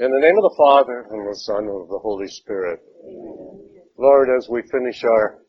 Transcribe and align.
In 0.00 0.12
the 0.12 0.20
name 0.20 0.36
of 0.36 0.44
the 0.44 0.56
Father, 0.56 1.08
and 1.10 1.28
the 1.28 1.34
Son, 1.34 1.64
and 1.64 1.82
of 1.82 1.88
the 1.88 1.98
Holy 1.98 2.28
Spirit. 2.28 2.78
Lord, 3.98 4.28
as 4.30 4.48
we 4.48 4.62
finish 4.70 5.02
our 5.02 5.40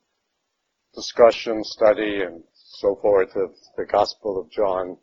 discussion, 0.95 1.63
study, 1.63 2.23
and 2.23 2.43
so 2.53 2.95
forth 2.99 3.29
of 3.35 3.51
the 3.77 3.85
Gospel 3.85 4.41
of 4.41 4.49
John, 4.49 4.97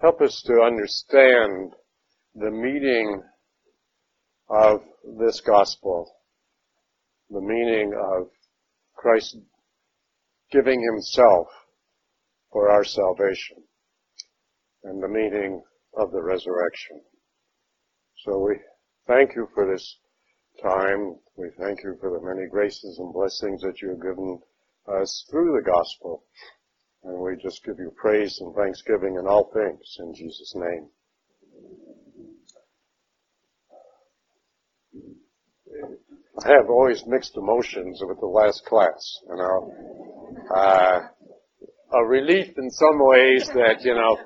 help 0.00 0.20
us 0.20 0.42
to 0.46 0.62
understand 0.62 1.74
the 2.34 2.50
meaning 2.50 3.22
of 4.48 4.80
this 5.16 5.40
Gospel, 5.42 6.10
the 7.30 7.40
meaning 7.40 7.94
of 7.94 8.30
Christ 8.96 9.36
giving 10.50 10.82
Himself 10.82 11.46
for 12.50 12.68
our 12.68 12.82
salvation, 12.82 13.58
and 14.82 15.00
the 15.00 15.08
meaning 15.08 15.62
of 15.96 16.10
the 16.10 16.20
resurrection. 16.20 17.00
So 18.26 18.38
we 18.38 18.56
thank 19.06 19.36
you 19.36 19.48
for 19.54 19.72
this 19.72 19.98
time. 20.60 21.14
We 21.36 21.46
thank 21.60 21.84
you 21.84 21.96
for 22.00 22.10
the 22.10 22.26
many 22.26 22.48
graces 22.50 22.98
and 22.98 23.12
blessings 23.12 23.62
that 23.62 23.80
you 23.80 23.90
have 23.90 24.02
given 24.02 24.40
us 24.88 25.24
through 25.30 25.56
the 25.56 25.64
gospel. 25.64 26.24
And 27.04 27.20
we 27.20 27.36
just 27.40 27.64
give 27.64 27.78
you 27.78 27.92
praise 27.94 28.36
and 28.40 28.52
thanksgiving 28.56 29.14
in 29.14 29.28
all 29.28 29.52
things 29.54 29.96
in 30.00 30.12
Jesus' 30.12 30.54
name. 30.56 30.88
I 36.44 36.48
have 36.48 36.68
always 36.68 37.04
mixed 37.06 37.36
emotions 37.36 38.02
with 38.02 38.18
the 38.18 38.26
last 38.26 38.64
class, 38.66 39.20
you 39.28 39.36
know. 39.36 39.72
Uh, 40.52 41.00
a 41.92 42.04
relief 42.04 42.58
in 42.58 42.70
some 42.72 42.98
ways 42.98 43.46
that, 43.54 43.82
you 43.82 43.94
know, 43.94 44.18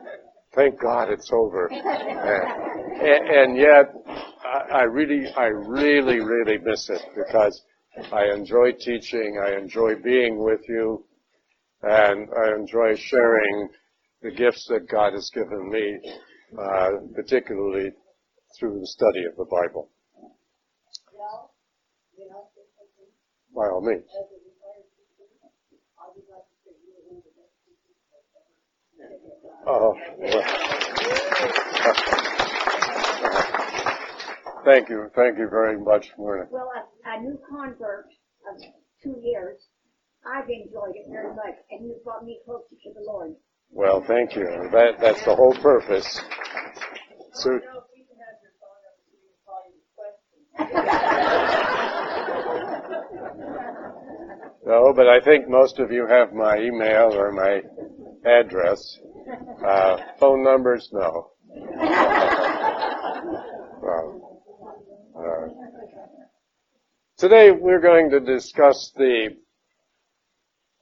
thank 0.54 0.80
God 0.80 1.10
it's 1.10 1.30
over. 1.30 1.68
and, 3.00 3.28
and 3.28 3.56
yet, 3.56 3.92
I, 4.44 4.80
I 4.80 4.82
really, 4.82 5.26
I 5.36 5.46
really, 5.46 6.20
really 6.20 6.58
miss 6.58 6.88
it 6.90 7.02
because 7.16 7.62
I 8.12 8.32
enjoy 8.34 8.72
teaching, 8.72 9.40
I 9.44 9.56
enjoy 9.58 9.96
being 9.96 10.42
with 10.42 10.60
you, 10.68 11.04
and 11.82 12.28
I 12.38 12.54
enjoy 12.54 12.96
sharing 12.96 13.68
the 14.22 14.30
gifts 14.30 14.66
that 14.68 14.88
God 14.90 15.14
has 15.14 15.30
given 15.34 15.70
me, 15.70 15.98
uh, 16.58 16.90
particularly 17.14 17.90
through 18.58 18.80
the 18.80 18.86
study 18.86 19.24
of 19.24 19.36
the 19.36 19.44
Bible. 19.44 19.90
By 23.54 23.66
all 23.66 23.80
means. 23.82 24.04
Oh. 29.66 29.94
Thank 34.64 34.88
you. 34.88 35.10
Thank 35.14 35.38
you 35.38 35.48
very 35.48 35.78
much, 35.78 36.06
Myrna. 36.18 36.46
Well, 36.50 36.70
a, 36.76 37.10
a 37.10 37.20
new 37.22 37.38
convert 37.48 38.06
of 38.50 38.62
two 39.02 39.16
years, 39.22 39.58
I've 40.26 40.48
enjoyed 40.48 40.94
it 40.94 41.06
very 41.10 41.34
much, 41.34 41.56
and 41.70 41.86
you've 41.86 42.04
brought 42.04 42.24
me 42.24 42.40
closer 42.44 42.76
to 42.84 42.92
the 42.94 43.00
Lord. 43.06 43.34
Well, 43.70 44.02
thank 44.06 44.34
you. 44.34 44.44
That, 44.72 45.00
that's 45.00 45.24
the 45.24 45.34
whole 45.34 45.54
purpose. 45.54 46.20
So, 47.32 47.60
no, 54.66 54.92
but 54.94 55.08
I 55.08 55.20
think 55.20 55.48
most 55.48 55.78
of 55.78 55.90
you 55.90 56.06
have 56.06 56.32
my 56.32 56.58
email 56.58 57.14
or 57.14 57.32
my 57.32 57.62
address. 58.28 58.98
Uh, 59.64 59.96
phone 60.18 60.42
numbers, 60.42 60.88
no. 60.92 61.30
Today 67.20 67.50
we're 67.50 67.82
going 67.82 68.08
to 68.12 68.20
discuss 68.20 68.92
the 68.96 69.36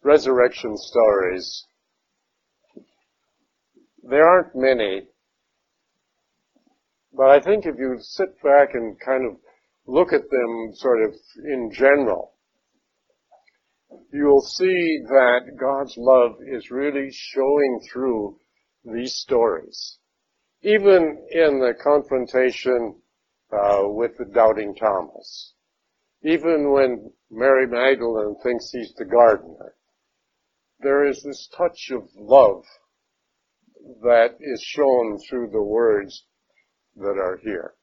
resurrection 0.05 0.77
stories. 0.77 1.67
There 4.05 4.25
aren't 4.25 4.55
many, 4.55 5.09
but 7.13 7.31
I 7.31 7.41
think 7.41 7.67
if 7.67 7.75
you 7.77 7.97
sit 7.99 8.41
back 8.41 8.75
and 8.75 8.97
kind 9.01 9.27
of 9.27 9.39
look 9.89 10.13
at 10.13 10.31
them 10.31 10.71
sort 10.75 11.03
of 11.03 11.15
in 11.45 11.73
general, 11.73 12.35
you'll 14.13 14.41
see 14.41 15.01
that 15.09 15.57
God's 15.59 15.97
love 15.97 16.37
is 16.47 16.71
really 16.71 17.09
showing 17.11 17.81
through 17.93 18.37
these 18.85 19.17
stories. 19.17 19.99
Even 20.63 21.19
in 21.33 21.59
the 21.59 21.75
confrontation 21.83 22.95
uh, 23.53 23.89
with 23.89 24.17
the 24.19 24.27
doubting 24.27 24.77
Thomas 24.77 25.55
even 26.23 26.73
when 26.73 27.13
Mary 27.31 27.67
Magdalene 27.67 28.37
thinks 28.43 28.71
he's 28.71 28.95
the 28.95 29.05
gardener, 29.05 29.75
there 30.81 31.05
is 31.05 31.23
this 31.23 31.49
touch 31.57 31.91
of 31.91 32.09
love 32.17 32.65
that 34.03 34.37
is 34.41 34.63
shown 34.63 35.19
through 35.29 35.51
the 35.51 35.63
words 35.63 36.25
that 36.97 37.19
are 37.19 37.39
here. 37.43 37.75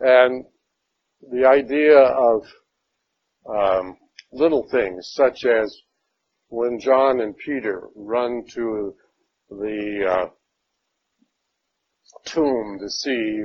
And 0.00 0.44
the 1.30 1.46
idea 1.46 1.98
of 1.98 2.42
um, 3.48 3.96
little 4.32 4.68
things 4.70 5.10
such 5.14 5.44
as 5.44 5.76
when 6.48 6.78
John 6.78 7.20
and 7.20 7.36
Peter 7.36 7.88
run 7.94 8.44
to 8.54 8.94
the 9.50 10.06
uh, 10.08 10.28
tomb 12.24 12.78
to 12.80 12.88
see 12.88 13.42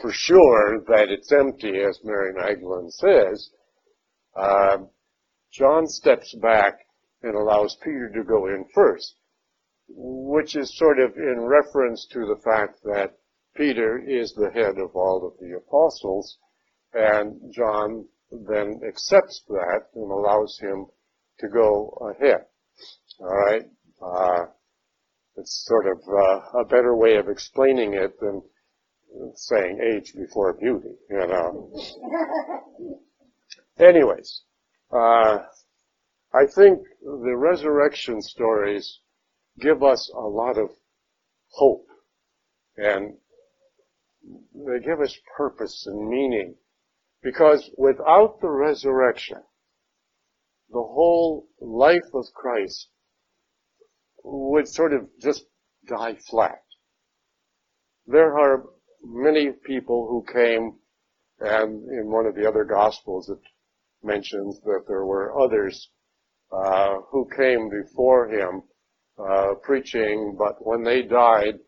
for 0.00 0.12
sure 0.12 0.80
that 0.88 1.08
it's 1.08 1.32
empty, 1.32 1.80
as 1.80 1.98
Mary 2.04 2.32
Magdalene 2.34 2.90
says, 2.90 3.50
uh, 4.36 4.78
John 5.52 5.86
steps 5.86 6.34
back 6.42 6.78
and 7.22 7.34
allows 7.34 7.76
Peter 7.82 8.10
to 8.14 8.24
go 8.24 8.46
in 8.46 8.66
first, 8.74 9.16
which 9.88 10.54
is 10.56 10.76
sort 10.76 10.98
of 10.98 11.16
in 11.16 11.40
reference 11.40 12.06
to 12.12 12.20
the 12.20 12.40
fact 12.44 12.82
that 12.84 13.16
Peter 13.54 13.98
is 13.98 14.34
the 14.34 14.50
head 14.50 14.78
of 14.78 14.94
all 14.94 15.26
of 15.26 15.38
the 15.40 15.56
apostles, 15.56 16.38
and 16.92 17.52
John 17.52 18.06
then 18.30 18.80
accepts 18.86 19.42
that 19.48 19.86
and 19.94 20.10
allows 20.10 20.58
him 20.60 20.86
to 21.40 21.48
go 21.48 21.88
ahead. 22.10 22.44
All 23.20 23.26
right. 23.28 23.62
Uh, 24.02 24.46
it's 25.36 25.64
sort 25.66 25.86
of 25.86 25.98
uh, 26.08 26.60
a 26.60 26.64
better 26.64 26.96
way 26.96 27.16
of 27.16 27.28
explaining 27.28 27.94
it 27.94 28.18
than 28.20 28.42
saying 29.34 29.80
age 29.82 30.14
before 30.14 30.54
beauty, 30.54 30.94
you 31.10 31.26
know. 31.26 31.70
Anyways, 33.78 34.42
uh, 34.92 35.38
I 36.32 36.46
think 36.54 36.80
the 37.02 37.36
resurrection 37.36 38.20
stories 38.20 39.00
give 39.58 39.82
us 39.82 40.10
a 40.14 40.20
lot 40.20 40.58
of 40.58 40.70
hope 41.48 41.86
and 42.76 43.14
they 44.54 44.80
give 44.84 45.00
us 45.00 45.16
purpose 45.36 45.86
and 45.86 46.08
meaning 46.08 46.56
because 47.22 47.70
without 47.76 48.40
the 48.40 48.50
resurrection, 48.50 49.38
the 50.70 50.82
whole 50.82 51.46
life 51.60 52.14
of 52.14 52.24
Christ 52.34 52.88
would 54.24 54.68
sort 54.68 54.92
of 54.92 55.08
just 55.20 55.44
die 55.86 56.16
flat. 56.28 56.62
There 58.06 58.38
are 58.38 58.64
many 59.08 59.50
people 59.64 60.06
who 60.08 60.24
came, 60.32 60.74
and 61.40 61.88
in 61.88 62.10
one 62.10 62.26
of 62.26 62.34
the 62.34 62.46
other 62.48 62.64
gospels 62.64 63.28
it 63.28 63.38
mentions 64.02 64.60
that 64.60 64.84
there 64.88 65.04
were 65.04 65.38
others 65.38 65.90
uh, 66.52 66.96
who 67.10 67.28
came 67.36 67.68
before 67.68 68.28
him 68.28 68.62
uh, 69.18 69.54
preaching, 69.62 70.36
but 70.38 70.64
when 70.64 70.82
they 70.82 71.02
died, 71.02 71.58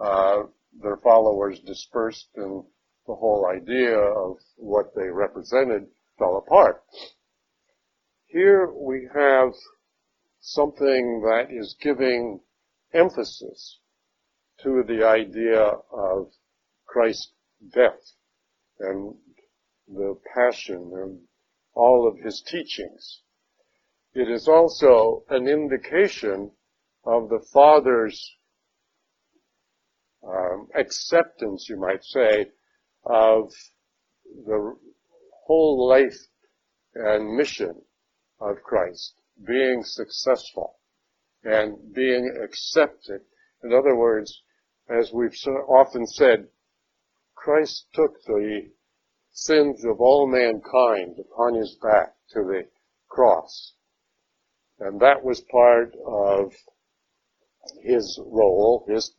uh, 0.00 0.42
their 0.82 0.96
followers 0.98 1.60
dispersed, 1.60 2.28
and 2.36 2.64
the 3.06 3.14
whole 3.14 3.46
idea 3.46 3.96
of 3.96 4.36
what 4.56 4.94
they 4.94 5.08
represented 5.08 5.86
fell 6.18 6.36
apart. 6.36 6.82
Here 8.26 8.72
we 8.72 9.08
have 9.14 9.52
something 10.40 11.22
that 11.22 11.48
is 11.50 11.76
giving 11.80 12.40
emphasis 12.92 13.78
to 14.62 14.82
the 14.86 15.06
idea 15.06 15.60
of 15.92 16.30
Christ's 16.94 17.32
death 17.72 18.12
and 18.78 19.16
the 19.88 20.14
passion 20.32 20.92
and 20.94 21.18
all 21.74 22.06
of 22.06 22.24
his 22.24 22.40
teachings. 22.40 23.22
It 24.14 24.30
is 24.30 24.46
also 24.46 25.24
an 25.28 25.48
indication 25.48 26.52
of 27.04 27.28
the 27.30 27.44
Father's 27.52 28.36
um, 30.24 30.68
acceptance, 30.76 31.66
you 31.68 31.76
might 31.76 32.04
say, 32.04 32.52
of 33.04 33.50
the 34.46 34.76
whole 35.46 35.88
life 35.88 36.28
and 36.94 37.36
mission 37.36 37.74
of 38.40 38.62
Christ 38.62 39.14
being 39.44 39.82
successful 39.82 40.76
and 41.42 41.92
being 41.92 42.38
accepted. 42.40 43.22
In 43.64 43.72
other 43.72 43.96
words, 43.96 44.42
as 44.88 45.12
we've 45.12 45.36
often 45.68 46.06
said, 46.06 46.46
Christ 47.44 47.88
took 47.92 48.22
the 48.24 48.70
sins 49.32 49.84
of 49.84 50.00
all 50.00 50.26
mankind 50.26 51.18
upon 51.18 51.52
his 51.52 51.76
back 51.82 52.14
to 52.30 52.42
the 52.42 52.62
cross. 53.10 53.74
And 54.80 54.98
that 55.02 55.22
was 55.22 55.44
part 55.52 55.94
of 56.06 56.54
his 57.82 58.18
role, 58.24 58.86
his 58.88 59.14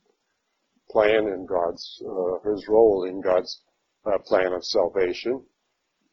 plan 0.89 1.27
in 1.27 1.45
God's, 1.45 2.01
uh, 2.03 2.49
his 2.49 2.67
role 2.67 3.05
in 3.07 3.21
God's 3.21 3.61
uh, 4.07 4.17
plan 4.25 4.53
of 4.53 4.65
salvation. 4.65 5.45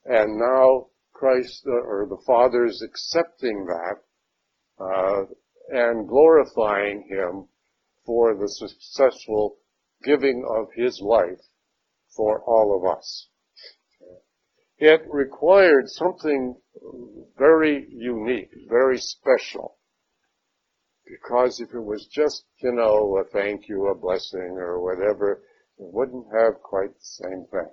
And 0.04 0.38
now 0.38 0.88
Christ, 1.14 1.64
uh, 1.66 1.70
or 1.70 2.06
the 2.10 2.22
Father 2.26 2.66
is 2.66 2.82
accepting 2.82 3.64
that, 3.64 3.96
uh, 4.78 5.22
and 5.70 6.06
glorifying 6.06 7.08
Him 7.08 7.48
for 8.04 8.34
the 8.34 8.48
successful 8.48 9.56
giving 10.04 10.44
of 10.46 10.66
His 10.74 11.00
life 11.00 11.40
for 12.16 12.42
all 12.42 12.76
of 12.76 12.96
us. 12.96 13.28
It 14.78 15.02
required 15.08 15.88
something 15.88 16.56
very 17.38 17.86
unique, 17.90 18.50
very 18.68 18.98
special. 18.98 19.78
Because 21.04 21.60
if 21.60 21.74
it 21.74 21.80
was 21.80 22.06
just, 22.06 22.44
you 22.62 22.72
know, 22.72 23.18
a 23.18 23.24
thank 23.24 23.68
you, 23.68 23.86
a 23.86 23.94
blessing, 23.94 24.56
or 24.58 24.82
whatever, 24.82 25.42
it 25.78 25.92
wouldn't 25.92 26.26
have 26.32 26.62
quite 26.62 26.94
the 26.94 27.04
same 27.04 27.46
thing. 27.50 27.70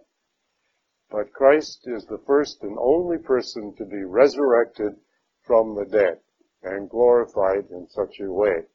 But 1.09 1.33
Christ 1.33 1.88
is 1.88 2.06
the 2.06 2.21
first 2.27 2.62
and 2.62 2.77
only 2.80 3.18
person 3.18 3.74
to 3.77 3.86
be 3.86 4.03
resurrected 4.03 4.94
from 5.41 5.75
the 5.75 5.86
dead 5.86 6.19
and 6.62 6.89
glorified 6.89 7.65
in 7.71 7.88
such 7.89 8.19
a 8.19 8.31
way. 8.31 8.68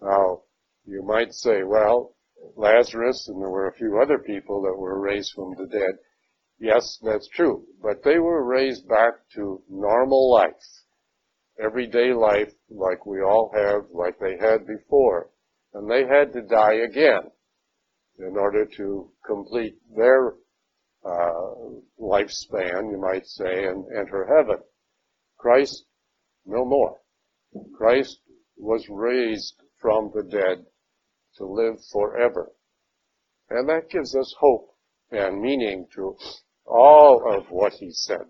Now, 0.00 0.42
you 0.86 1.02
might 1.02 1.34
say, 1.34 1.64
well, 1.64 2.14
Lazarus 2.56 3.28
and 3.28 3.40
there 3.40 3.50
were 3.50 3.68
a 3.68 3.74
few 3.74 4.00
other 4.00 4.18
people 4.18 4.62
that 4.62 4.76
were 4.76 5.00
raised 5.00 5.32
from 5.34 5.54
the 5.56 5.66
dead. 5.66 5.98
Yes, 6.58 6.98
that's 7.02 7.28
true. 7.28 7.64
But 7.82 8.02
they 8.02 8.18
were 8.18 8.44
raised 8.44 8.88
back 8.88 9.14
to 9.34 9.62
normal 9.68 10.30
life. 10.32 10.52
Everyday 11.60 12.12
life 12.12 12.52
like 12.70 13.06
we 13.06 13.20
all 13.20 13.50
have, 13.54 13.90
like 13.92 14.18
they 14.18 14.36
had 14.38 14.66
before. 14.66 15.30
And 15.74 15.90
they 15.90 16.04
had 16.06 16.32
to 16.32 16.42
die 16.42 16.74
again 16.88 17.30
in 18.18 18.36
order 18.36 18.66
to 18.76 19.10
complete 19.24 19.76
their 19.96 20.34
uh, 21.04 21.54
lifespan, 22.00 22.90
you 22.90 23.00
might 23.00 23.26
say, 23.26 23.66
and 23.66 23.84
enter 23.96 24.26
heaven. 24.26 24.58
Christ, 25.36 25.84
no 26.44 26.64
more. 26.64 26.96
Christ 27.76 28.20
was 28.56 28.84
raised 28.88 29.54
from 29.80 30.10
the 30.14 30.24
dead 30.24 30.66
to 31.38 31.46
live 31.46 31.76
forever. 31.92 32.52
And 33.50 33.68
that 33.68 33.90
gives 33.90 34.14
us 34.14 34.34
hope 34.38 34.74
and 35.10 35.40
meaning 35.40 35.86
to 35.94 36.16
all 36.66 37.22
of 37.34 37.46
what 37.50 37.72
he 37.72 37.90
said. 37.90 38.26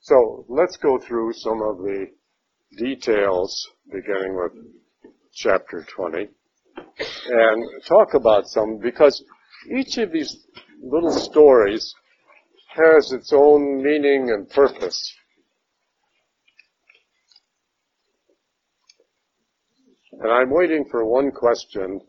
So 0.00 0.44
let's 0.48 0.76
go 0.76 0.98
through 0.98 1.32
some 1.32 1.62
of 1.62 1.78
the 1.78 2.06
details 2.76 3.68
beginning 3.90 4.36
with 4.36 4.52
chapter 5.32 5.86
20 5.96 6.28
and 7.28 7.64
talk 7.86 8.14
about 8.14 8.46
some 8.46 8.78
because 8.78 9.24
each 9.74 9.96
of 9.98 10.12
these 10.12 10.46
little 10.82 11.12
stories 11.12 11.94
has 12.68 13.12
its 13.12 13.32
own 13.32 13.82
meaning 13.82 14.30
and 14.30 14.48
purpose. 14.50 15.14
And 20.24 20.32
I'm 20.32 20.48
waiting 20.48 20.86
for 20.90 21.04
one 21.04 21.30
question 21.32 22.00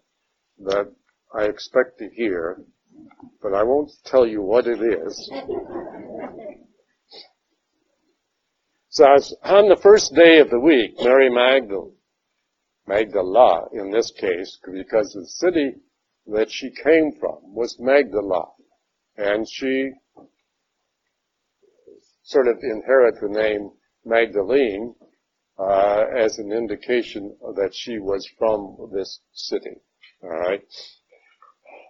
that 0.60 0.90
I 1.38 1.44
expect 1.44 2.00
to 2.00 2.08
hear, 2.16 2.62
but 3.42 3.54
I 3.54 3.62
won't 3.64 3.92
tell 4.06 4.26
you 4.26 4.42
what 4.42 4.68
it 4.68 4.80
is. 4.80 5.30
So 8.88 9.04
on 9.44 9.68
the 9.68 9.78
first 9.84 10.16
day 10.16 10.40
of 10.40 10.50
the 10.50 10.62
week, 10.62 10.92
Mary 11.04 11.30
Magdalene, 11.30 11.92
Magdala 12.88 13.68
in 13.74 13.92
this 13.92 14.14
case, 14.18 14.60
because 14.64 15.12
the 15.12 15.26
city 15.26 15.74
that 16.28 16.50
she 16.50 16.70
came 16.70 17.12
from 17.20 17.40
was 17.54 17.76
Magdala. 17.82 18.46
And 19.18 19.46
she 19.46 19.92
sort 22.24 22.48
of 22.48 22.60
inherited 22.64 23.20
the 23.22 23.38
name 23.38 23.72
Magdalene 24.06 24.96
uh, 25.58 26.06
as 26.16 26.38
an 26.38 26.52
indication 26.52 27.36
that 27.56 27.72
she 27.74 28.00
was 28.00 28.28
from 28.38 28.90
this 28.94 29.20
city. 29.34 29.78
All 30.24 30.30
right. 30.30 30.62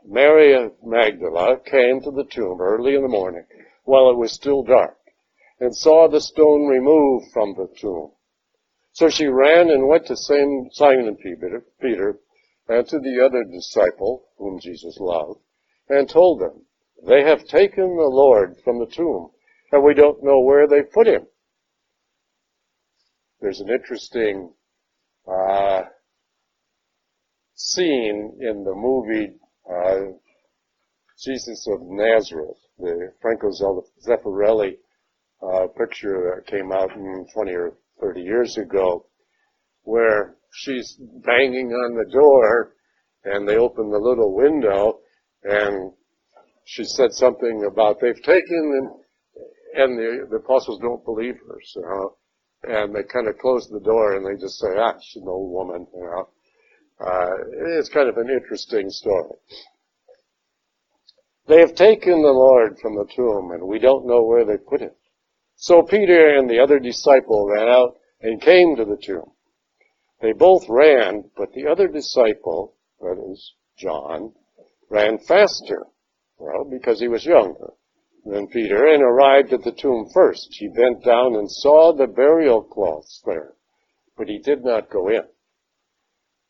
Mary 0.08 0.70
Magdala 0.84 1.58
came 1.60 2.02
to 2.02 2.12
the 2.12 2.26
tomb 2.26 2.62
early 2.62 2.96
in 2.96 3.02
the 3.02 3.08
morning 3.08 3.46
while 3.86 4.10
it 4.10 4.18
was 4.18 4.32
still 4.32 4.64
dark 4.64 4.98
and 5.60 5.76
saw 5.76 6.08
the 6.08 6.22
stone 6.22 6.68
removed 6.68 7.26
from 7.34 7.56
the 7.56 7.68
tomb. 7.80 8.12
So 8.94 9.10
she 9.10 9.26
ran 9.26 9.70
and 9.70 9.88
went 9.88 10.06
to 10.08 10.16
Simon 10.16 11.18
Peter, 11.18 11.66
Peter 11.82 12.20
and 12.68 12.88
to 12.88 13.00
the 13.00 13.24
other 13.26 13.44
disciple 13.44 14.26
whom 14.38 14.60
Jesus 14.60 14.98
loved 15.00 15.40
and 15.90 16.08
told 16.10 16.40
them, 16.40 16.66
they 17.08 17.24
have 17.24 17.46
taken 17.46 17.96
the 17.96 18.10
Lord 18.10 18.56
from 18.64 18.80
the 18.80 18.88
tomb 18.88 19.32
and 19.72 19.84
we 19.84 19.94
don't 19.94 20.24
know 20.24 20.40
where 20.40 20.68
they 20.68 20.82
put 20.82 21.08
him. 21.08 21.28
There's 23.42 23.60
an 23.60 23.70
interesting 23.70 24.54
uh, 25.28 25.84
scene 27.54 28.38
in 28.40 28.64
the 28.64 28.74
movie 28.74 29.34
uh, 29.70 30.14
Jesus 31.22 31.68
of 31.72 31.80
Nazareth, 31.82 32.58
the 32.78 33.12
Franco 33.22 33.50
Zeffirelli 34.08 34.78
uh, 35.42 35.68
picture 35.78 36.36
that 36.36 36.48
came 36.48 36.72
out 36.72 36.92
in 36.96 37.26
20 37.34 37.52
or 37.52 37.74
30 38.02 38.22
years 38.22 38.58
ago, 38.58 39.06
where 39.84 40.36
she's 40.52 40.98
banging 41.26 41.72
on 41.72 41.96
the 41.96 42.12
door 42.12 42.74
and 43.26 43.48
they 43.48 43.58
open 43.58 43.90
the 43.90 43.98
little 43.98 44.34
window 44.36 45.00
and 45.44 45.92
she 46.66 46.84
said 46.84 47.12
something 47.12 47.66
about 47.70 48.00
they've 48.00 48.24
taken 48.24 48.44
and, 48.52 48.90
and 49.76 49.98
the, 50.00 50.28
the 50.30 50.38
apostles 50.38 50.80
don't 50.80 51.04
believe 51.06 51.36
her, 51.48 51.60
so 51.64 52.18
and 52.68 52.96
they 52.96 53.04
kind 53.04 53.28
of 53.28 53.38
close 53.38 53.68
the 53.68 53.80
door 53.80 54.16
and 54.16 54.26
they 54.26 54.40
just 54.40 54.60
say, 54.60 54.68
ah, 54.78 54.94
she's 55.02 55.22
an 55.22 55.28
old 55.28 55.52
woman, 55.52 55.88
you 55.94 56.04
know. 56.04 56.30
Uh, 57.00 57.78
it's 57.78 57.90
kind 57.90 58.10
of 58.10 58.18
an 58.18 58.30
interesting 58.30 58.90
story. 58.90 59.36
They 61.48 61.60
have 61.60 61.76
taken 61.76 62.22
the 62.22 62.32
Lord 62.32 62.78
from 62.82 62.96
the 62.96 63.08
tomb 63.16 63.52
and 63.52 63.68
we 63.68 63.80
don't 63.80 64.08
know 64.08 64.24
where 64.24 64.46
they 64.46 64.58
put 64.58 64.82
him. 64.82 64.92
So 65.58 65.84
Peter 65.84 66.38
and 66.38 66.50
the 66.50 66.60
other 66.60 66.80
disciple 66.80 67.48
ran 67.48 67.68
out 67.68 67.98
and 68.22 68.42
came 68.42 68.76
to 68.76 68.86
the 68.86 68.98
tomb. 68.98 69.32
They 70.22 70.34
both 70.34 70.64
ran, 70.70 71.30
but 71.38 71.52
the 71.54 71.68
other 71.68 71.88
disciple, 71.88 72.76
that 73.00 73.22
is 73.32 73.54
John, 73.78 74.34
ran 74.90 75.20
faster. 75.20 75.86
Well, 76.38 76.66
because 76.70 77.00
he 77.00 77.08
was 77.08 77.26
younger 77.26 77.74
than 78.26 78.48
Peter 78.48 78.88
and 78.88 79.04
arrived 79.04 79.54
at 79.54 79.64
the 79.64 79.72
tomb 79.72 80.10
first. 80.12 80.48
He 80.60 80.68
bent 80.68 81.04
down 81.04 81.36
and 81.36 81.50
saw 81.50 81.94
the 81.94 82.08
burial 82.08 82.64
cloths 82.64 83.22
there, 83.24 83.54
but 84.18 84.28
he 84.28 84.40
did 84.40 84.64
not 84.64 84.90
go 84.90 85.10
in. 85.10 85.26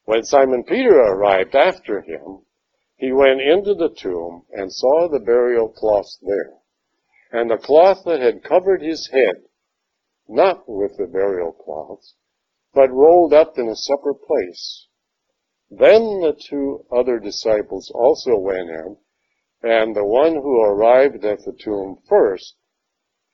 When 0.05 0.23
Simon 0.23 0.63
Peter 0.63 0.97
arrived 0.97 1.53
after 1.53 2.01
him, 2.01 2.45
he 2.95 3.11
went 3.11 3.41
into 3.41 3.73
the 3.73 3.89
tomb 3.89 4.45
and 4.53 4.71
saw 4.71 5.09
the 5.09 5.19
burial 5.19 5.67
cloths 5.67 6.17
there, 6.21 6.53
and 7.31 7.51
the 7.51 7.57
cloth 7.57 8.05
that 8.05 8.21
had 8.21 8.43
covered 8.43 8.81
his 8.81 9.09
head, 9.11 9.43
not 10.29 10.63
with 10.67 10.95
the 10.97 11.07
burial 11.07 11.51
cloths, 11.51 12.15
but 12.73 12.89
rolled 12.89 13.33
up 13.33 13.57
in 13.57 13.67
a 13.67 13.75
separate 13.75 14.21
place. 14.25 14.87
Then 15.69 16.21
the 16.21 16.39
two 16.49 16.85
other 16.95 17.19
disciples 17.19 17.91
also 17.93 18.37
went 18.37 18.69
in 18.69 18.97
and 19.65 19.95
the 19.95 20.05
one 20.05 20.35
who 20.35 20.61
arrived 20.61 21.25
at 21.25 21.39
the 21.43 21.51
tomb 21.59 21.97
first, 22.07 22.53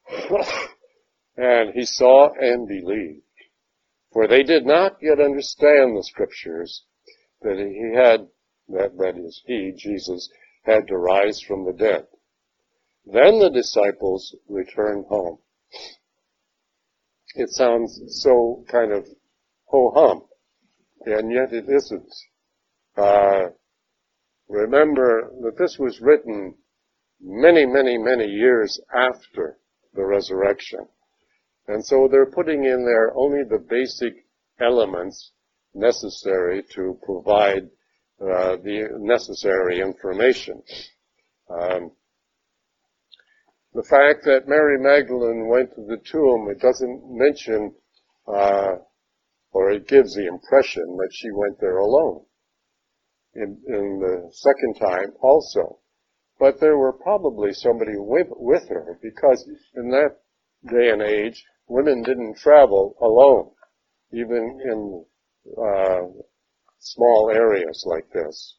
and 1.36 1.74
he 1.74 1.84
saw 1.84 2.30
and 2.40 2.70
believed. 2.70 3.24
For 4.14 4.28
they 4.28 4.44
did 4.44 4.66
not 4.66 4.96
yet 5.02 5.20
understand 5.20 5.98
the 5.98 6.04
scriptures 6.04 6.86
that 7.42 7.58
he 7.58 7.94
had, 7.94 8.28
that, 8.70 8.98
that 8.98 9.18
is, 9.18 9.42
he, 9.46 9.74
Jesus, 9.76 10.30
had 10.64 10.88
to 10.88 10.98
rise 10.98 11.42
from 11.42 11.66
the 11.66 11.74
dead. 11.74 12.08
Then 13.06 13.40
the 13.40 13.50
disciples 13.50 14.34
returned 14.48 15.08
home. 15.08 15.40
It 17.36 17.50
sounds 17.50 18.00
so 18.24 18.64
kind 18.70 18.94
of 18.94 19.06
ho-hum, 19.66 20.24
and 21.06 21.30
yet 21.30 21.52
it 21.52 21.66
isn't. 21.68 22.14
Uh, 22.96 23.50
Remember 24.52 25.32
that 25.44 25.58
this 25.58 25.80
was 25.80 26.02
written 26.02 26.56
many, 27.22 27.66
many, 27.66 27.98
many 27.98 28.26
years 28.26 28.82
after 28.94 29.58
the 29.94 30.04
resurrection. 30.04 30.90
And 31.70 31.86
so 31.86 32.10
they're 32.12 32.30
putting 32.30 32.66
in 32.66 32.84
there 32.84 33.16
only 33.16 33.44
the 33.44 33.66
basic 33.70 34.14
elements 34.60 35.32
necessary 35.74 36.64
to 36.76 37.00
provide 37.06 37.70
uh, 38.20 38.58
the 38.58 38.90
necessary 39.00 39.80
information. 39.80 40.62
Um, 41.50 41.92
the 43.74 43.84
fact 43.84 44.26
that 44.26 44.50
Mary 44.50 44.78
Magdalene 44.78 45.48
went 45.48 45.74
to 45.76 45.82
the 45.82 46.02
tomb, 46.12 46.50
it 46.52 46.60
doesn't 46.60 47.04
mention, 47.08 47.74
uh, 48.28 48.74
or 49.54 49.72
it 49.72 49.88
gives 49.88 50.14
the 50.14 50.28
impression 50.28 50.98
that 50.98 51.12
she 51.14 51.32
went 51.32 51.58
there 51.62 51.78
alone. 51.78 52.26
In, 53.34 53.62
in 53.68 54.00
the 54.00 54.30
second 54.32 54.76
time 54.76 55.14
also. 55.22 55.80
But 56.38 56.60
there 56.60 56.78
were 56.78 56.92
probably 56.92 57.54
somebody 57.54 57.94
with, 57.96 58.28
with 58.32 58.68
her 58.68 59.00
because 59.02 59.48
in 59.76 59.90
that 59.92 60.18
day 60.70 60.90
and 60.90 61.02
age, 61.02 61.46
women 61.68 62.02
didn't 62.04 62.38
travel 62.38 62.96
alone, 63.02 63.52
even 64.12 64.60
in 64.66 65.06
uh, 65.58 66.02
small 66.80 67.32
areas 67.34 67.86
like 67.88 68.10
this. 68.12 68.58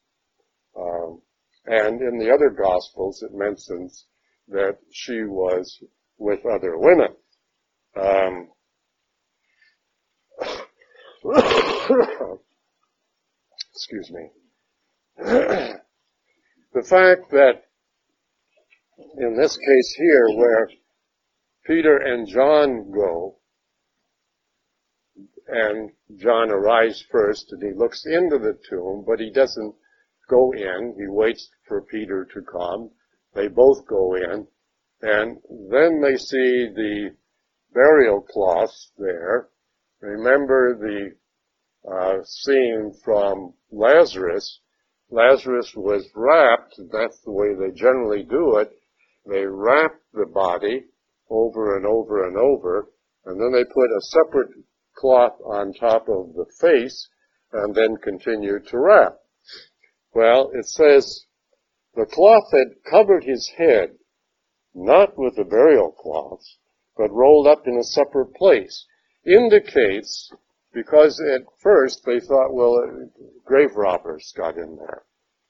Um, 0.79 1.21
and 1.67 2.01
in 2.01 2.19
the 2.19 2.33
other 2.33 2.51
Gospels, 2.51 3.23
it 3.23 3.35
mentions 3.35 4.07
that 4.49 4.79
she 4.91 5.25
was 5.25 5.83
with 6.19 6.41
other 6.47 6.79
women. 6.79 7.15
Um, 7.95 8.49
excuse 13.75 14.11
me. 14.11 14.31
The 15.23 16.83
fact 16.89 17.31
that 17.31 17.63
in 19.19 19.37
this 19.37 19.57
case 19.57 19.95
here, 19.97 20.29
where 20.35 20.69
Peter 21.65 21.97
and 21.97 22.27
John 22.29 22.91
go, 22.91 23.39
and 25.49 25.91
John 26.17 26.51
arrives 26.51 27.05
first 27.11 27.53
and 27.53 27.63
he 27.63 27.73
looks 27.77 28.05
into 28.07 28.39
the 28.39 28.59
tomb, 28.69 29.05
but 29.07 29.21
he 29.21 29.31
doesn't 29.31 29.75
go 30.29 30.53
in. 30.53 30.95
He 30.97 31.07
waits 31.09 31.51
for 31.67 31.83
Peter 31.83 32.27
to 32.33 32.43
come. 32.43 32.91
They 33.35 33.49
both 33.49 33.87
go 33.87 34.15
in 34.15 34.47
and 35.03 35.39
then 35.71 36.01
they 36.01 36.17
see 36.17 36.69
the 36.75 37.17
burial 37.73 38.23
cloths 38.23 38.93
there. 38.97 39.49
Remember 40.01 40.77
the 40.79 41.17
uh, 41.91 42.23
scene 42.25 42.93
from 43.05 43.55
Lazarus. 43.71 44.61
Lazarus 45.13 45.75
was 45.77 46.11
wrapped, 46.15 46.75
that's 46.91 47.21
the 47.21 47.31
way 47.31 47.53
they 47.53 47.71
generally 47.71 48.23
do 48.23 48.57
it. 48.57 48.73
They 49.27 49.45
wrap 49.45 50.01
the 50.15 50.25
body 50.25 50.87
over 51.29 51.77
and 51.77 51.85
over 51.85 52.27
and 52.27 52.39
over, 52.39 52.89
and 53.27 53.39
then 53.39 53.53
they 53.53 53.65
put 53.65 53.91
a 53.91 54.01
separate 54.01 54.49
cloth 54.97 55.39
on 55.45 55.75
top 55.75 56.09
of 56.09 56.33
the 56.33 56.47
face 56.61 57.11
and 57.53 57.75
then 57.75 57.99
continue 57.99 58.59
to 58.59 58.79
wrap. 58.79 59.19
Well, 60.15 60.51
it 60.55 60.65
says 60.65 61.27
the 61.95 62.07
cloth 62.07 62.51
had 62.51 62.83
covered 62.91 63.25
his 63.25 63.53
head, 63.59 63.99
not 64.75 65.19
with 65.19 65.37
the 65.37 65.45
burial 65.45 65.93
cloths, 65.93 66.57
but 66.97 67.13
rolled 67.13 67.47
up 67.47 67.67
in 67.67 67.77
a 67.77 67.85
separate 67.85 68.35
place, 68.35 68.87
indicates 69.27 70.33
because 70.73 71.21
at 71.35 71.43
first 71.61 72.03
they 72.05 72.21
thought, 72.21 72.55
well, 72.55 72.81
grave 73.45 73.75
robbers 73.77 74.33
got 74.37 74.57
in 74.57 74.77
there. 74.77 75.03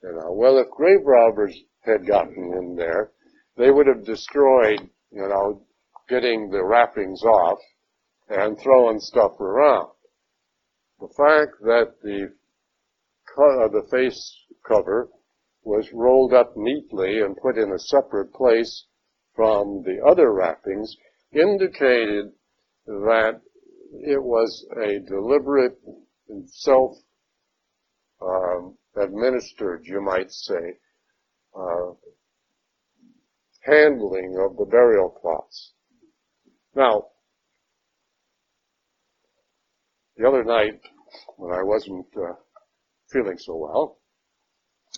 You 0.03 0.13
know, 0.13 0.31
well, 0.33 0.57
if 0.57 0.69
grave 0.69 1.05
robbers 1.05 1.57
had 1.81 2.05
gotten 2.05 2.53
in 2.57 2.75
there, 2.75 3.11
they 3.57 3.71
would 3.71 3.87
have 3.87 4.05
destroyed, 4.05 4.89
you 5.11 5.27
know, 5.27 5.61
getting 6.09 6.49
the 6.49 6.63
wrappings 6.63 7.23
off 7.23 7.59
and 8.29 8.57
throwing 8.59 8.99
stuff 8.99 9.39
around. 9.39 9.89
The 10.99 11.07
fact 11.07 11.61
that 11.61 11.95
the 12.01 12.33
uh, 13.35 13.67
the 13.69 13.87
face 13.89 14.35
cover 14.67 15.09
was 15.63 15.91
rolled 15.93 16.33
up 16.33 16.53
neatly 16.55 17.19
and 17.21 17.35
put 17.37 17.57
in 17.57 17.71
a 17.71 17.79
separate 17.79 18.31
place 18.33 18.85
from 19.35 19.81
the 19.83 19.99
other 20.05 20.31
wrappings 20.31 20.95
indicated 21.31 22.31
that 22.85 23.41
it 24.01 24.21
was 24.21 24.65
a 24.81 24.99
deliberate 24.99 25.77
self 26.47 26.95
um, 28.21 28.77
administered, 28.95 29.81
you 29.85 30.01
might 30.01 30.31
say, 30.31 30.77
uh, 31.55 31.91
handling 33.61 34.35
of 34.39 34.57
the 34.57 34.65
burial 34.65 35.09
cloths. 35.09 35.73
Now, 36.75 37.07
the 40.17 40.27
other 40.27 40.43
night, 40.43 40.81
when 41.37 41.53
I 41.53 41.63
wasn't 41.63 42.07
uh, 42.17 42.33
feeling 43.11 43.37
so 43.37 43.55
well, 43.55 43.99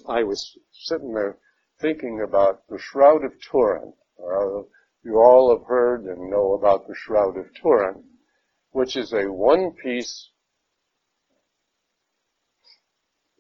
I 0.08 0.24
was 0.24 0.58
sitting 0.72 1.14
there 1.14 1.38
thinking 1.82 2.22
about 2.26 2.68
the 2.70 2.80
Shroud 2.80 3.24
of 3.24 3.34
Turin. 3.42 3.94
Uh, 4.20 4.64
you 5.04 5.18
all 5.18 5.56
have 5.56 5.68
heard 5.68 6.06
and 6.06 6.30
know 6.30 6.54
about 6.54 6.88
the 6.88 6.96
Shroud 6.96 7.38
of 7.38 7.46
Turin, 7.62 8.04
which 8.76 8.98
is 8.98 9.14
a 9.14 9.32
one-piece 9.32 10.32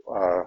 uh, 0.09 0.43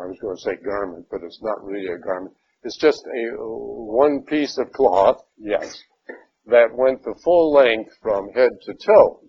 I 0.00 0.06
was 0.06 0.18
going 0.22 0.36
to 0.36 0.40
say 0.40 0.56
garment, 0.64 1.04
but 1.10 1.20
it's 1.22 1.42
not 1.42 1.62
really 1.62 1.86
a 1.86 1.98
garment. 1.98 2.34
It's 2.62 2.78
just 2.78 3.04
a 3.04 3.36
one 3.36 4.22
piece 4.22 4.56
of 4.56 4.72
cloth, 4.72 5.22
yes, 5.36 5.82
that 6.46 6.74
went 6.74 7.04
the 7.04 7.14
full 7.22 7.52
length 7.52 7.90
from 8.00 8.30
head 8.30 8.52
to 8.62 8.74
toe. 8.74 9.20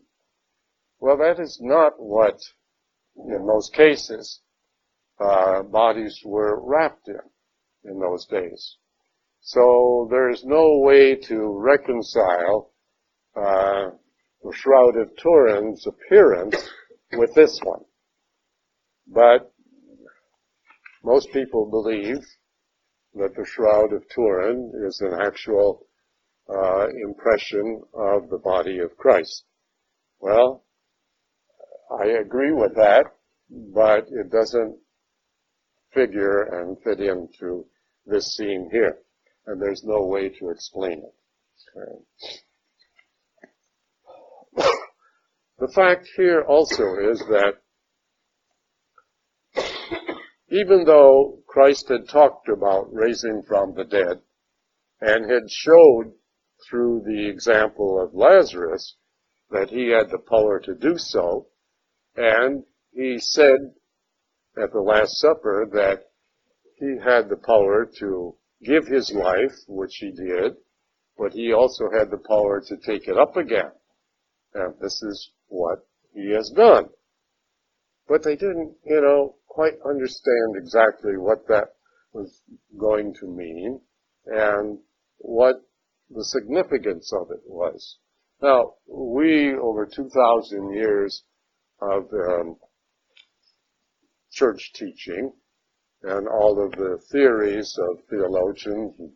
Well, 1.02 1.18
that 1.18 1.42
is 1.42 1.60
not 1.62 1.94
what, 1.98 2.40
in 3.18 3.46
most 3.46 3.74
cases, 3.74 4.40
uh, 5.20 5.64
bodies 5.64 6.18
were 6.24 6.62
wrapped 6.66 7.10
in 7.10 7.20
in 7.84 8.00
those 8.00 8.26
days. 8.28 8.78
So 9.42 10.08
there 10.10 10.30
is 10.30 10.46
no 10.46 10.80
way 10.80 11.16
to 11.28 11.60
reconcile 11.60 12.72
uh, 13.36 13.92
the 14.44 14.54
Shroud 14.54 14.98
of 14.98 15.10
Turin's 15.18 15.86
appearance 15.88 16.56
with 17.14 17.34
this 17.34 17.60
one. 17.64 17.84
But 19.08 19.52
most 21.04 21.32
people 21.32 21.70
believe 21.70 22.24
that 23.16 23.36
the 23.36 23.46
Shroud 23.46 23.94
of 23.94 24.04
Turin 24.14 24.72
is 24.88 25.02
an 25.02 25.14
actual 25.22 25.88
uh, 26.50 26.88
impression 27.08 27.82
of 27.94 28.30
the 28.30 28.40
body 28.40 28.80
of 28.80 28.96
Christ. 28.98 29.46
Well, 30.20 30.64
I 32.00 32.06
agree 32.08 32.52
with 32.52 32.76
that, 32.76 33.06
but 33.50 34.08
it 34.10 34.32
doesn't 34.32 34.78
figure 35.94 36.44
and 36.44 36.78
fit 36.84 37.00
into 37.00 37.66
this 38.06 38.36
scene 38.36 38.70
here. 38.72 38.98
And 39.48 39.62
there's 39.62 39.84
no 39.84 40.06
way 40.06 40.30
to 40.30 40.50
explain 40.50 41.04
it. 41.04 41.16
Okay. 41.78 42.42
The 45.66 45.72
fact 45.72 46.08
here 46.16 46.44
also 46.48 46.84
is 47.12 47.20
that 47.28 47.56
even 50.50 50.84
though 50.86 51.40
Christ 51.48 51.90
had 51.90 52.08
talked 52.08 52.50
about 52.50 52.94
raising 52.94 53.42
from 53.48 53.74
the 53.74 53.84
dead 53.84 54.22
and 55.02 55.30
had 55.30 55.50
showed 55.50 56.14
through 56.70 57.04
the 57.08 57.28
example 57.28 58.00
of 58.00 58.14
Lazarus 58.14 58.96
that 59.50 59.70
he 59.70 59.90
had 59.90 60.12
the 60.12 60.20
power 60.20 60.60
to 60.60 60.76
do 60.76 61.00
so, 61.00 61.48
and 62.16 62.64
he 62.94 63.18
said 63.18 63.58
at 64.62 64.72
the 64.72 64.82
Last 64.82 65.18
Supper 65.18 65.68
that 65.74 66.04
he 66.78 66.98
had 67.04 67.28
the 67.28 67.42
power 67.44 67.90
to 68.00 68.36
give 68.64 68.86
his 68.86 69.12
life, 69.12 69.56
which 69.68 69.96
he 69.96 70.12
did, 70.12 70.58
but 71.18 71.34
he 71.34 71.54
also 71.54 71.86
had 71.92 72.12
the 72.12 72.22
power 72.28 72.62
to 72.68 72.78
take 72.78 73.08
it 73.08 73.18
up 73.18 73.36
again. 73.36 73.72
And 74.54 74.76
this 74.80 75.02
is 75.02 75.32
what 75.48 75.80
he 76.14 76.32
has 76.32 76.52
done. 76.56 76.90
But 78.08 78.24
they 78.24 78.36
didn't, 78.36 78.76
you 78.86 79.02
know, 79.02 79.36
quite 79.48 79.74
understand 79.86 80.56
exactly 80.58 81.18
what 81.18 81.48
that 81.48 81.70
was 82.14 82.42
going 82.78 83.14
to 83.20 83.28
mean 83.28 83.82
and 84.26 84.80
what 85.18 85.56
the 86.10 86.24
significance 86.24 87.12
of 87.14 87.32
it 87.32 87.42
was. 87.46 87.98
Now, 88.42 88.74
we, 88.88 89.56
over 89.56 89.86
2,000 89.86 90.74
years 90.74 91.24
of 91.82 92.04
um, 92.14 92.58
church 94.32 94.72
teaching 94.76 95.34
and 96.04 96.28
all 96.28 96.64
of 96.64 96.72
the 96.74 97.00
theories 97.12 97.78
of 97.90 98.04
theologians 98.10 98.94
and 99.00 99.12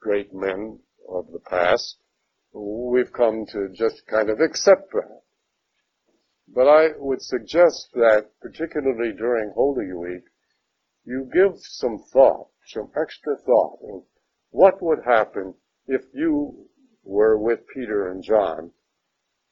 great 0.00 0.32
men 0.32 0.78
of 1.08 1.26
the 1.32 1.40
past, 1.40 1.96
we've 2.52 3.12
come 3.12 3.46
to 3.52 3.68
just 3.74 4.02
kind 4.06 4.30
of 4.30 4.40
accept 4.40 4.92
that. 4.92 5.22
But 6.52 6.66
I 6.66 6.98
would 6.98 7.22
suggest 7.22 7.92
that, 7.94 8.30
particularly 8.40 9.12
during 9.12 9.50
Holy 9.50 9.92
Week, 9.92 10.24
you 11.04 11.30
give 11.32 11.60
some 11.60 11.98
thought, 11.98 12.48
some 12.66 12.90
extra 13.00 13.36
thought 13.36 13.78
of 13.82 14.04
what 14.50 14.82
would 14.82 15.04
happen 15.04 15.54
if 15.86 16.02
you 16.12 16.68
were 17.04 17.38
with 17.38 17.68
Peter 17.68 18.10
and 18.10 18.22
John 18.22 18.72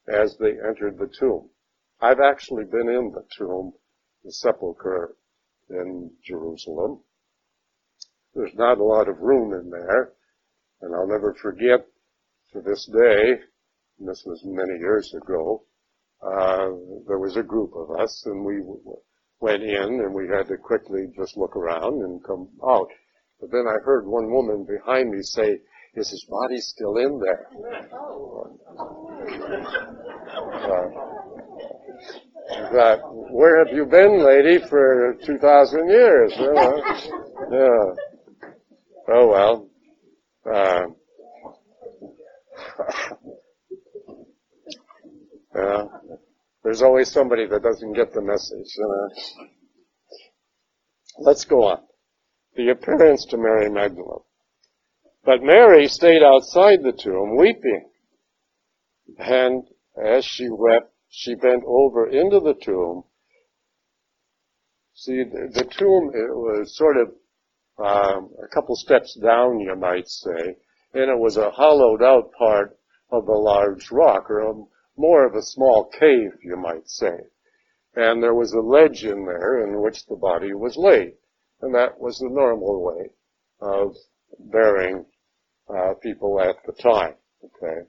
as 0.08 0.36
they 0.38 0.58
entered 0.58 0.98
the 0.98 1.06
tomb. 1.06 1.50
I've 2.00 2.20
actually 2.20 2.64
been 2.64 2.88
in 2.88 3.12
the 3.12 3.24
tomb 3.36 3.74
the 4.24 4.32
sepulchre 4.32 5.16
in 5.70 6.10
Jerusalem. 6.24 7.00
There's 8.34 8.54
not 8.54 8.78
a 8.78 8.84
lot 8.84 9.08
of 9.08 9.20
room 9.20 9.52
in 9.52 9.70
there, 9.70 10.12
and 10.80 10.94
I'll 10.94 11.06
never 11.06 11.34
forget 11.34 11.86
to 12.52 12.60
this 12.60 12.86
day, 12.86 13.40
and 13.98 14.08
this 14.08 14.24
was 14.26 14.42
many 14.44 14.78
years 14.78 15.14
ago, 15.14 15.64
uh, 16.22 16.70
there 17.06 17.18
was 17.18 17.36
a 17.36 17.42
group 17.42 17.72
of 17.74 17.90
us, 17.98 18.24
and 18.26 18.44
we 18.44 18.60
went 19.40 19.62
in, 19.62 20.00
and 20.00 20.12
we 20.12 20.28
had 20.28 20.48
to 20.48 20.56
quickly 20.56 21.06
just 21.16 21.36
look 21.36 21.56
around 21.56 22.02
and 22.02 22.22
come 22.24 22.48
out. 22.66 22.88
But 23.40 23.52
then 23.52 23.66
I 23.68 23.76
heard 23.84 24.06
one 24.06 24.30
woman 24.30 24.64
behind 24.64 25.10
me 25.10 25.22
say, 25.22 25.60
is 25.94 26.10
his 26.10 26.24
body 26.28 26.58
still 26.58 26.96
in 26.96 27.20
there? 27.20 27.46
Uh, 32.48 32.72
that, 32.72 33.00
where 33.30 33.64
have 33.64 33.74
you 33.74 33.84
been, 33.84 34.24
lady, 34.24 34.58
for 34.68 35.16
2,000 35.24 35.88
years? 35.88 36.32
yeah. 36.38 37.94
Oh 39.10 39.26
well. 39.28 39.68
Uh, 40.50 40.86
yeah. 45.58 45.84
There's 46.62 46.82
always 46.82 47.10
somebody 47.10 47.46
that 47.46 47.62
doesn't 47.62 47.92
get 47.94 48.12
the 48.12 48.22
message. 48.22 48.74
You 48.76 48.88
know? 48.88 49.36
Let's 51.20 51.44
go 51.44 51.64
on. 51.64 51.80
The 52.56 52.70
appearance 52.70 53.26
to 53.30 53.36
Mary 53.36 53.70
Magdalene. 53.70 54.24
But 55.24 55.42
Mary 55.42 55.88
stayed 55.88 56.22
outside 56.22 56.82
the 56.82 56.92
tomb 56.92 57.36
weeping. 57.36 57.90
And 59.18 59.64
as 60.02 60.24
she 60.24 60.48
wept, 60.50 60.92
she 61.08 61.34
bent 61.34 61.64
over 61.66 62.08
into 62.08 62.40
the 62.40 62.54
tomb. 62.54 63.04
See, 64.94 65.22
the, 65.22 65.50
the 65.52 65.64
tomb 65.64 66.10
it 66.12 66.34
was 66.34 66.76
sort 66.76 66.96
of 66.96 67.08
um, 67.78 68.30
a 68.42 68.48
couple 68.52 68.74
steps 68.74 69.16
down, 69.22 69.60
you 69.60 69.76
might 69.76 70.08
say, 70.08 70.56
and 70.94 71.10
it 71.10 71.18
was 71.18 71.36
a 71.36 71.50
hollowed 71.50 72.02
out 72.02 72.32
part 72.36 72.76
of 73.10 73.28
a 73.28 73.32
large 73.32 73.90
rock, 73.92 74.28
or 74.28 74.66
more 74.98 75.24
of 75.24 75.34
a 75.34 75.42
small 75.42 75.84
cave, 75.84 76.32
you 76.42 76.56
might 76.56 76.88
say. 76.88 77.18
And 77.94 78.22
there 78.22 78.34
was 78.34 78.52
a 78.52 78.60
ledge 78.60 79.04
in 79.04 79.24
there 79.24 79.64
in 79.64 79.80
which 79.80 80.06
the 80.06 80.16
body 80.16 80.52
was 80.54 80.76
laid. 80.76 81.14
And 81.60 81.74
that 81.74 82.00
was 82.00 82.18
the 82.18 82.28
normal 82.28 82.82
way 82.84 83.10
of 83.60 83.96
burying 84.38 85.06
uh, 85.68 85.94
people 86.02 86.40
at 86.40 86.56
the 86.64 86.72
time. 86.72 87.14
Okay. 87.44 87.86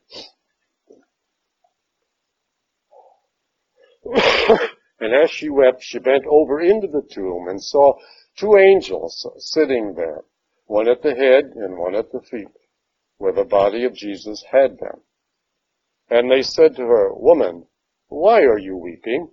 and 5.00 5.14
as 5.14 5.30
she 5.30 5.50
wept, 5.50 5.84
she 5.84 6.00
bent 6.00 6.26
over 6.26 6.62
into 6.62 6.88
the 6.88 7.08
tomb 7.12 7.48
and 7.48 7.62
saw 7.62 7.94
two 8.38 8.56
angels 8.58 9.28
sitting 9.38 9.94
there, 9.96 10.24
one 10.66 10.88
at 10.88 11.02
the 11.02 11.14
head 11.14 11.46
and 11.56 11.78
one 11.78 11.96
at 11.96 12.12
the 12.12 12.22
feet, 12.22 12.48
where 13.18 13.34
the 13.34 13.44
body 13.44 13.84
of 13.84 13.94
Jesus 13.94 14.44
had 14.52 14.78
been. 14.78 15.02
And 16.10 16.32
they 16.32 16.42
said 16.42 16.76
to 16.76 16.84
her, 16.84 17.14
Woman, 17.14 17.66
why 18.08 18.42
are 18.42 18.58
you 18.58 18.76
weeping? 18.76 19.30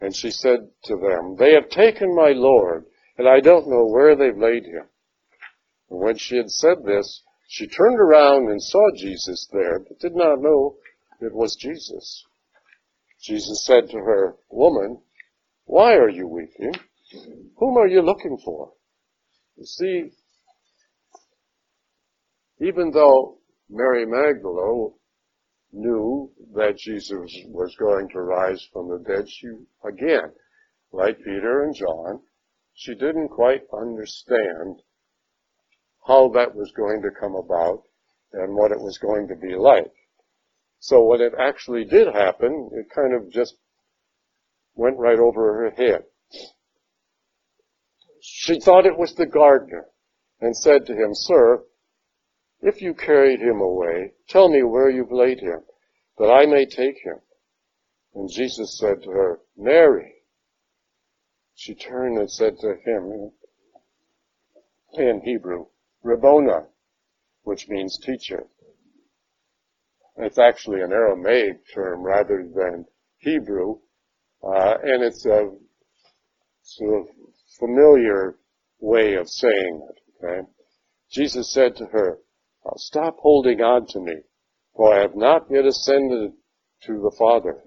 And 0.00 0.14
she 0.14 0.30
said 0.30 0.60
to 0.84 0.96
them, 0.96 1.36
They 1.38 1.54
have 1.54 1.70
taken 1.70 2.14
my 2.14 2.32
Lord, 2.32 2.84
and 3.16 3.26
I 3.28 3.40
don't 3.40 3.68
know 3.68 3.86
where 3.86 4.14
they've 4.14 4.36
laid 4.36 4.64
him. 4.64 4.88
And 5.90 6.00
when 6.00 6.16
she 6.16 6.36
had 6.36 6.50
said 6.50 6.84
this, 6.84 7.22
she 7.48 7.66
turned 7.66 7.98
around 7.98 8.50
and 8.50 8.62
saw 8.62 8.90
Jesus 8.94 9.48
there, 9.52 9.78
but 9.78 9.98
did 9.98 10.14
not 10.14 10.40
know 10.40 10.76
it 11.20 11.34
was 11.34 11.56
Jesus. 11.56 12.24
Jesus 13.20 13.64
said 13.64 13.88
to 13.90 13.96
her, 13.96 14.36
Woman, 14.50 15.00
why 15.64 15.94
are 15.94 16.10
you 16.10 16.28
weeping? 16.28 16.74
Whom 17.56 17.78
are 17.78 17.88
you 17.88 18.02
looking 18.02 18.38
for? 18.44 18.72
You 19.56 19.64
see, 19.64 20.10
even 22.60 22.90
though 22.92 23.38
Mary 23.68 24.06
Magdalene 24.06 24.92
knew 25.72 26.30
that 26.54 26.78
Jesus 26.78 27.32
was 27.46 27.74
going 27.76 28.08
to 28.10 28.20
rise 28.20 28.66
from 28.72 28.88
the 28.88 28.98
dead, 28.98 29.28
she, 29.28 29.48
again, 29.84 30.32
like 30.92 31.18
Peter 31.18 31.64
and 31.64 31.74
John, 31.74 32.20
she 32.74 32.94
didn't 32.94 33.28
quite 33.28 33.62
understand 33.72 34.82
how 36.06 36.28
that 36.30 36.54
was 36.54 36.72
going 36.76 37.02
to 37.02 37.10
come 37.10 37.34
about 37.34 37.82
and 38.32 38.54
what 38.54 38.72
it 38.72 38.80
was 38.80 38.98
going 38.98 39.28
to 39.28 39.36
be 39.36 39.54
like. 39.56 39.92
So 40.78 41.04
when 41.04 41.20
it 41.20 41.32
actually 41.38 41.84
did 41.84 42.08
happen, 42.14 42.70
it 42.72 42.86
kind 42.94 43.14
of 43.14 43.30
just 43.30 43.54
went 44.74 44.98
right 44.98 45.18
over 45.18 45.54
her 45.54 45.70
head. 45.70 46.04
She 48.20 48.60
thought 48.60 48.86
it 48.86 48.98
was 48.98 49.14
the 49.14 49.26
gardener 49.26 49.86
and 50.40 50.56
said 50.56 50.86
to 50.86 50.92
him, 50.92 51.10
Sir, 51.12 51.62
if 52.60 52.82
you 52.82 52.94
carried 52.94 53.40
him 53.40 53.60
away, 53.60 54.12
tell 54.28 54.48
me 54.48 54.62
where 54.62 54.90
you've 54.90 55.12
laid 55.12 55.40
him, 55.40 55.60
that 56.18 56.30
I 56.30 56.46
may 56.46 56.66
take 56.66 56.96
him. 57.04 57.20
And 58.14 58.30
Jesus 58.30 58.78
said 58.78 59.02
to 59.02 59.10
her, 59.10 59.40
Mary. 59.56 60.14
She 61.54 61.74
turned 61.74 62.18
and 62.18 62.30
said 62.30 62.58
to 62.60 62.76
him 62.84 63.32
in 64.94 65.20
Hebrew, 65.24 65.66
Rabboni, 66.02 66.66
which 67.42 67.68
means 67.68 67.98
teacher. 67.98 68.46
It's 70.16 70.38
actually 70.38 70.82
an 70.82 70.92
Aramaic 70.92 71.60
term 71.72 72.02
rather 72.02 72.48
than 72.54 72.86
Hebrew, 73.18 73.78
uh, 74.42 74.78
and 74.82 75.02
it's 75.02 75.26
a 75.26 75.50
sort 76.62 77.02
of 77.02 77.14
familiar 77.58 78.36
way 78.80 79.14
of 79.14 79.28
saying 79.28 79.88
it. 79.90 80.24
Okay? 80.24 80.48
Jesus 81.10 81.52
said 81.52 81.76
to 81.76 81.86
her, 81.86 82.18
Stop 82.76 83.18
holding 83.18 83.60
on 83.60 83.86
to 83.86 84.00
me, 84.00 84.16
for 84.74 84.94
I 84.94 85.00
have 85.00 85.16
not 85.16 85.46
yet 85.50 85.64
ascended 85.64 86.32
to 86.82 86.92
the 87.00 87.14
Father. 87.18 87.62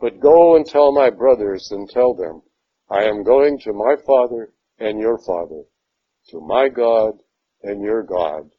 But 0.00 0.20
go 0.20 0.56
and 0.56 0.64
tell 0.64 0.92
my 0.92 1.10
brothers 1.10 1.70
and 1.70 1.88
tell 1.88 2.14
them, 2.14 2.42
I 2.88 3.04
am 3.04 3.22
going 3.22 3.58
to 3.60 3.72
my 3.72 3.96
Father 4.06 4.52
and 4.78 4.98
your 4.98 5.18
Father, 5.18 5.62
to 6.28 6.40
my 6.40 6.68
God 6.68 7.20
and 7.62 7.82
your 7.82 8.02
God. 8.02 8.50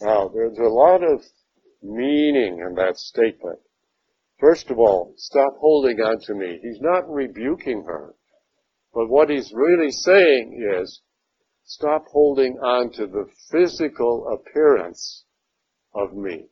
Now, 0.00 0.28
there's 0.28 0.58
a 0.58 0.62
lot 0.62 1.02
of 1.02 1.22
meaning 1.82 2.60
in 2.66 2.74
that 2.76 2.96
statement. 2.96 3.58
First 4.40 4.70
of 4.70 4.78
all, 4.78 5.14
stop 5.16 5.56
holding 5.58 6.00
on 6.00 6.20
to 6.20 6.34
me. 6.34 6.58
He's 6.62 6.80
not 6.80 7.10
rebuking 7.10 7.84
her. 7.84 8.14
But 8.94 9.08
what 9.08 9.28
he's 9.28 9.52
really 9.52 9.90
saying 9.90 10.64
is, 10.80 11.02
stop 11.68 12.06
holding 12.06 12.58
on 12.60 12.90
to 12.90 13.06
the 13.06 13.28
physical 13.50 14.26
appearance 14.28 15.24
of 15.94 16.14
me. 16.14 16.46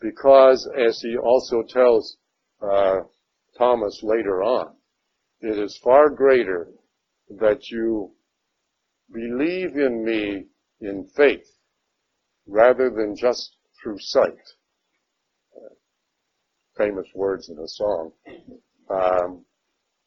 Because, 0.00 0.66
as 0.76 1.00
he 1.02 1.16
also 1.18 1.62
tells 1.62 2.16
uh, 2.62 3.00
Thomas 3.58 4.00
later 4.02 4.42
on, 4.42 4.74
it 5.42 5.58
is 5.58 5.78
far 5.84 6.08
greater 6.08 6.68
that 7.38 7.68
you 7.70 8.12
believe 9.12 9.76
in 9.76 10.02
me 10.02 10.46
in 10.80 11.06
faith 11.14 11.46
rather 12.46 12.88
than 12.88 13.14
just 13.16 13.56
through 13.82 13.98
sight. 13.98 14.38
Famous 16.76 17.06
words 17.14 17.50
in 17.50 17.58
a 17.58 17.68
song. 17.68 18.12
Um, 18.88 19.44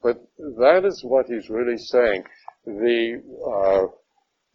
but 0.02 0.18
that 0.38 0.84
is 0.84 1.04
what 1.04 1.28
he's 1.28 1.50
really 1.50 1.78
saying 1.78 2.24
the 2.66 3.22
uh, 3.48 3.88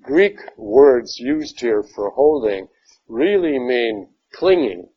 Greek 0.03 0.38
words 0.57 1.19
used 1.19 1.61
here 1.61 1.83
for 1.83 2.11
holding 2.11 2.69
really 3.09 3.59
mean 3.59 4.09
clinging. 4.33 4.88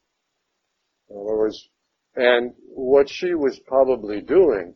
In 1.10 1.16
other 1.16 1.38
words, 1.38 1.70
and 2.16 2.54
what 2.68 3.10
she 3.10 3.34
was 3.34 3.60
probably 3.60 4.22
doing 4.22 4.76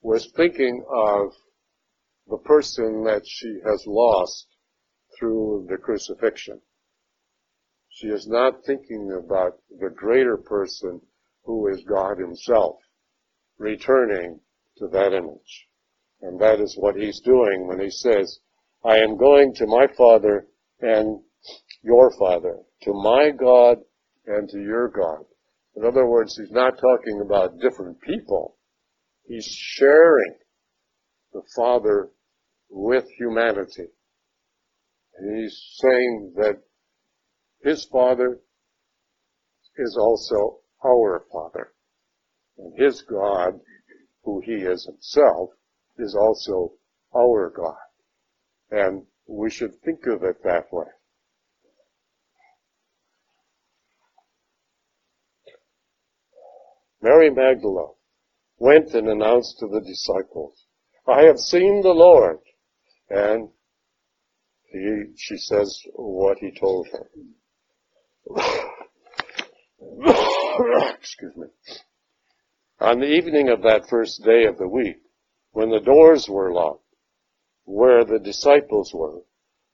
was 0.00 0.30
thinking 0.36 0.84
of 0.88 1.32
the 2.28 2.38
person 2.38 3.04
that 3.04 3.22
she 3.26 3.60
has 3.64 3.84
lost 3.86 4.46
through 5.18 5.66
the 5.68 5.76
crucifixion. 5.76 6.60
She 7.88 8.08
is 8.08 8.26
not 8.26 8.64
thinking 8.64 9.12
about 9.12 9.58
the 9.70 9.90
greater 9.90 10.36
person 10.36 11.00
who 11.44 11.68
is 11.68 11.84
God 11.84 12.18
himself 12.18 12.76
returning 13.58 14.40
to 14.78 14.88
that 14.88 15.12
image. 15.12 15.68
And 16.24 16.40
that 16.40 16.58
is 16.58 16.74
what 16.78 16.96
he's 16.96 17.20
doing 17.20 17.66
when 17.68 17.78
he 17.78 17.90
says, 17.90 18.40
I 18.82 18.96
am 18.96 19.18
going 19.18 19.52
to 19.56 19.66
my 19.66 19.86
Father 19.94 20.46
and 20.80 21.20
your 21.82 22.10
Father, 22.18 22.56
to 22.82 22.92
my 22.94 23.30
God 23.30 23.78
and 24.26 24.48
to 24.48 24.58
your 24.58 24.88
God. 24.88 25.26
In 25.76 25.84
other 25.84 26.06
words, 26.06 26.34
he's 26.38 26.50
not 26.50 26.78
talking 26.78 27.20
about 27.20 27.60
different 27.60 28.00
people. 28.00 28.56
He's 29.26 29.44
sharing 29.44 30.36
the 31.34 31.42
Father 31.54 32.08
with 32.70 33.04
humanity. 33.18 33.88
And 35.18 35.42
he's 35.42 35.62
saying 35.74 36.32
that 36.36 36.62
his 37.62 37.84
Father 37.92 38.40
is 39.76 39.98
also 40.00 40.60
our 40.82 41.26
Father. 41.30 41.74
And 42.56 42.72
his 42.78 43.02
God 43.02 43.60
who 44.22 44.40
he 44.40 44.54
is 44.54 44.86
himself, 44.86 45.50
is 45.98 46.14
also 46.14 46.72
our 47.16 47.50
God. 47.50 47.76
And 48.70 49.06
we 49.26 49.50
should 49.50 49.74
think 49.84 50.06
of 50.06 50.22
it 50.22 50.42
that 50.44 50.72
way. 50.72 50.86
Mary 57.02 57.30
Magdalene 57.30 57.94
went 58.58 58.94
and 58.94 59.08
announced 59.08 59.58
to 59.58 59.66
the 59.66 59.80
disciples, 59.80 60.66
I 61.06 61.24
have 61.24 61.38
seen 61.38 61.82
the 61.82 61.90
Lord. 61.90 62.38
And 63.10 63.50
he, 64.72 65.12
she 65.16 65.36
says 65.36 65.78
what 65.94 66.38
he 66.38 66.50
told 66.58 66.88
her. 66.92 67.06
Excuse 70.98 71.36
me. 71.36 71.46
On 72.80 72.98
the 72.98 73.06
evening 73.06 73.50
of 73.50 73.62
that 73.62 73.88
first 73.88 74.24
day 74.24 74.46
of 74.46 74.56
the 74.56 74.68
week, 74.68 74.96
when 75.54 75.70
the 75.70 75.78
doors 75.80 76.28
were 76.28 76.52
locked, 76.52 76.82
where 77.64 78.04
the 78.04 78.18
disciples 78.18 78.92
were, 78.92 79.22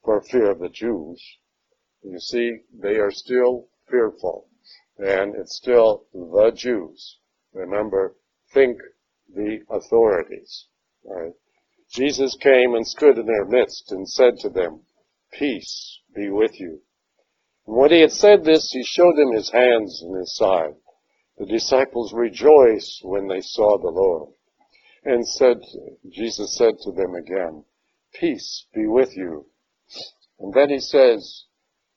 for 0.04 0.20
fear 0.20 0.50
of 0.50 0.58
the 0.58 0.68
Jews, 0.68 1.22
you 2.02 2.20
see, 2.20 2.58
they 2.70 2.96
are 2.96 3.10
still 3.10 3.66
fearful. 3.90 4.46
And 4.98 5.34
it's 5.34 5.56
still 5.56 6.04
the 6.12 6.52
Jews. 6.54 7.16
Remember, 7.54 8.14
think 8.52 8.78
the 9.34 9.60
authorities. 9.70 10.66
Right? 11.02 11.32
Jesus 11.90 12.36
came 12.36 12.74
and 12.74 12.86
stood 12.86 13.16
in 13.16 13.24
their 13.24 13.46
midst 13.46 13.90
and 13.90 14.06
said 14.06 14.38
to 14.40 14.50
them, 14.50 14.82
Peace 15.32 16.00
be 16.14 16.28
with 16.28 16.60
you. 16.60 16.82
And 17.66 17.76
when 17.76 17.90
he 17.90 18.02
had 18.02 18.12
said 18.12 18.44
this, 18.44 18.70
he 18.70 18.84
showed 18.84 19.16
them 19.16 19.32
his 19.32 19.50
hands 19.50 20.02
and 20.02 20.14
his 20.14 20.36
side. 20.36 20.74
The 21.38 21.46
disciples 21.46 22.12
rejoiced 22.12 23.00
when 23.02 23.28
they 23.28 23.40
saw 23.40 23.78
the 23.78 23.88
Lord. 23.88 24.34
And 25.04 25.26
said, 25.26 25.62
Jesus 26.10 26.56
said 26.56 26.74
to 26.82 26.92
them 26.92 27.14
again, 27.14 27.64
Peace 28.12 28.66
be 28.74 28.86
with 28.86 29.16
you. 29.16 29.46
And 30.38 30.52
then 30.52 30.70
he 30.70 30.80
says, 30.80 31.44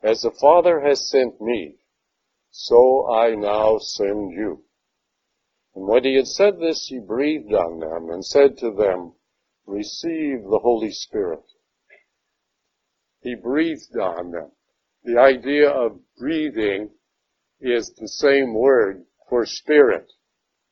As 0.01 0.21
the 0.21 0.31
Father 0.31 0.81
has 0.81 1.09
sent 1.09 1.41
me, 1.41 1.77
so 2.51 3.11
I 3.11 3.35
now 3.35 3.77
send 3.79 4.31
you. 4.31 4.63
And 5.75 5.87
when 5.87 6.03
he 6.03 6.15
had 6.15 6.27
said 6.27 6.59
this, 6.59 6.87
he 6.87 6.99
breathed 6.99 7.53
on 7.53 7.79
them 7.79 8.09
and 8.09 8.23
said 8.23 8.57
to 8.59 8.71
them, 8.71 9.13
Receive 9.65 10.43
the 10.43 10.59
Holy 10.61 10.91
Spirit. 10.91 11.43
He 13.21 13.35
breathed 13.35 13.97
on 13.97 14.31
them. 14.31 14.51
The 15.03 15.17
idea 15.17 15.69
of 15.69 15.99
breathing 16.17 16.91
is 17.59 17.93
the 17.93 18.07
same 18.07 18.53
word 18.53 19.05
for 19.29 19.45
spirit 19.45 20.11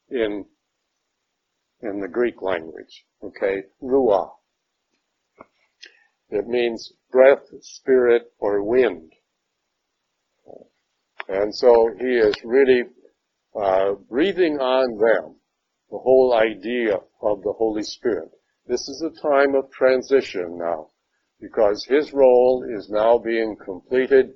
in, 0.10 0.46
in 1.84 2.00
the 2.00 2.08
Greek 2.08 2.42
language. 2.42 3.06
Okay? 3.24 3.64
Ruah. 3.82 4.30
It 6.30 6.48
means 6.48 6.94
breath, 7.12 7.44
spirit, 7.62 8.32
or 8.40 8.64
wind. 8.64 9.12
And 11.28 11.54
so 11.54 11.90
he 12.00 12.18
is 12.18 12.36
really 12.44 12.84
uh, 13.56 13.94
breathing 14.10 14.60
on 14.60 14.98
them 14.98 15.36
the 15.90 15.98
whole 15.98 16.34
idea 16.34 16.96
of 17.22 17.44
the 17.44 17.54
Holy 17.58 17.84
Spirit. 17.84 18.32
This 18.66 18.88
is 18.88 19.02
a 19.02 19.22
time 19.22 19.56
of 19.56 19.72
transition 19.72 20.58
now 20.58 20.92
because 21.40 21.86
his 21.86 22.14
role 22.14 22.66
is 22.78 22.90
now 22.90 23.18
being 23.18 23.58
completed 23.64 24.32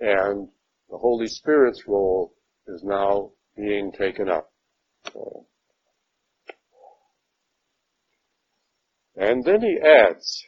and 0.00 0.48
the 0.90 0.98
Holy 0.98 1.28
Spirit's 1.28 1.84
role 1.86 2.34
is 2.66 2.82
now 2.84 3.30
being 3.56 3.92
taken 3.92 4.28
up. 4.28 4.50
And 9.16 9.44
then 9.44 9.60
he 9.60 9.78
adds 9.84 10.44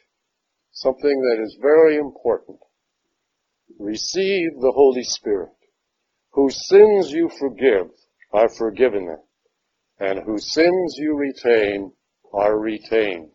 something 0.71 1.21
that 1.21 1.43
is 1.43 1.57
very 1.61 1.97
important. 1.97 2.59
Receive 3.79 4.49
the 4.59 4.71
Holy 4.73 5.03
Spirit 5.03 5.49
whose 6.35 6.67
sins 6.67 7.11
you 7.11 7.29
forgive 7.39 7.87
are 8.33 8.49
forgiven 8.49 9.05
them, 9.05 9.19
and 9.99 10.19
whose 10.25 10.53
sins 10.53 10.95
you 10.97 11.15
retain 11.15 11.91
are 12.33 12.59
retained. 12.59 13.29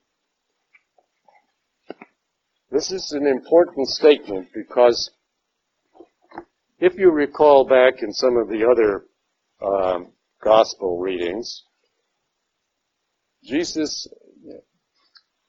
This 2.71 2.93
is 2.93 3.13
an 3.13 3.27
important 3.27 3.89
statement 3.89 4.49
because 4.55 5.11
if 6.79 6.95
you 6.99 7.11
recall 7.11 7.65
back 7.67 8.03
in 8.03 8.13
some 8.13 8.37
of 8.37 8.49
the 8.49 8.67
other 8.71 9.07
um, 9.67 10.13
gospel 10.43 10.99
readings, 10.99 11.63
Jesus, 13.43 14.07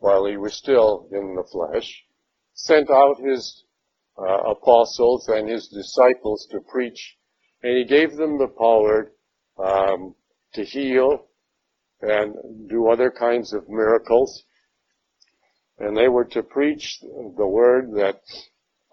while 0.02 0.26
he 0.26 0.36
was 0.36 0.54
still 0.54 1.08
in 1.12 1.36
the 1.36 1.44
flesh, 1.52 2.04
sent 2.54 2.92
out 2.92 3.16
his 3.20 3.64
uh, 4.18 4.52
apostles 4.52 5.28
and 5.30 5.50
his 5.50 5.68
disciples 5.70 6.48
to 6.52 6.60
preach 6.70 7.18
and 7.64 7.78
he 7.78 7.86
gave 7.86 8.16
them 8.16 8.38
the 8.38 8.48
power 8.48 9.12
um, 9.64 10.16
to 10.54 10.64
heal 10.64 11.28
and 12.02 12.36
do 12.70 12.90
other 12.90 13.12
kinds 13.12 13.54
of 13.54 13.70
miracles. 13.70 14.44
And 15.78 15.96
they 15.96 16.08
were 16.08 16.26
to 16.26 16.44
preach 16.44 17.00
the 17.02 17.48
word 17.48 17.92
that 17.96 18.22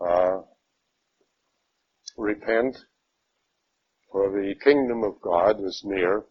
uh, 0.01 0.43
repent, 2.17 2.77
for 4.13 4.31
the 4.31 4.55
kingdom 4.63 5.03
of 5.03 5.21
God 5.21 5.63
is 5.65 5.83
near. 5.85 6.25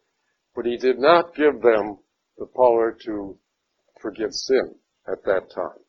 But 0.55 0.65
he 0.65 0.77
did 0.77 0.99
not 0.99 1.35
give 1.35 1.61
them 1.61 1.97
the 2.37 2.47
power 2.55 2.95
to 3.05 3.37
forgive 4.01 4.33
sin 4.33 4.75
at 5.07 5.23
that 5.25 5.49
time. 5.53 5.79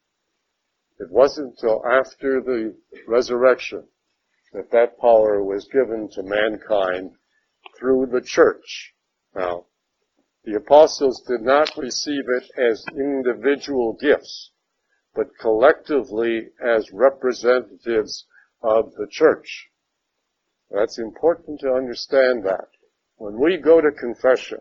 It 0.98 1.10
wasn't 1.10 1.54
until 1.54 1.84
after 1.86 2.40
the 2.40 2.74
resurrection 3.06 3.88
that 4.52 4.70
that 4.72 4.98
power 4.98 5.44
was 5.44 5.68
given 5.68 6.08
to 6.12 6.22
mankind 6.22 7.12
through 7.78 8.06
the 8.06 8.20
church. 8.20 8.94
Now, 9.34 9.66
the 10.44 10.54
apostles 10.54 11.22
did 11.28 11.42
not 11.42 11.76
receive 11.76 12.24
it 12.26 12.50
as 12.56 12.84
individual 12.96 13.92
gifts, 14.00 14.50
but 15.14 15.36
collectively 15.38 16.48
as 16.60 16.90
representatives 16.92 18.24
of 18.62 18.94
the 18.94 19.06
church. 19.10 19.68
That's 20.70 20.98
important 20.98 21.60
to 21.60 21.74
understand 21.74 22.44
that. 22.44 22.68
When 23.16 23.38
we 23.38 23.56
go 23.56 23.80
to 23.80 23.90
confession, 23.92 24.60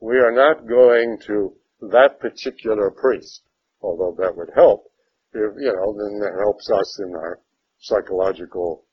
we 0.00 0.16
are 0.18 0.32
not 0.32 0.66
going 0.66 1.18
to 1.26 1.54
that 1.80 2.20
particular 2.20 2.90
priest, 2.90 3.42
although 3.80 4.14
that 4.18 4.36
would 4.36 4.50
help. 4.54 4.84
If, 5.32 5.54
you 5.58 5.72
know, 5.72 5.92
then 5.92 6.20
that 6.20 6.38
helps 6.38 6.70
us 6.70 7.00
in 7.00 7.14
our 7.14 7.40
psychological 7.78 8.84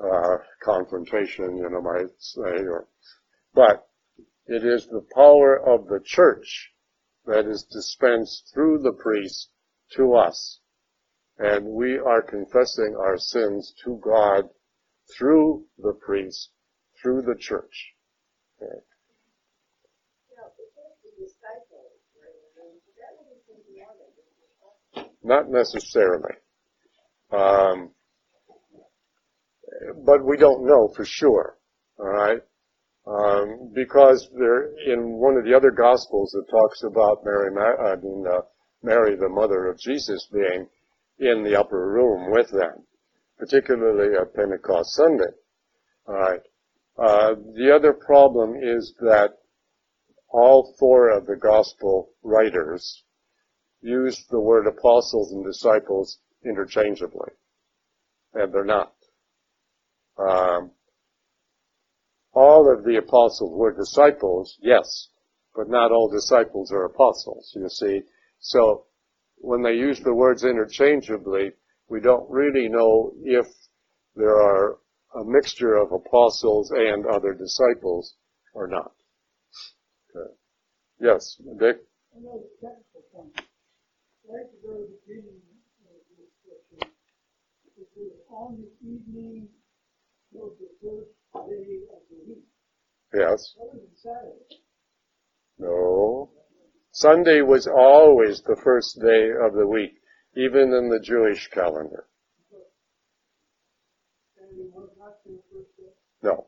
uh, 0.00 0.38
confrontation, 0.62 1.56
you 1.56 1.68
know, 1.70 1.80
might 1.80 2.10
say, 2.18 2.64
or, 2.66 2.88
but 3.54 3.86
it 4.46 4.64
is 4.64 4.86
the 4.86 5.04
power 5.14 5.58
of 5.58 5.88
the 5.88 6.00
church 6.04 6.72
that 7.26 7.46
is 7.46 7.64
dispensed 7.64 8.50
through 8.54 8.78
the 8.82 8.92
priest 8.92 9.50
to 9.96 10.14
us. 10.14 10.60
And 11.38 11.66
we 11.66 11.98
are 11.98 12.22
confessing 12.22 12.96
our 12.98 13.18
sins 13.18 13.74
to 13.84 14.00
God 14.02 14.48
through 15.16 15.66
the 15.78 15.92
priest, 15.92 16.50
through 17.02 17.22
the 17.22 17.36
church. 17.38 17.94
Okay. 18.62 18.80
Not 25.22 25.50
necessarily. 25.50 26.34
Um, 27.32 27.90
but 30.04 30.24
we 30.24 30.36
don't 30.36 30.64
know 30.64 30.88
for 30.94 31.04
sure. 31.04 31.58
All 31.98 32.06
right, 32.06 32.40
um, 33.06 33.72
because 33.74 34.28
there 34.38 34.70
in 34.92 35.14
one 35.14 35.36
of 35.36 35.44
the 35.44 35.54
other 35.54 35.70
gospels 35.70 36.34
it 36.34 36.50
talks 36.50 36.82
about 36.82 37.24
Mary, 37.24 37.50
I 37.56 37.96
mean 37.96 38.24
uh, 38.30 38.42
Mary, 38.82 39.16
the 39.16 39.28
mother 39.28 39.66
of 39.66 39.78
Jesus, 39.78 40.28
being 40.32 40.68
in 41.18 41.42
the 41.42 41.58
upper 41.58 41.90
room 41.90 42.30
with 42.30 42.50
them, 42.50 42.84
particularly 43.38 44.16
at 44.16 44.34
Pentecost 44.34 44.94
Sunday. 44.94 45.32
All 46.06 46.14
right. 46.14 46.40
Uh, 46.98 47.34
the 47.54 47.74
other 47.74 47.92
problem 47.92 48.54
is 48.62 48.94
that 49.00 49.38
all 50.28 50.74
four 50.78 51.10
of 51.10 51.26
the 51.26 51.36
gospel 51.36 52.10
writers 52.22 53.02
use 53.80 54.24
the 54.30 54.40
word 54.40 54.66
apostles 54.66 55.32
and 55.32 55.44
disciples 55.44 56.18
interchangeably, 56.44 57.30
and 58.34 58.52
they're 58.52 58.64
not. 58.64 58.92
Um, 60.18 60.70
all 62.32 62.70
of 62.70 62.84
the 62.84 62.96
apostles 62.96 63.52
were 63.54 63.72
disciples, 63.72 64.58
yes, 64.60 65.08
but 65.54 65.68
not 65.68 65.92
all 65.92 66.08
disciples 66.08 66.70
are 66.72 66.84
apostles, 66.84 67.52
you 67.54 67.68
see. 67.68 68.02
So 68.40 68.84
when 69.38 69.62
they 69.62 69.74
use 69.74 70.00
the 70.00 70.14
words 70.14 70.44
interchangeably, 70.44 71.52
we 71.88 72.00
don't 72.00 72.28
really 72.30 72.68
know 72.68 73.12
if 73.22 73.46
there 74.16 74.36
are 74.36 74.78
a 75.14 75.24
mixture 75.24 75.76
of 75.76 75.92
apostles 75.92 76.70
and 76.72 77.06
other 77.06 77.32
disciples 77.32 78.16
or 78.52 78.66
not. 78.66 78.92
Okay. 80.16 80.32
Yes, 81.00 81.36
Dick? 81.58 81.76
I 82.16 82.20
know 82.20 82.40
the 82.40 82.66
technical 82.66 83.02
point. 83.12 83.36
Right 84.28 84.40
at 84.40 84.50
the 84.50 84.58
very 84.66 84.86
beginning 85.04 85.42
of 85.84 86.00
the 86.08 86.24
scripture, 86.40 86.88
it 87.76 87.88
says, 87.94 88.16
on 88.30 88.56
the 88.56 88.88
evening 88.88 89.48
of 90.34 90.52
the 90.58 90.68
first 90.80 91.12
day 91.50 91.84
of 91.92 92.00
the 92.08 92.16
week. 92.26 92.44
Yes. 93.12 93.54
Saturday. 94.02 94.62
No. 95.58 96.30
Sunday 96.92 97.42
was 97.42 97.66
always 97.66 98.40
the 98.42 98.56
first 98.64 98.98
day 99.00 99.28
of 99.44 99.52
the 99.52 99.66
week, 99.66 100.00
even 100.34 100.72
in 100.72 100.88
the 100.88 101.00
Jewish 101.02 101.48
calendar. 101.48 102.06
Saturday 104.34 104.70
was 104.72 104.88
not 104.98 105.22
the 105.24 105.38
first 105.52 105.76
day. 105.76 105.92
No. 106.22 106.46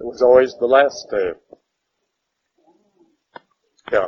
It 0.00 0.04
was 0.04 0.22
always 0.22 0.56
the 0.58 0.66
last 0.66 1.06
day. 1.08 1.30
Yeah. 3.90 4.06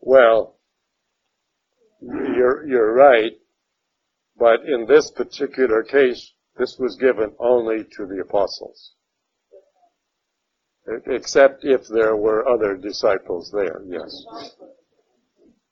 Well, 0.00 0.56
you're, 2.00 2.66
you're 2.66 2.94
right, 2.94 3.32
but 4.36 4.60
in 4.66 4.86
this 4.86 5.10
particular 5.10 5.82
case, 5.82 6.32
this 6.56 6.76
was 6.78 6.96
given 7.00 7.34
only 7.38 7.84
to 7.84 8.06
the 8.06 8.22
apostles. 8.26 8.94
Except 11.06 11.64
if 11.64 11.86
there 11.88 12.16
were 12.16 12.48
other 12.48 12.76
disciples 12.76 13.50
there, 13.52 13.82
yes. 13.86 14.10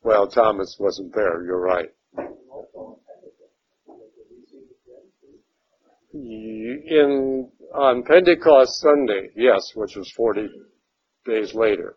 Well, 0.02 0.28
Thomas 0.28 0.76
wasn't 0.78 1.14
there, 1.14 1.44
you're 1.44 1.60
right. 1.60 1.90
In, 6.12 7.50
on 7.74 8.02
Pentecost 8.04 8.80
Sunday, 8.80 9.30
yes, 9.34 9.72
which 9.74 9.96
was 9.96 10.10
40 10.16 10.48
days 11.26 11.54
later, 11.54 11.96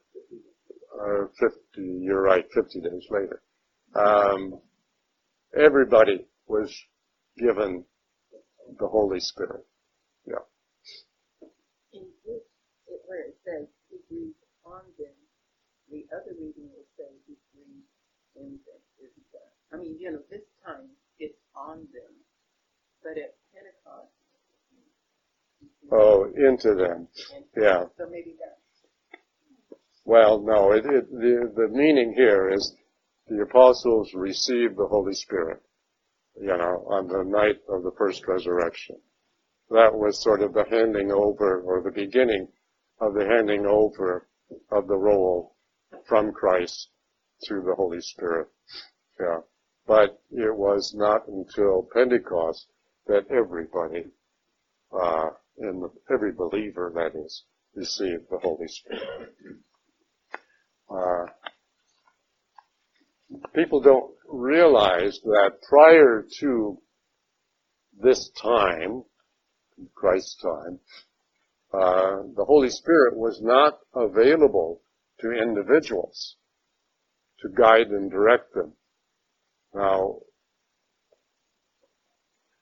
or 0.94 1.32
50, 1.40 1.56
you're 1.78 2.22
right, 2.22 2.46
50 2.54 2.82
days 2.82 3.08
later, 3.10 3.42
um, 3.96 4.60
everybody 5.58 6.26
was 6.48 6.76
given 7.38 7.86
the 8.80 8.88
Holy 8.88 9.20
Spirit. 9.20 9.66
Yeah. 10.26 10.36
Says 13.46 13.68
he 13.90 13.98
breathed 14.10 14.36
on 14.66 14.86
them, 14.98 15.18
the 15.90 16.06
other 16.14 16.38
reading 16.38 16.70
will 16.70 16.86
say 16.98 17.10
he 17.26 17.34
breathed 17.54 17.90
in 18.36 18.60
them, 18.64 18.82
isn't 19.02 19.28
that? 19.34 19.52
I 19.74 19.78
mean, 19.78 19.98
you 20.00 20.12
know, 20.12 20.22
this 20.30 20.46
time 20.66 20.90
it's 21.18 21.38
on 21.56 21.80
them, 21.92 22.14
but 23.04 23.18
at 23.18 23.34
Pentecost. 23.54 24.14
Oh, 25.92 26.26
into 26.36 26.76
them. 26.76 27.08
Yeah. 27.58 27.86
So 27.98 28.08
maybe 28.10 28.36
that's, 28.40 29.20
Well, 30.06 30.42
no, 30.42 30.72
it, 30.72 30.86
it, 30.86 31.12
the, 31.12 31.52
the 31.56 31.68
meaning 31.70 32.14
here 32.16 32.50
is 32.50 32.76
the 33.28 33.42
apostles 33.42 34.14
received 34.14 34.78
the 34.78 34.88
Holy 34.88 35.14
Spirit, 35.14 35.62
you 36.40 36.48
know, 36.48 36.86
on 36.90 37.08
the 37.08 37.24
night 37.26 37.58
of 37.68 37.84
the 37.84 37.92
first 37.98 38.26
resurrection. 38.28 38.98
That 39.70 39.94
was 39.94 40.22
sort 40.22 40.42
of 40.42 40.54
the 40.54 40.66
handing 40.70 41.12
over, 41.12 41.62
or 41.62 41.82
the 41.82 41.92
beginning 41.92 42.48
of 43.02 43.16
the 43.16 43.26
handing 43.26 43.66
over 43.66 44.28
of 44.72 44.88
the 44.88 44.96
role 44.96 45.56
from 46.08 46.32
Christ 46.32 46.90
to 47.46 47.56
the 47.66 47.74
Holy 47.76 48.00
Spirit. 48.00 48.48
Yeah. 49.20 49.40
But 49.88 50.22
it 50.32 50.56
was 50.56 50.94
not 50.96 51.28
until 51.28 51.90
Pentecost 51.92 52.68
that 53.08 53.26
everybody, 53.32 54.06
uh, 54.94 55.30
in 55.58 55.82
the, 55.82 55.90
every 56.14 56.32
believer, 56.32 56.92
that 56.96 57.20
is, 57.20 57.44
received 57.76 58.30
the 58.30 58.38
Holy 58.38 58.68
Spirit. 58.68 59.34
Uh, 60.90 61.26
people 63.56 63.82
don't 63.82 64.12
realize 64.30 65.20
that 65.24 65.52
prior 65.68 66.26
to 66.40 66.78
this 68.00 68.30
time, 68.42 69.04
Christ's 69.96 70.38
time, 70.42 70.80
uh, 71.74 72.24
the 72.36 72.46
Holy 72.46 72.70
Spirit 72.70 73.16
was 73.16 73.42
not 73.42 73.80
available 73.96 74.82
to 75.20 75.32
individuals 75.32 76.36
to 77.40 77.50
guide 77.50 77.88
and 77.88 78.12
direct 78.12 78.54
them. 78.54 78.74
Now, 79.74 80.20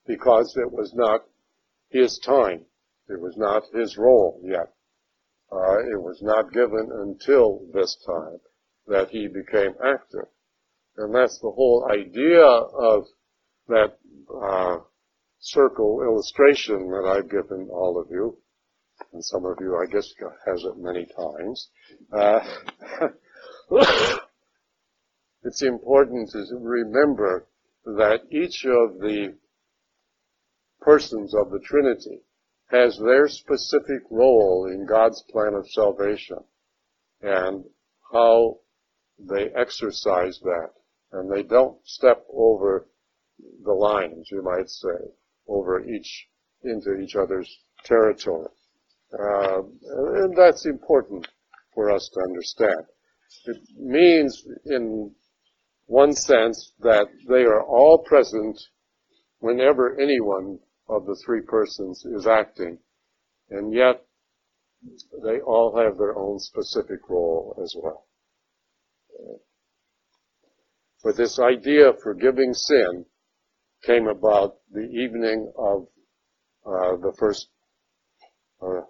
because 0.06 0.56
it 0.58 0.72
was 0.72 0.94
not 0.94 1.22
his 1.90 2.20
time, 2.20 2.66
it 3.08 3.20
was 3.20 3.36
not 3.38 3.64
his 3.74 3.98
role 3.98 4.42
yet. 4.44 4.74
Uh, 5.52 5.80
it 5.80 6.00
was 6.00 6.22
not 6.22 6.54
given 6.54 6.90
until 6.92 7.62
this 7.74 7.98
time 8.06 8.40
that 8.88 9.10
he 9.10 9.28
became 9.28 9.74
active. 9.84 10.28
And 10.98 11.14
that's 11.14 11.40
the 11.40 11.52
whole 11.52 11.88
idea 11.92 12.44
of 12.44 13.06
that 13.68 13.98
uh, 14.30 14.78
circle 15.40 16.02
illustration 16.04 16.90
that 16.92 17.06
I've 17.08 17.30
given 17.30 17.70
all 17.72 18.00
of 18.00 18.12
you, 18.12 18.38
and 19.14 19.24
some 19.24 19.46
of 19.46 19.58
you, 19.60 19.76
I 19.78 19.86
guess, 19.92 20.14
has 20.46 20.64
it 20.64 20.78
many 20.78 21.06
times. 21.06 21.70
Uh, 22.12 22.40
it's 25.44 25.62
important 25.64 26.30
to 26.32 26.46
remember 26.60 27.48
that 27.86 28.22
each 28.32 28.66
of 28.66 29.00
the 29.00 29.36
persons 30.82 31.34
of 31.34 31.52
the 31.52 31.60
Trinity 31.60 32.22
has 32.72 32.98
their 33.00 33.28
specific 33.28 34.04
role 34.12 34.70
in 34.72 34.86
God's 34.86 35.24
plan 35.32 35.54
of 35.56 35.68
salvation 35.70 36.38
and 37.22 37.66
how 38.12 38.60
they 39.18 39.50
exercise 39.56 40.40
that. 40.44 40.70
And 41.12 41.32
they 41.32 41.44
don't 41.44 41.78
step 41.86 42.24
over 42.32 42.88
the 43.64 43.74
lines, 43.74 44.30
you 44.32 44.44
might 44.44 44.70
say, 44.70 45.12
over 45.48 45.84
each, 45.84 46.28
into 46.64 47.00
each 47.00 47.16
other's 47.16 47.50
territory. 47.84 48.50
Uh, 49.12 49.62
and 49.62 50.38
that's 50.38 50.66
important 50.66 51.28
for 51.74 51.90
us 51.92 52.10
to 52.14 52.22
understand. 52.22 52.86
It 53.46 53.58
means, 53.78 54.46
in 54.66 55.12
one 55.86 56.14
sense, 56.14 56.74
that 56.82 57.08
they 57.28 57.44
are 57.44 57.64
all 57.64 58.00
present 58.00 58.60
whenever 59.40 60.00
anyone 60.00 60.60
of 60.88 61.06
the 61.06 61.16
three 61.26 61.42
persons 61.42 62.06
is 62.06 62.28
acting, 62.28 62.78
and 63.50 63.74
yet 63.74 64.06
they 65.24 65.40
all 65.42 65.76
have 65.78 65.98
their 65.98 66.18
own 66.18 66.40
specific 66.40 67.10
role 67.10 67.60
as 67.64 67.76
well. 67.82 68.06
But 71.04 71.16
this 71.16 71.40
idea 71.40 71.90
of 71.90 72.02
forgiving 72.02 72.54
sin 72.54 73.06
came 73.84 74.08
about 74.08 74.58
the 74.72 74.82
evening 74.82 75.52
of 75.58 75.88
uh, 76.66 76.98
the 76.98 77.14
first, 77.18 77.48
uh, 78.62 78.82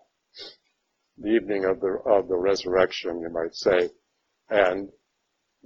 the 1.21 1.29
evening 1.29 1.65
of 1.65 1.79
the 1.79 1.99
of 2.05 2.27
the 2.27 2.37
resurrection, 2.37 3.19
you 3.21 3.29
might 3.29 3.53
say, 3.53 3.89
and 4.49 4.89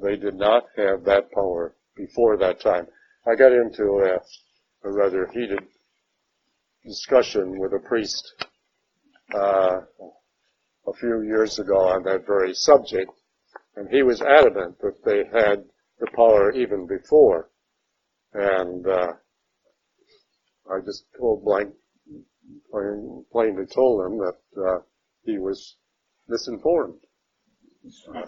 they 0.02 0.16
did 0.16 0.36
not 0.36 0.64
have 0.76 1.04
that 1.06 1.32
power 1.32 1.76
before 1.96 2.38
that 2.38 2.60
time. 2.60 2.88
I 3.28 3.36
got 3.36 3.52
into 3.52 3.84
a, 3.84 4.88
a 4.88 4.92
rather 4.92 5.30
heated 5.32 5.64
discussion 6.86 7.60
with 7.60 7.74
a 7.74 7.88
priest 7.88 8.34
uh, 9.34 9.82
a 10.88 10.94
few 11.00 11.22
years 11.22 11.60
ago 11.60 11.90
on 11.90 12.04
that 12.04 12.26
very 12.26 12.54
subject, 12.54 13.12
and 13.76 13.88
he 13.90 14.04
was 14.04 14.22
adamant 14.22 14.80
that 14.82 15.04
they 15.06 15.24
had 15.32 15.64
the 16.00 16.08
power 16.16 16.52
even 16.52 16.88
before. 16.88 17.50
And 18.34 18.86
uh, 18.88 19.14
I 20.70 20.80
just 20.84 21.06
told 21.18 21.46
blank, 21.46 21.74
plain, 22.72 23.26
plainly 23.32 23.66
told 23.68 24.06
him 24.06 24.18
that 24.18 24.38
uh, 24.60 24.80
he 25.24 25.38
was 25.38 25.78
misinformed. 26.28 27.00
It's 27.84 28.08
a, 28.16 28.24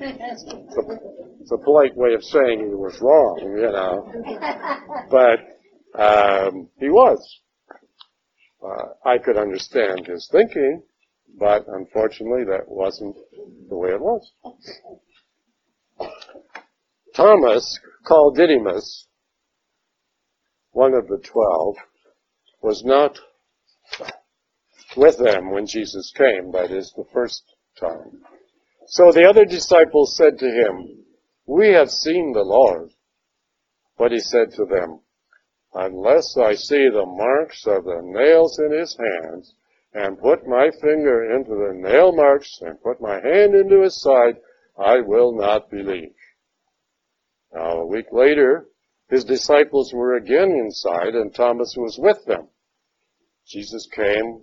it's 1.42 1.52
a 1.52 1.58
polite 1.58 1.96
way 1.96 2.14
of 2.14 2.24
saying 2.24 2.60
he 2.60 2.76
was 2.76 3.00
wrong, 3.02 3.40
you 3.42 3.72
know, 3.72 4.12
but 5.10 6.02
um, 6.02 6.70
he 6.78 6.90
was. 6.90 7.40
Uh, 8.62 9.10
I 9.10 9.18
could 9.18 9.38
understand 9.38 10.08
his 10.08 10.28
thinking, 10.32 10.82
but 11.38 11.66
unfortunately 11.68 12.44
that 12.46 12.68
wasn't 12.68 13.16
the 13.70 13.78
way 13.78 13.90
it 13.92 14.02
was. 14.02 14.32
Thomas, 17.16 17.80
called 18.06 18.36
Didymus, 18.36 19.08
one 20.72 20.94
of 20.94 21.08
the 21.08 21.20
twelve, 21.24 21.76
was 22.62 22.84
not 22.84 23.18
with 24.96 25.18
them 25.18 25.52
when 25.52 25.66
Jesus 25.66 26.12
came, 26.16 26.52
that 26.52 26.72
is 26.72 26.94
the 26.96 27.06
first 27.14 27.44
time. 27.80 28.22
So 28.88 29.12
the 29.12 29.28
other 29.28 29.46
disciples 29.46 30.16
said 30.16 30.38
to 30.40 30.50
him, 30.50 31.06
We 31.46 31.70
have 31.70 31.90
seen 31.90 32.34
the 32.34 32.44
Lord. 32.44 32.92
But 33.98 34.12
he 34.12 34.20
said 34.20 34.52
to 34.54 34.66
them, 34.66 35.02
Unless 35.74 36.38
I 36.38 36.56
see 36.56 36.90
the 36.90 37.06
marks 37.06 37.66
of 37.66 37.86
the 37.86 38.02
nails 38.02 38.60
in 38.60 38.72
his 38.72 38.98
hands, 38.98 39.54
and 39.94 40.20
put 40.20 40.48
my 40.48 40.70
finger 40.82 41.36
into 41.36 41.52
the 41.52 41.74
nail 41.74 42.14
marks, 42.14 42.60
and 42.62 42.82
put 42.82 43.02
my 43.02 43.16
hand 43.22 43.56
into 43.56 43.82
his 43.82 44.02
side, 44.02 44.38
I 44.78 45.00
will 45.00 45.34
not 45.34 45.70
believe. 45.70 46.16
Now 47.54 47.80
a 47.80 47.86
week 47.86 48.08
later, 48.12 48.68
his 49.10 49.24
disciples 49.24 49.94
were 49.94 50.16
again 50.16 50.52
inside, 50.52 51.16
and 51.16 51.34
Thomas 51.34 51.76
was 51.78 51.98
with 51.98 52.26
them. 52.26 52.50
Jesus 53.48 53.88
came, 53.88 54.42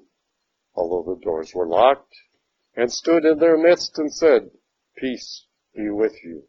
although 0.74 1.14
the 1.14 1.20
doors 1.24 1.54
were 1.54 1.66
locked, 1.66 2.14
and 2.74 2.92
stood 2.92 3.24
in 3.24 3.38
their 3.38 3.58
midst 3.58 3.98
and 3.98 4.12
said, 4.12 4.50
Peace 4.96 5.46
be 5.74 5.90
with 5.90 6.14
you. 6.24 6.44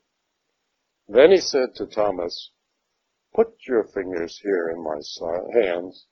Then 1.08 1.32
he 1.32 1.38
said 1.38 1.76
to 1.76 1.86
Thomas, 1.86 2.52
Put 3.34 3.56
your 3.68 3.84
fingers 3.84 4.40
here 4.42 4.70
in 4.70 4.84
my 4.84 5.00
hands, 5.54 6.06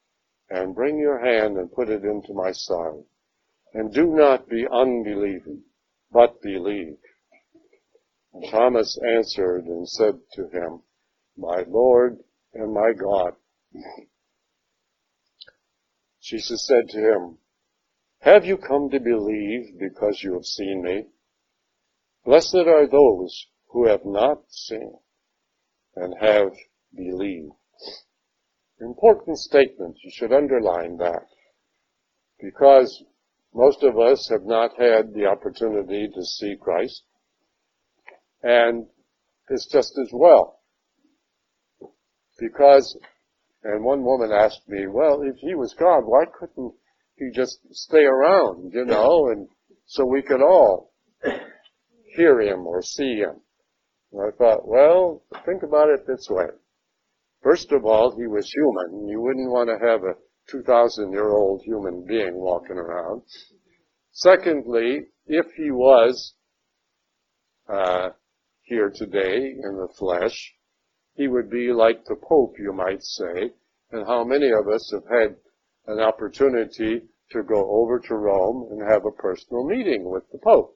and 0.50 0.76
bring 0.76 0.97
your 0.97 1.19
hand 1.19 1.58
and 1.58 1.71
put 1.71 1.89
it 1.89 2.04
into 2.04 2.34
my 2.34 2.52
side. 2.52 3.04
And 3.74 3.93
do 3.93 4.08
not 4.08 4.50
be 4.50 4.67
unbelieving, 4.69 5.63
but 6.12 6.41
believe. 6.41 6.97
And 8.34 8.45
Thomas 8.50 8.97
answered 9.15 9.65
and 9.65 9.88
said 9.88 10.19
to 10.34 10.50
him, 10.50 10.82
My 11.38 11.63
Lord 11.67 12.19
and 12.54 12.74
my 12.74 12.91
God. 12.93 13.36
Jesus 16.21 16.65
said 16.67 16.89
to 16.89 17.00
him, 17.00 17.38
Have 18.22 18.46
you 18.46 18.58
come 18.58 18.90
to 18.92 19.00
believe 19.00 19.80
because 19.80 20.22
you 20.24 20.34
have 20.34 20.46
seen 20.46 20.84
me? 20.84 21.08
Blessed 22.24 22.68
are 22.68 22.88
those 22.88 23.48
who 23.70 23.88
have 23.88 24.06
not 24.06 24.44
seen 24.50 24.94
and 25.96 26.14
have 26.22 26.52
believed. 26.96 27.54
Important 28.80 29.40
statement. 29.40 29.98
You 30.04 30.12
should 30.14 30.32
underline 30.32 30.98
that. 30.98 31.26
Because 32.40 33.04
most 33.54 33.82
of 33.82 33.98
us 33.98 34.30
have 34.30 34.44
not 34.44 34.72
had 34.78 35.14
the 35.14 35.26
opportunity 35.26 36.08
to 36.14 36.24
see 36.24 36.56
Christ. 36.62 37.04
And 38.44 38.86
it's 39.50 39.66
just 39.66 39.98
as 39.98 40.10
well. 40.14 40.60
Because, 42.40 42.98
and 43.64 43.84
one 43.84 44.04
woman 44.04 44.32
asked 44.32 44.68
me, 44.68 44.86
well, 44.88 45.22
if 45.24 45.38
he 45.38 45.56
was 45.56 45.74
God, 45.74 46.02
why 46.06 46.26
couldn't 46.26 46.74
he 47.22 47.30
just 47.30 47.60
stay 47.72 48.04
around, 48.04 48.74
you 48.74 48.84
know, 48.84 49.30
and 49.30 49.48
so 49.86 50.06
we 50.06 50.24
could 50.24 50.42
all 50.42 50.92
hear 52.16 52.42
him 52.42 52.66
or 52.66 52.82
see 52.82 53.18
him? 53.18 53.36
And 54.12 54.22
I 54.22 54.36
thought, 54.36 54.68
well, 54.68 55.24
think 55.46 55.62
about 55.62 55.90
it 55.90 56.08
this 56.08 56.28
way. 56.30 56.48
First 57.44 57.72
of 57.72 57.86
all, 57.86 58.16
he 58.18 58.26
was 58.26 58.52
human. 58.52 59.08
You 59.08 59.22
wouldn't 59.22 59.52
want 59.52 59.70
to 59.70 59.88
have 59.88 60.02
a 60.02 60.16
2,000 60.50 61.12
year 61.12 61.30
old 61.30 61.62
human 61.64 62.06
being 62.08 62.34
walking 62.34 62.78
around. 62.78 63.22
Secondly, 64.12 65.02
if 65.28 65.46
he 65.56 65.70
was 65.70 66.34
uh, 67.70 68.10
here 68.64 68.92
today 68.94 69.54
in 69.64 69.78
the 69.78 69.88
flesh, 69.98 70.54
he 71.14 71.28
would 71.28 71.52
be 71.52 71.72
like 71.72 72.04
the 72.06 72.16
Pope, 72.16 72.56
you 72.58 72.74
might 72.74 73.04
say. 73.04 73.52
And 73.92 74.08
how 74.08 74.24
many 74.24 74.50
of 74.52 74.68
us 74.68 74.92
have 74.92 75.04
had 75.08 75.36
an 75.86 76.00
opportunity 76.00 77.02
to 77.32 77.44
go 77.44 77.70
over 77.70 78.00
to 78.00 78.15
Rome 78.15 78.67
and 78.72 78.82
have 78.89 79.06
a 79.06 79.12
personal 79.12 79.65
meeting 79.65 80.10
with 80.10 80.24
the 80.32 80.38
Pope? 80.38 80.76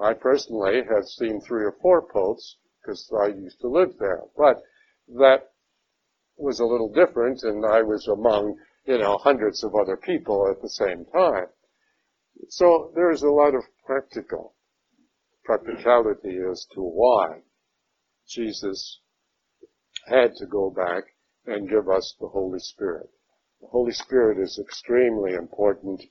I 0.00 0.14
personally 0.14 0.82
have 0.88 1.04
seen 1.04 1.40
three 1.40 1.64
or 1.64 1.76
four 1.82 2.02
popes 2.02 2.56
because 2.80 3.10
I 3.22 3.26
used 3.26 3.60
to 3.60 3.68
live 3.68 3.98
there. 3.98 4.22
But 4.36 4.62
that 5.18 5.50
was 6.36 6.60
a 6.60 6.64
little 6.64 6.90
different 6.92 7.42
and 7.42 7.64
I 7.66 7.82
was 7.82 8.08
among, 8.08 8.56
you 8.86 8.98
know, 8.98 9.18
hundreds 9.18 9.62
of 9.62 9.74
other 9.74 9.96
people 9.96 10.48
at 10.50 10.62
the 10.62 10.70
same 10.70 11.04
time. 11.12 11.46
So 12.48 12.92
there's 12.94 13.22
a 13.22 13.30
lot 13.30 13.54
of 13.54 13.64
practical, 13.84 14.54
practicality 15.44 16.38
as 16.50 16.66
to 16.74 16.80
why 16.80 17.42
Jesus 18.26 19.00
had 20.06 20.34
to 20.36 20.46
go 20.46 20.70
back 20.70 21.04
and 21.46 21.68
give 21.68 21.88
us 21.88 22.14
the 22.18 22.28
Holy 22.28 22.60
Spirit. 22.60 23.10
The 23.60 23.68
Holy 23.68 23.92
Spirit 23.92 24.38
is 24.38 24.58
extremely 24.58 25.34
important, 25.34 26.02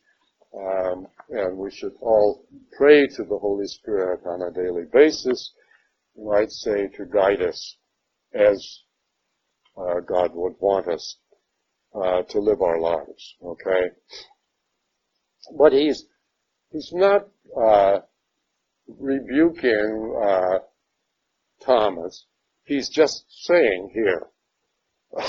um, 0.55 1.07
and 1.29 1.57
we 1.57 1.71
should 1.71 1.93
all 2.01 2.45
pray 2.77 3.07
to 3.07 3.23
the 3.23 3.37
Holy 3.37 3.67
Spirit 3.67 4.21
on 4.25 4.41
a 4.41 4.51
daily 4.51 4.85
basis, 4.91 5.53
you 6.15 6.25
might 6.25 6.51
say, 6.51 6.87
to 6.89 7.05
guide 7.05 7.41
us 7.41 7.77
as 8.33 8.83
uh, 9.77 9.99
God 10.01 10.31
would 10.33 10.55
want 10.59 10.87
us 10.87 11.17
uh, 11.95 12.23
to 12.23 12.39
live 12.39 12.61
our 12.61 12.79
lives. 12.79 13.35
Okay, 13.43 13.89
but 15.57 15.73
he's 15.73 16.05
he's 16.71 16.91
not 16.93 17.27
uh, 17.59 17.99
rebuking 18.87 20.21
uh, 20.23 20.59
Thomas. 21.65 22.25
He's 22.63 22.89
just 22.89 23.25
saying 23.29 23.91
here, 23.93 24.27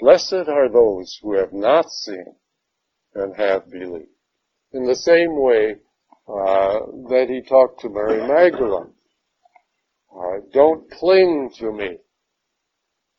blessed 0.00 0.48
are 0.48 0.68
those 0.68 1.18
who 1.22 1.34
have 1.34 1.52
not 1.52 1.90
seen 1.90 2.34
and 3.14 3.36
have 3.36 3.70
believed. 3.70 4.08
In 4.72 4.84
the 4.84 4.96
same 4.96 5.40
way 5.40 5.76
uh, 6.28 6.80
that 7.08 7.26
he 7.28 7.42
talked 7.42 7.80
to 7.80 7.88
Mary 7.88 8.26
Magdalene. 8.26 8.92
Uh, 10.14 10.40
don't 10.52 10.90
cling 10.90 11.50
to 11.58 11.72
me 11.72 11.98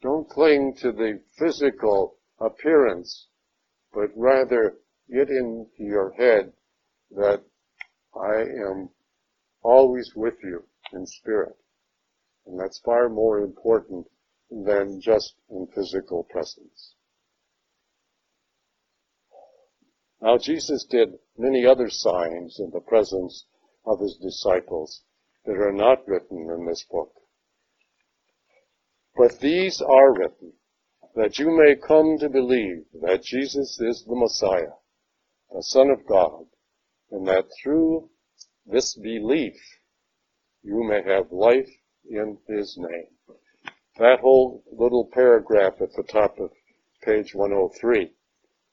don't 0.01 0.27
cling 0.29 0.73
to 0.81 0.91
the 0.91 1.21
physical 1.37 2.17
appearance, 2.39 3.27
but 3.93 4.09
rather 4.15 4.77
get 5.07 5.29
into 5.29 5.69
your 5.77 6.11
head 6.13 6.53
that 7.11 7.43
I 8.15 8.41
am 8.41 8.89
always 9.61 10.11
with 10.15 10.33
you 10.43 10.63
in 10.91 11.05
spirit. 11.05 11.55
And 12.47 12.59
that's 12.59 12.79
far 12.79 13.09
more 13.09 13.39
important 13.39 14.07
than 14.51 14.99
just 14.99 15.33
in 15.49 15.65
physical 15.73 16.23
presence. 16.25 16.95
Now 20.21 20.37
Jesus 20.37 20.85
did 20.85 21.17
many 21.37 21.65
other 21.65 21.89
signs 21.89 22.59
in 22.59 22.69
the 22.71 22.81
presence 22.81 23.45
of 23.85 23.99
his 23.99 24.17
disciples 24.21 25.01
that 25.45 25.53
are 25.55 25.71
not 25.71 26.07
written 26.07 26.49
in 26.51 26.65
this 26.65 26.85
book. 26.91 27.13
But 29.15 29.39
these 29.39 29.81
are 29.81 30.13
written, 30.13 30.53
that 31.15 31.39
you 31.39 31.49
may 31.49 31.75
come 31.75 32.17
to 32.19 32.29
believe 32.29 32.85
that 33.01 33.23
Jesus 33.23 33.79
is 33.81 34.03
the 34.05 34.15
Messiah, 34.15 34.75
the 35.51 35.63
Son 35.63 35.89
of 35.89 36.05
God, 36.07 36.45
and 37.09 37.27
that 37.27 37.49
through 37.61 38.09
this 38.65 38.95
belief 38.95 39.59
you 40.63 40.83
may 40.83 41.01
have 41.03 41.31
life 41.31 41.69
in 42.09 42.37
His 42.47 42.77
name. 42.77 43.07
That 43.97 44.19
whole 44.21 44.63
little 44.71 45.09
paragraph 45.11 45.73
at 45.81 45.93
the 45.95 46.03
top 46.03 46.39
of 46.39 46.51
page 47.03 47.35
103. 47.35 48.11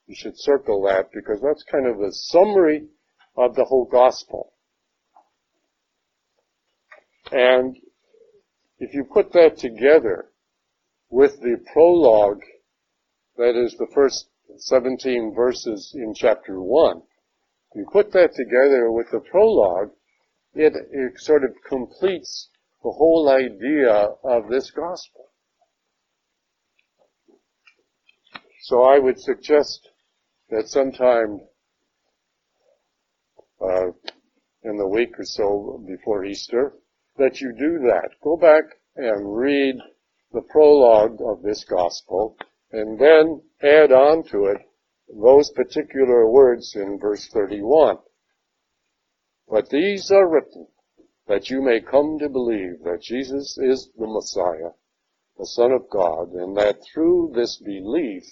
You 0.07 0.15
should 0.15 0.39
circle 0.39 0.83
that 0.83 1.11
because 1.13 1.41
that's 1.41 1.63
kind 1.63 1.87
of 1.87 1.99
a 1.99 2.11
summary 2.11 2.87
of 3.35 3.55
the 3.55 3.65
whole 3.65 3.85
gospel. 3.85 4.53
And 7.31 7.77
if 8.79 8.93
you 8.93 9.03
put 9.03 9.33
that 9.33 9.57
together 9.57 10.29
with 11.09 11.39
the 11.41 11.57
prologue, 11.73 12.41
that 13.37 13.55
is 13.55 13.75
the 13.77 13.87
first 13.93 14.29
17 14.57 15.33
verses 15.35 15.93
in 15.95 16.13
chapter 16.15 16.61
1, 16.61 17.01
you 17.75 17.85
put 17.91 18.11
that 18.13 18.33
together 18.33 18.91
with 18.91 19.07
the 19.11 19.19
prologue, 19.19 19.91
it, 20.55 20.73
it 20.91 21.19
sort 21.19 21.43
of 21.43 21.51
completes 21.67 22.49
the 22.83 22.91
whole 22.91 23.29
idea 23.29 23.91
of 24.23 24.49
this 24.49 24.71
gospel. 24.71 25.25
So 28.63 28.83
I 28.83 28.99
would 28.99 29.19
suggest 29.19 29.89
that 30.49 30.69
sometime 30.69 31.41
uh, 33.61 33.87
in 34.63 34.77
the 34.77 34.87
week 34.87 35.19
or 35.19 35.25
so 35.25 35.83
before 35.87 36.25
Easter, 36.25 36.73
that 37.17 37.41
you 37.41 37.53
do 37.57 37.79
that. 37.87 38.11
Go 38.23 38.37
back 38.37 38.63
and 38.95 39.35
read 39.35 39.75
the 40.31 40.41
prologue 40.49 41.19
of 41.21 41.41
this 41.41 41.65
gospel 41.65 42.37
and 42.71 42.99
then 42.99 43.41
add 43.61 43.91
on 43.91 44.23
to 44.29 44.45
it 44.45 44.61
those 45.21 45.51
particular 45.51 46.29
words 46.29 46.75
in 46.75 46.99
verse 46.99 47.27
31. 47.33 47.97
But 49.49 49.69
these 49.69 50.11
are 50.11 50.29
written 50.29 50.67
that 51.29 51.49
you 51.51 51.61
may 51.61 51.79
come 51.79 52.17
to 52.17 52.27
believe 52.27 52.83
that 52.83 53.03
Jesus 53.03 53.55
is 53.59 53.87
the 53.95 54.07
Messiah, 54.07 54.71
the 55.37 55.45
Son 55.45 55.71
of 55.71 55.87
God, 55.87 56.31
and 56.31 56.57
that 56.57 56.79
through 56.91 57.31
this 57.35 57.61
belief 57.63 58.23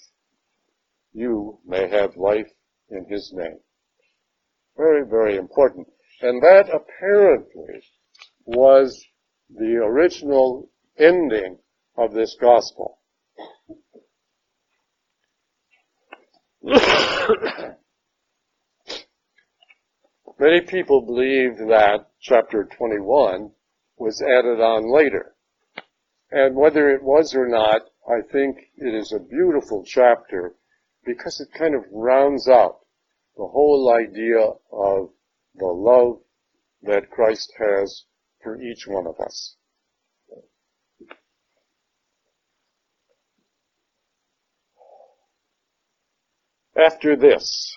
you 1.14 1.60
may 1.64 1.88
have 1.88 2.18
life 2.18 2.50
in 2.90 3.06
His 3.08 3.32
name. 3.32 3.60
Very, 4.76 5.06
very 5.08 5.38
important. 5.38 5.88
And 6.22 6.42
that 6.42 6.72
apparently 6.74 7.84
was 8.46 9.06
the 9.48 9.76
original 9.76 10.72
ending 10.98 11.60
of 11.96 12.16
this 12.16 12.36
gospel. 12.42 12.98
Many 20.40 20.62
people 20.62 21.02
believe 21.02 21.58
that 21.58 22.10
chapter 22.22 22.66
21 22.78 23.52
was 23.98 24.22
added 24.22 24.62
on 24.62 24.94
later. 24.94 25.34
And 26.30 26.56
whether 26.56 26.92
it 26.92 27.02
was 27.02 27.34
or 27.34 27.48
not, 27.48 27.82
I 28.08 28.22
think 28.32 28.58
it 28.76 28.94
is 28.94 29.12
a 29.12 29.20
beautiful 29.20 29.84
chapter 29.84 30.56
because 31.04 31.42
it 31.42 31.58
kind 31.58 31.74
of 31.74 31.86
rounds 31.92 32.48
out 32.48 32.82
the 33.36 33.48
whole 33.48 33.92
idea 33.92 34.40
of 34.72 35.10
the 35.56 35.66
love 35.66 36.20
that 36.84 37.10
Christ 37.10 37.52
has 37.58 38.04
for 38.44 38.62
each 38.62 38.86
one 38.88 39.08
of 39.08 39.20
us. 39.20 39.56
After 46.78 47.16
this, 47.16 47.76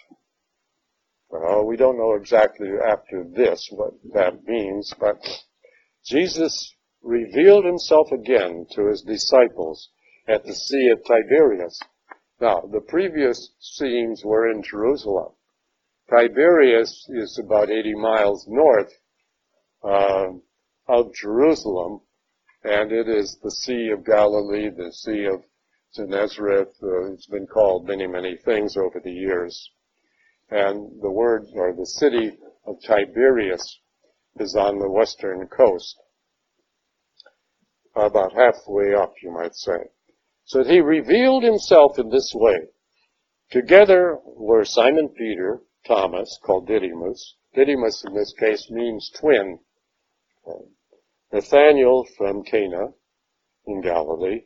well, 1.30 1.64
we 1.64 1.76
don't 1.76 1.98
know 1.98 2.14
exactly 2.14 2.68
after 2.84 3.24
this 3.24 3.68
what 3.70 3.92
that 4.14 4.44
means, 4.44 4.92
but 4.98 5.16
Jesus 6.04 6.74
revealed 7.02 7.64
himself 7.64 8.10
again 8.12 8.66
to 8.72 8.86
his 8.88 9.02
disciples 9.02 9.90
at 10.26 10.44
the 10.44 10.54
Sea 10.54 10.88
of 10.88 11.04
Tiberias. 11.04 11.80
Now, 12.40 12.60
the 12.60 12.80
previous 12.80 13.52
scenes 13.60 14.24
were 14.24 14.50
in 14.50 14.62
Jerusalem. 14.62 15.32
Tiberias 16.08 17.06
is 17.10 17.38
about 17.38 17.70
80 17.70 17.94
miles 17.94 18.46
north 18.48 18.92
uh, 19.84 20.32
of 20.88 21.14
Jerusalem, 21.14 22.00
and 22.64 22.90
it 22.90 23.08
is 23.08 23.38
the 23.42 23.50
Sea 23.50 23.90
of 23.90 24.04
Galilee, 24.04 24.70
the 24.70 24.92
Sea 24.92 25.26
of 25.26 25.44
Gennesareth. 25.96 26.82
Uh, 26.82 27.12
it's 27.12 27.26
been 27.26 27.46
called 27.46 27.86
many, 27.86 28.06
many 28.06 28.36
things 28.36 28.76
over 28.76 29.00
the 29.02 29.12
years. 29.12 29.70
And 30.50 31.00
the 31.00 31.10
word, 31.10 31.46
or 31.54 31.72
the 31.72 31.86
city 31.86 32.36
of 32.66 32.76
Tiberias, 32.82 33.80
is 34.38 34.56
on 34.56 34.78
the 34.78 34.90
western 34.90 35.46
coast. 35.46 35.96
About 37.94 38.32
halfway 38.32 38.94
up, 38.94 39.14
you 39.22 39.30
might 39.30 39.54
say. 39.54 39.90
So 40.44 40.64
he 40.64 40.80
revealed 40.80 41.44
himself 41.44 41.98
in 41.98 42.08
this 42.08 42.32
way. 42.34 42.68
Together 43.50 44.18
were 44.24 44.64
Simon 44.64 45.08
Peter, 45.08 45.60
Thomas, 45.86 46.38
called 46.42 46.66
Didymus. 46.66 47.36
Didymus 47.54 48.04
in 48.04 48.14
this 48.14 48.32
case 48.38 48.68
means 48.70 49.10
twin. 49.10 49.60
Nathanael 51.32 52.04
from 52.16 52.42
Cana 52.42 52.88
in 53.66 53.80
Galilee. 53.80 54.42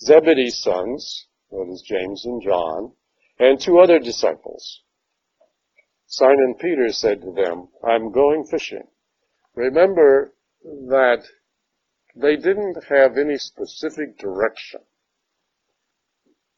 Zebedee's 0.00 0.60
sons, 0.60 1.26
that 1.50 1.68
is 1.70 1.82
James 1.82 2.24
and 2.24 2.42
John, 2.42 2.92
and 3.38 3.60
two 3.60 3.78
other 3.78 3.98
disciples. 3.98 4.82
Simon 6.06 6.54
Peter 6.60 6.90
said 6.90 7.20
to 7.22 7.32
them, 7.32 7.68
I'm 7.84 8.12
going 8.12 8.44
fishing. 8.44 8.86
Remember 9.54 10.32
that 10.62 11.24
they 12.14 12.36
didn't 12.36 12.76
have 12.88 13.16
any 13.16 13.36
specific 13.38 14.18
direction 14.18 14.80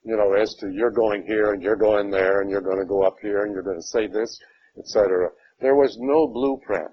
you 0.09 0.17
know, 0.17 0.33
as 0.33 0.55
to 0.55 0.71
you're 0.71 0.91
going 0.91 1.23
here 1.27 1.53
and 1.53 1.63
you're 1.63 1.77
going 1.77 2.11
there 2.11 2.41
and 2.41 2.51
you're 2.51 2.63
going 2.63 2.79
to 2.79 2.87
go 2.87 3.03
up 3.03 3.17
here 3.21 3.45
and 3.45 3.53
you're 3.53 3.63
going 3.63 3.77
to 3.77 3.83
say 3.83 4.07
this, 4.07 4.41
etc. 4.79 5.29
There 5.61 5.75
was 5.75 5.99
no 6.01 6.27
blueprint. 6.27 6.93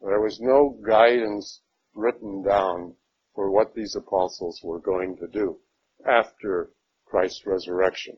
There 0.00 0.20
was 0.20 0.38
no 0.40 0.78
guidance 0.86 1.60
written 1.94 2.44
down 2.44 2.94
for 3.34 3.50
what 3.50 3.74
these 3.74 3.96
apostles 3.96 4.60
were 4.62 4.78
going 4.78 5.16
to 5.16 5.26
do 5.26 5.58
after 6.06 6.70
Christ's 7.06 7.44
resurrection. 7.46 8.16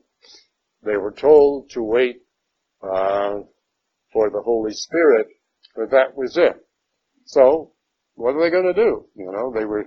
They 0.83 0.97
were 0.97 1.11
told 1.11 1.71
to 1.71 1.81
wait 1.81 2.21
uh, 2.83 3.39
for 4.11 4.29
the 4.29 4.41
Holy 4.41 4.73
Spirit, 4.73 5.27
but 5.75 5.91
that 5.91 6.15
was 6.15 6.37
it. 6.37 6.65
So, 7.25 7.73
what 8.15 8.35
are 8.35 8.41
they 8.41 8.49
going 8.49 8.73
to 8.73 8.73
do? 8.73 9.05
You 9.15 9.31
know, 9.31 9.53
they 9.53 9.65
were 9.65 9.85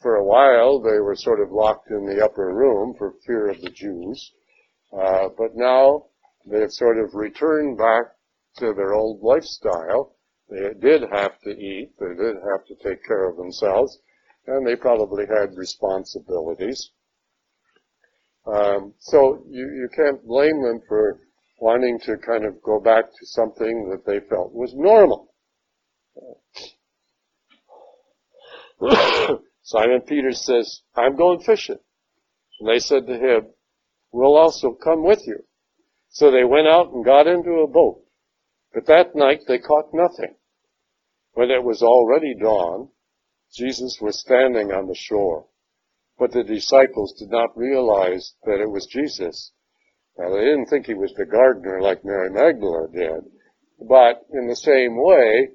for 0.00 0.16
a 0.16 0.24
while 0.24 0.80
they 0.80 1.00
were 1.00 1.16
sort 1.16 1.40
of 1.40 1.50
locked 1.50 1.90
in 1.90 2.06
the 2.06 2.24
upper 2.24 2.54
room 2.54 2.94
for 2.96 3.14
fear 3.26 3.48
of 3.48 3.60
the 3.60 3.70
Jews. 3.70 4.32
Uh, 4.92 5.28
but 5.36 5.50
now 5.54 6.06
they 6.46 6.60
have 6.60 6.72
sort 6.72 6.98
of 6.98 7.14
returned 7.14 7.76
back 7.76 8.12
to 8.58 8.72
their 8.72 8.94
old 8.94 9.20
lifestyle. 9.22 10.16
They 10.48 10.72
did 10.80 11.02
have 11.10 11.40
to 11.40 11.50
eat, 11.50 11.92
they 11.98 12.14
did 12.14 12.36
have 12.36 12.64
to 12.66 12.74
take 12.82 13.04
care 13.04 13.28
of 13.28 13.36
themselves, 13.36 13.98
and 14.46 14.66
they 14.66 14.76
probably 14.76 15.24
had 15.26 15.56
responsibilities. 15.56 16.90
Um, 18.46 18.94
so 19.00 19.44
you, 19.48 19.64
you 19.64 19.88
can't 19.94 20.24
blame 20.24 20.62
them 20.62 20.80
for 20.86 21.18
wanting 21.58 21.98
to 22.00 22.16
kind 22.18 22.44
of 22.44 22.62
go 22.62 22.80
back 22.80 23.04
to 23.04 23.26
something 23.26 23.90
that 23.90 24.04
they 24.06 24.20
felt 24.28 24.52
was 24.52 24.74
normal. 24.74 25.32
Simon 29.62 30.02
Peter 30.02 30.32
says, 30.32 30.82
I'm 30.94 31.16
going 31.16 31.40
fishing. 31.40 31.78
And 32.60 32.68
they 32.68 32.78
said 32.78 33.06
to 33.06 33.14
him, 33.14 33.46
we'll 34.12 34.36
also 34.36 34.72
come 34.72 35.04
with 35.04 35.22
you. 35.26 35.40
So 36.08 36.30
they 36.30 36.44
went 36.44 36.68
out 36.68 36.92
and 36.92 37.04
got 37.04 37.26
into 37.26 37.62
a 37.62 37.68
boat. 37.68 38.02
But 38.72 38.86
that 38.86 39.14
night 39.14 39.40
they 39.46 39.58
caught 39.58 39.92
nothing. 39.92 40.34
When 41.32 41.50
it 41.50 41.62
was 41.62 41.82
already 41.82 42.34
dawn, 42.34 42.90
Jesus 43.54 43.98
was 44.00 44.20
standing 44.20 44.72
on 44.72 44.86
the 44.86 44.94
shore. 44.94 45.46
But 46.18 46.32
the 46.32 46.44
disciples 46.44 47.12
did 47.18 47.30
not 47.30 47.56
realize 47.56 48.34
that 48.44 48.60
it 48.60 48.70
was 48.70 48.86
Jesus. 48.86 49.52
Now 50.18 50.30
they 50.30 50.44
didn't 50.44 50.66
think 50.66 50.86
he 50.86 50.94
was 50.94 51.12
the 51.14 51.26
gardener 51.26 51.80
like 51.80 52.04
Mary 52.04 52.30
Magdalene 52.30 52.92
did. 52.92 53.24
But 53.80 54.24
in 54.32 54.48
the 54.48 54.56
same 54.56 54.96
way, 54.96 55.50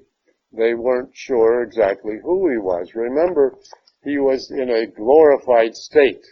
they 0.52 0.74
weren't 0.74 1.10
sure 1.14 1.62
exactly 1.62 2.14
who 2.22 2.50
he 2.50 2.58
was. 2.58 2.94
Remember, 2.94 3.58
he 4.04 4.18
was 4.18 4.50
in 4.50 4.70
a 4.70 4.86
glorified 4.86 5.74
state. 5.74 6.24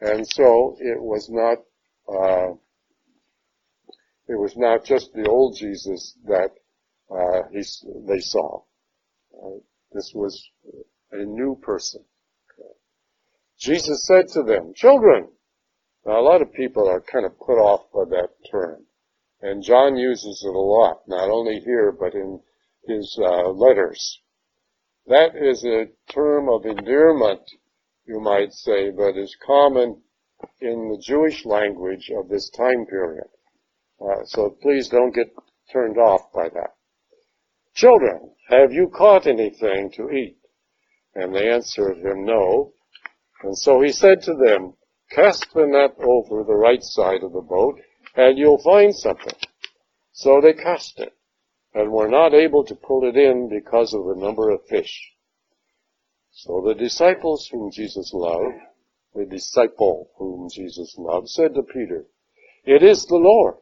And 0.00 0.26
so 0.26 0.76
it 0.80 1.00
was 1.00 1.28
not, 1.30 1.58
uh, 2.08 2.54
it 4.28 4.38
was 4.38 4.56
not 4.56 4.84
just 4.84 5.12
the 5.12 5.28
old 5.28 5.56
Jesus 5.56 6.16
that 6.24 6.50
uh, 7.10 7.48
he, 7.52 7.62
they 8.06 8.20
saw. 8.20 8.62
Uh, 9.34 9.58
this 9.92 10.12
was 10.14 10.50
a 11.12 11.24
new 11.24 11.58
person. 11.62 12.04
Jesus 13.58 14.06
said 14.06 14.28
to 14.28 14.42
them, 14.42 14.72
children. 14.74 15.28
Now 16.06 16.20
a 16.20 16.22
lot 16.22 16.42
of 16.42 16.52
people 16.52 16.88
are 16.88 17.00
kind 17.00 17.24
of 17.24 17.38
put 17.38 17.58
off 17.58 17.90
by 17.92 18.04
that 18.16 18.30
term. 18.50 18.84
And 19.40 19.62
John 19.62 19.96
uses 19.96 20.42
it 20.46 20.54
a 20.54 20.58
lot, 20.58 21.02
not 21.06 21.30
only 21.30 21.60
here, 21.60 21.92
but 21.92 22.14
in 22.14 22.40
his 22.86 23.18
uh, 23.20 23.50
letters. 23.50 24.20
That 25.06 25.36
is 25.36 25.64
a 25.64 25.88
term 26.12 26.48
of 26.48 26.64
endearment, 26.64 27.42
you 28.06 28.20
might 28.20 28.52
say, 28.52 28.90
that 28.90 29.14
is 29.16 29.36
common 29.46 30.02
in 30.60 30.88
the 30.88 31.02
Jewish 31.02 31.44
language 31.44 32.10
of 32.16 32.28
this 32.28 32.50
time 32.50 32.86
period. 32.86 33.28
Uh, 34.00 34.24
so 34.24 34.56
please 34.62 34.88
don't 34.88 35.14
get 35.14 35.34
turned 35.72 35.98
off 35.98 36.32
by 36.32 36.48
that. 36.48 36.74
Children, 37.74 38.30
have 38.48 38.72
you 38.72 38.88
caught 38.88 39.26
anything 39.26 39.90
to 39.96 40.10
eat? 40.10 40.38
And 41.14 41.34
they 41.34 41.50
answered 41.50 41.98
him, 41.98 42.24
no. 42.24 42.72
And 43.42 43.56
so 43.56 43.80
he 43.80 43.92
said 43.92 44.22
to 44.22 44.34
them, 44.34 44.74
cast 45.10 45.46
the 45.54 45.66
net 45.66 45.96
over 46.02 46.44
the 46.44 46.54
right 46.54 46.82
side 46.82 47.22
of 47.22 47.32
the 47.32 47.40
boat, 47.40 47.80
and 48.16 48.38
you'll 48.38 48.62
find 48.62 48.94
something. 48.94 49.34
So 50.12 50.40
they 50.40 50.52
cast 50.52 51.00
it 51.00 51.12
and 51.74 51.90
were 51.90 52.08
not 52.08 52.34
able 52.34 52.64
to 52.64 52.74
pull 52.74 53.08
it 53.08 53.16
in 53.16 53.48
because 53.48 53.92
of 53.94 54.04
the 54.04 54.14
number 54.16 54.50
of 54.50 54.66
fish. 54.68 55.10
So 56.30 56.62
the 56.66 56.74
disciples 56.74 57.48
whom 57.50 57.70
Jesus 57.70 58.12
loved, 58.12 58.54
the 59.14 59.24
disciple 59.24 60.10
whom 60.16 60.48
Jesus 60.50 60.94
loved, 60.98 61.28
said 61.28 61.54
to 61.54 61.62
Peter, 61.62 62.06
It 62.64 62.82
is 62.82 63.04
the 63.06 63.16
Lord. 63.16 63.56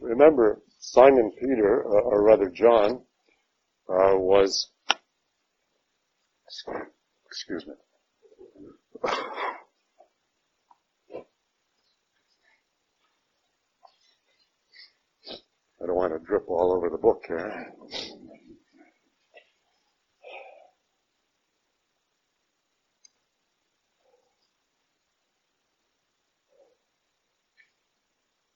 Remember, 0.00 0.60
Simon 0.78 1.32
Peter, 1.38 1.86
uh, 1.86 2.00
or 2.00 2.22
rather 2.24 2.48
John, 2.48 3.02
uh, 3.88 4.16
was, 4.16 4.70
excuse 7.26 7.66
me, 7.66 7.74
I 15.82 15.86
don't 15.86 15.96
want 15.96 16.12
to 16.12 16.24
drip 16.24 16.48
all 16.48 16.72
over 16.76 16.88
the 16.88 16.96
book 16.96 17.24
here. 17.26 17.74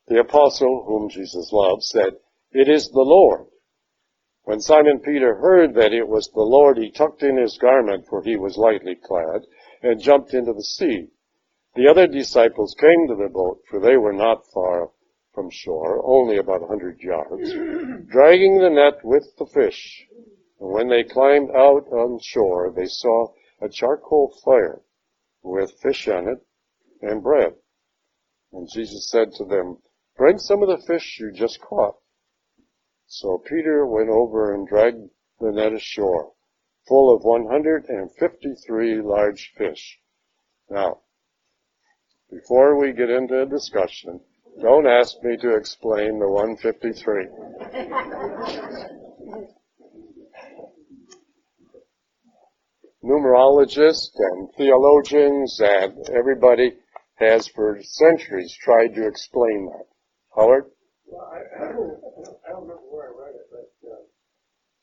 The 0.07 0.21
apostle 0.21 0.85
whom 0.87 1.09
Jesus 1.09 1.51
loved 1.53 1.83
said, 1.83 2.11
It 2.53 2.69
is 2.69 2.91
the 2.91 3.01
Lord. 3.01 3.47
When 4.45 4.61
Simon 4.61 5.01
Peter 5.01 5.35
heard 5.35 5.75
that 5.75 5.93
it 5.93 6.07
was 6.07 6.31
the 6.33 6.43
Lord, 6.43 6.79
he 6.79 6.93
tucked 6.93 7.25
in 7.25 7.37
his 7.37 7.59
garment, 7.59 8.07
for 8.09 8.23
he 8.23 8.37
was 8.37 8.57
lightly 8.57 8.95
clad, 8.95 9.43
and 9.83 10.01
jumped 10.01 10.33
into 10.33 10.53
the 10.53 10.63
sea. 10.63 11.09
The 11.75 11.89
other 11.89 12.07
disciples 12.07 12.77
came 12.79 13.09
to 13.09 13.17
the 13.17 13.29
boat, 13.29 13.63
for 13.69 13.81
they 13.81 13.97
were 13.97 14.13
not 14.13 14.47
far 14.55 14.91
from 15.37 15.51
shore, 15.51 16.03
only 16.07 16.39
about 16.39 16.63
a 16.63 16.67
hundred 16.67 16.99
yards, 16.99 17.53
dragging 18.09 18.59
the 18.59 18.71
net 18.71 19.05
with 19.05 19.37
the 19.39 19.45
fish. 19.45 20.09
And 20.59 20.73
when 20.73 20.89
they 20.89 21.05
climbed 21.05 21.51
out 21.51 21.87
on 21.93 22.19
shore, 22.23 22.73
they 22.75 22.87
saw 22.87 23.35
a 23.61 23.69
charcoal 23.69 24.35
fire 24.43 24.81
with 25.43 25.79
fish 25.83 26.09
on 26.09 26.27
it 26.27 26.39
and 27.03 27.23
bread. 27.23 27.53
And 28.51 28.67
Jesus 28.73 29.11
said 29.11 29.33
to 29.35 29.45
them, 29.45 29.77
bring 30.17 30.39
some 30.39 30.63
of 30.63 30.69
the 30.69 30.85
fish 30.87 31.19
you 31.21 31.31
just 31.33 31.61
caught. 31.61 31.97
So 33.07 33.43
Peter 33.47 33.87
went 33.87 34.09
over 34.09 34.55
and 34.55 34.67
dragged 34.67 35.11
the 35.39 35.53
net 35.53 35.75
ashore, 35.75 36.33
full 36.89 37.15
of 37.15 37.25
153 37.25 39.03
large 39.03 39.53
fish. 39.59 39.99
Now, 40.71 41.03
before 42.31 42.81
we 42.81 42.95
get 42.95 43.11
into 43.11 43.43
a 43.43 43.47
discussion, 43.47 44.21
don't 44.61 44.87
ask 44.87 45.15
me 45.23 45.37
to 45.39 45.57
explain 45.57 46.19
the 46.19 46.29
153. 46.29 47.29
Numerologists 53.05 54.11
and 54.19 54.49
theologians 54.57 55.61
and 55.61 56.09
everybody 56.11 56.73
has 57.17 57.47
for 57.49 57.79
centuries 57.83 58.57
tried 58.61 58.95
to 58.95 59.07
explain 59.07 59.67
that. 59.67 59.87
Howard? 60.35 60.65
Well, 61.07 61.23
I, 61.33 61.39
I 61.39 61.73
don't 61.73 62.67
remember 62.67 62.83
where 62.91 63.09
I 63.09 63.31
read 63.31 63.35
it, 63.39 63.49
but 63.49 63.71
uh, 63.89 64.05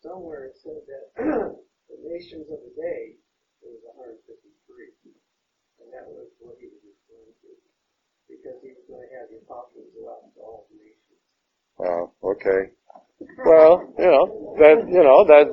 somewhere 0.01 0.45
it 0.45 0.55
said 0.63 0.81
that 0.87 1.03
the 1.89 1.99
nations 1.99 2.47
of 2.49 2.63
the 2.63 2.73
day 2.79 3.19
was 3.61 3.77
153, 3.91 4.25
and 5.83 5.91
that 5.91 6.07
was 6.07 6.31
what 6.39 6.55
he 6.57 6.71
was 6.71 6.81
referring 6.81 7.35
to, 7.43 7.51
because 8.31 8.57
he 8.63 8.71
was 8.71 8.85
going 8.87 9.03
to 9.03 9.11
have 9.19 9.27
the 9.29 9.43
apostles 9.43 9.91
go 9.93 10.09
out 10.09 10.25
to 10.33 10.39
all 10.41 10.65
the 10.71 10.79
nations. 10.79 11.21
Oh, 11.83 12.15
okay. 12.43 12.71
Well, 13.45 13.93
you 13.97 14.05
know, 14.05 14.55
that, 14.59 14.87
you 14.87 15.03
know, 15.03 15.25
that, 15.25 15.47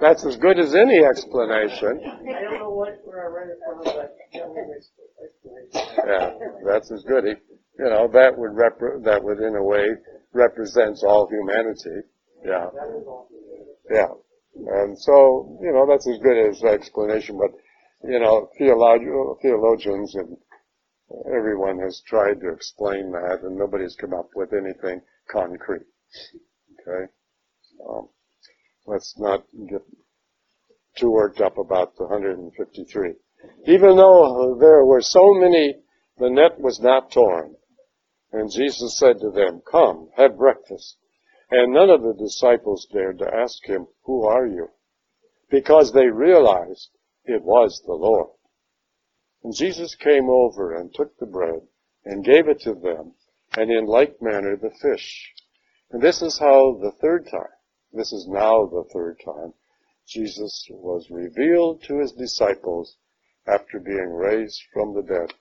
that's 0.00 0.24
as 0.24 0.36
good 0.36 0.58
as 0.58 0.74
any 0.74 1.04
explanation. 1.04 2.00
I 2.00 2.42
don't 2.42 2.58
know 2.58 2.70
what, 2.70 2.98
where 3.04 3.24
I 3.24 3.28
read 3.28 3.48
it 3.50 3.58
from, 3.64 3.84
but 3.84 4.16
that 4.32 4.48
was 4.48 4.90
explanation. 5.22 5.94
Yeah, 6.06 6.30
that's 6.66 6.90
as 6.90 7.04
good. 7.04 7.24
You 7.78 7.90
know, 7.90 8.08
that 8.12 8.36
would 8.36 8.54
rep- 8.54 9.02
that 9.04 9.22
would 9.22 9.38
in 9.38 9.56
a 9.56 9.62
way 9.62 9.84
represents 10.32 11.02
all 11.02 11.28
humanity. 11.28 12.06
Yeah. 12.44 12.66
That 12.66 12.88
was 12.88 13.04
all. 13.06 13.28
Yeah. 13.90 14.12
And 14.56 14.98
so, 14.98 15.58
you 15.62 15.72
know, 15.72 15.86
that's 15.88 16.08
as 16.08 16.18
good 16.18 16.48
as 16.48 16.62
explanation, 16.62 17.38
but, 17.38 17.50
you 18.08 18.20
know, 18.20 18.48
theolog- 18.60 19.40
theologians 19.42 20.14
and 20.14 20.36
everyone 21.36 21.78
has 21.80 22.00
tried 22.06 22.40
to 22.40 22.52
explain 22.52 23.10
that 23.12 23.40
and 23.42 23.56
nobody's 23.56 23.96
come 23.96 24.14
up 24.14 24.30
with 24.34 24.52
anything 24.52 25.00
concrete. 25.30 25.86
Okay? 26.80 27.12
Um, 27.88 28.08
let's 28.86 29.14
not 29.18 29.44
get 29.68 29.82
too 30.96 31.10
worked 31.10 31.40
up 31.40 31.58
about 31.58 31.96
the 31.96 32.04
153. 32.04 33.14
Even 33.66 33.96
though 33.96 34.56
there 34.58 34.84
were 34.84 35.02
so 35.02 35.34
many, 35.34 35.82
the 36.18 36.30
net 36.30 36.60
was 36.60 36.80
not 36.80 37.10
torn. 37.10 37.56
And 38.32 38.50
Jesus 38.50 38.96
said 38.98 39.20
to 39.20 39.30
them, 39.30 39.62
Come, 39.70 40.10
have 40.16 40.38
breakfast. 40.38 40.96
And 41.50 41.72
none 41.72 41.90
of 41.90 42.02
the 42.02 42.14
disciples 42.14 42.86
dared 42.92 43.18
to 43.18 43.34
ask 43.34 43.64
him, 43.64 43.86
Who 44.04 44.24
are 44.24 44.46
you? 44.46 44.68
Because 45.50 45.92
they 45.92 46.08
realized 46.08 46.90
it 47.24 47.42
was 47.42 47.82
the 47.84 47.94
Lord. 47.94 48.30
And 49.42 49.54
Jesus 49.54 49.94
came 49.94 50.28
over 50.28 50.74
and 50.74 50.92
took 50.92 51.16
the 51.18 51.26
bread 51.26 51.60
and 52.04 52.24
gave 52.24 52.48
it 52.48 52.60
to 52.60 52.74
them, 52.74 53.14
and 53.56 53.70
in 53.70 53.86
like 53.86 54.20
manner 54.20 54.56
the 54.56 54.70
fish. 54.70 55.33
And 55.94 56.02
this 56.02 56.20
is 56.22 56.38
how 56.40 56.76
the 56.82 56.90
third 57.00 57.28
time, 57.30 57.54
this 57.92 58.12
is 58.12 58.26
now 58.28 58.66
the 58.66 58.82
third 58.92 59.20
time, 59.24 59.54
Jesus 60.08 60.66
was 60.68 61.06
revealed 61.08 61.84
to 61.84 62.00
his 62.00 62.10
disciples 62.10 62.96
after 63.46 63.78
being 63.78 64.10
raised 64.10 64.60
from 64.72 64.92
the 64.92 65.02
dead. 65.02 65.32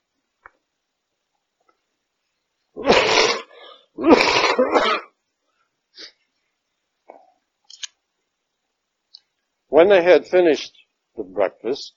when 9.69 9.89
they 9.89 10.03
had 10.03 10.27
finished 10.27 10.77
the 11.17 11.23
breakfast, 11.23 11.95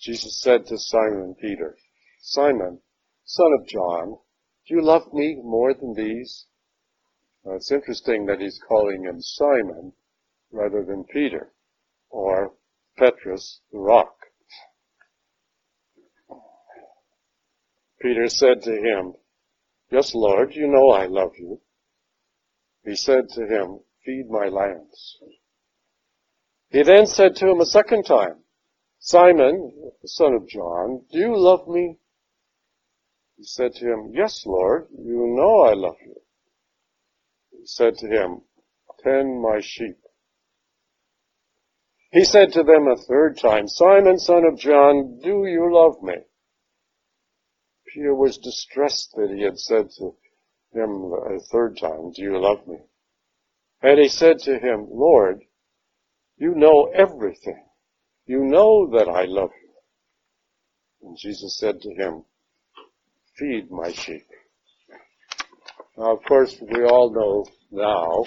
Jesus 0.00 0.40
said 0.40 0.64
to 0.68 0.78
Simon 0.78 1.34
Peter, 1.38 1.76
Simon, 2.22 2.80
son 3.24 3.52
of 3.60 3.66
John, 3.68 4.16
do 4.66 4.74
you 4.74 4.82
love 4.82 5.12
me 5.12 5.38
more 5.42 5.74
than 5.74 5.92
these? 5.92 6.46
Now, 7.48 7.54
it's 7.54 7.72
interesting 7.72 8.26
that 8.26 8.40
he's 8.40 8.60
calling 8.68 9.04
him 9.04 9.22
Simon 9.22 9.94
rather 10.52 10.84
than 10.84 11.04
Peter 11.04 11.50
or 12.10 12.52
Petrus 12.98 13.62
the 13.72 13.78
rock. 13.78 14.14
Peter 18.02 18.28
said 18.28 18.60
to 18.62 18.72
him, 18.72 19.14
Yes, 19.90 20.14
Lord, 20.14 20.54
you 20.54 20.68
know 20.68 20.90
I 20.90 21.06
love 21.06 21.32
you. 21.38 21.62
He 22.84 22.94
said 22.94 23.30
to 23.30 23.46
him, 23.46 23.80
Feed 24.04 24.28
my 24.28 24.48
lambs. 24.48 25.18
He 26.68 26.82
then 26.82 27.06
said 27.06 27.34
to 27.36 27.48
him 27.48 27.60
a 27.62 27.66
second 27.66 28.04
time, 28.04 28.44
Simon, 28.98 29.90
son 30.04 30.34
of 30.34 30.46
John, 30.48 31.06
do 31.10 31.18
you 31.18 31.34
love 31.34 31.66
me? 31.66 31.96
He 33.38 33.44
said 33.44 33.72
to 33.76 33.90
him, 33.90 34.10
Yes, 34.12 34.44
Lord, 34.44 34.88
you 34.90 35.34
know 35.34 35.62
I 35.62 35.72
love 35.72 35.96
you. 36.04 36.17
Said 37.70 37.98
to 37.98 38.06
him, 38.06 38.40
Tend 39.04 39.42
my 39.42 39.60
sheep. 39.60 39.98
He 42.10 42.24
said 42.24 42.50
to 42.52 42.62
them 42.62 42.88
a 42.88 42.96
third 42.96 43.36
time, 43.36 43.68
Simon, 43.68 44.18
son 44.18 44.46
of 44.46 44.58
John, 44.58 45.20
do 45.22 45.44
you 45.44 45.68
love 45.70 46.02
me? 46.02 46.14
Peter 47.92 48.14
was 48.14 48.38
distressed 48.38 49.12
that 49.16 49.30
he 49.30 49.42
had 49.42 49.58
said 49.58 49.90
to 49.98 50.16
him 50.72 51.12
a 51.12 51.38
third 51.52 51.76
time, 51.76 52.10
Do 52.12 52.22
you 52.22 52.40
love 52.40 52.66
me? 52.66 52.78
And 53.82 53.98
he 53.98 54.08
said 54.08 54.38
to 54.40 54.58
him, 54.58 54.88
Lord, 54.90 55.42
you 56.38 56.54
know 56.54 56.90
everything. 56.94 57.66
You 58.24 58.44
know 58.44 58.88
that 58.92 59.10
I 59.10 59.26
love 59.26 59.50
you. 59.62 61.06
And 61.06 61.18
Jesus 61.18 61.58
said 61.58 61.82
to 61.82 61.94
him, 61.94 62.24
Feed 63.36 63.70
my 63.70 63.92
sheep. 63.92 64.26
Now, 65.98 66.16
of 66.16 66.24
course, 66.24 66.56
we 66.62 66.84
all 66.84 67.12
know 67.12 67.44
now 67.70 68.24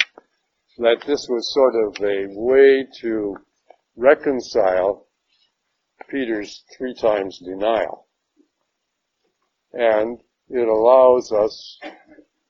that 0.78 1.02
this 1.06 1.28
was 1.30 1.54
sort 1.54 1.76
of 1.76 1.96
a 2.02 2.28
way 2.30 2.88
to 3.02 3.36
reconcile 3.96 5.08
Peter's 6.10 6.64
three 6.78 6.94
times 6.94 7.40
denial. 7.40 8.08
And 9.74 10.20
it 10.50 10.68
allows 10.68 11.32
us 11.32 11.80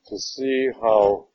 to 0.08 0.18
see 0.18 0.70
how 0.82 1.28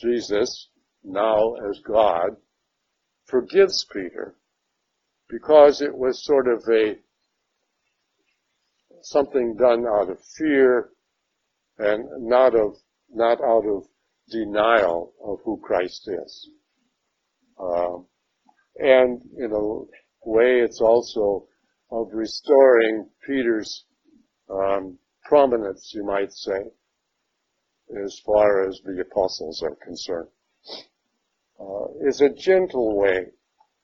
Jesus, 0.00 0.68
now 1.02 1.54
as 1.68 1.80
God, 1.86 2.36
forgives 3.26 3.86
Peter 3.92 4.34
because 5.28 5.80
it 5.80 5.94
was 5.94 6.24
sort 6.24 6.46
of 6.46 6.62
a 6.70 6.96
something 9.02 9.56
done 9.56 9.84
out 9.86 10.08
of 10.10 10.18
fear 10.38 10.90
and 11.78 12.04
not 12.28 12.54
of 12.54 12.76
not 13.12 13.38
out 13.42 13.66
of 13.66 13.84
denial 14.30 15.12
of 15.22 15.38
who 15.44 15.60
Christ 15.62 16.08
is. 16.08 16.50
Um, 17.58 18.06
and 18.76 19.20
in 19.38 19.52
a 19.52 20.28
way, 20.28 20.60
it's 20.60 20.80
also 20.80 21.46
of 21.90 22.08
restoring 22.12 23.08
Peter's 23.26 23.84
um, 24.50 24.98
prominence, 25.24 25.92
you 25.94 26.04
might 26.04 26.32
say, 26.32 26.70
as 28.04 28.20
far 28.26 28.68
as 28.68 28.80
the 28.84 29.00
apostles 29.00 29.62
are 29.62 29.76
concerned. 29.84 30.28
Uh, 31.60 32.08
is 32.08 32.20
a 32.20 32.30
gentle 32.30 32.98
way. 32.98 33.26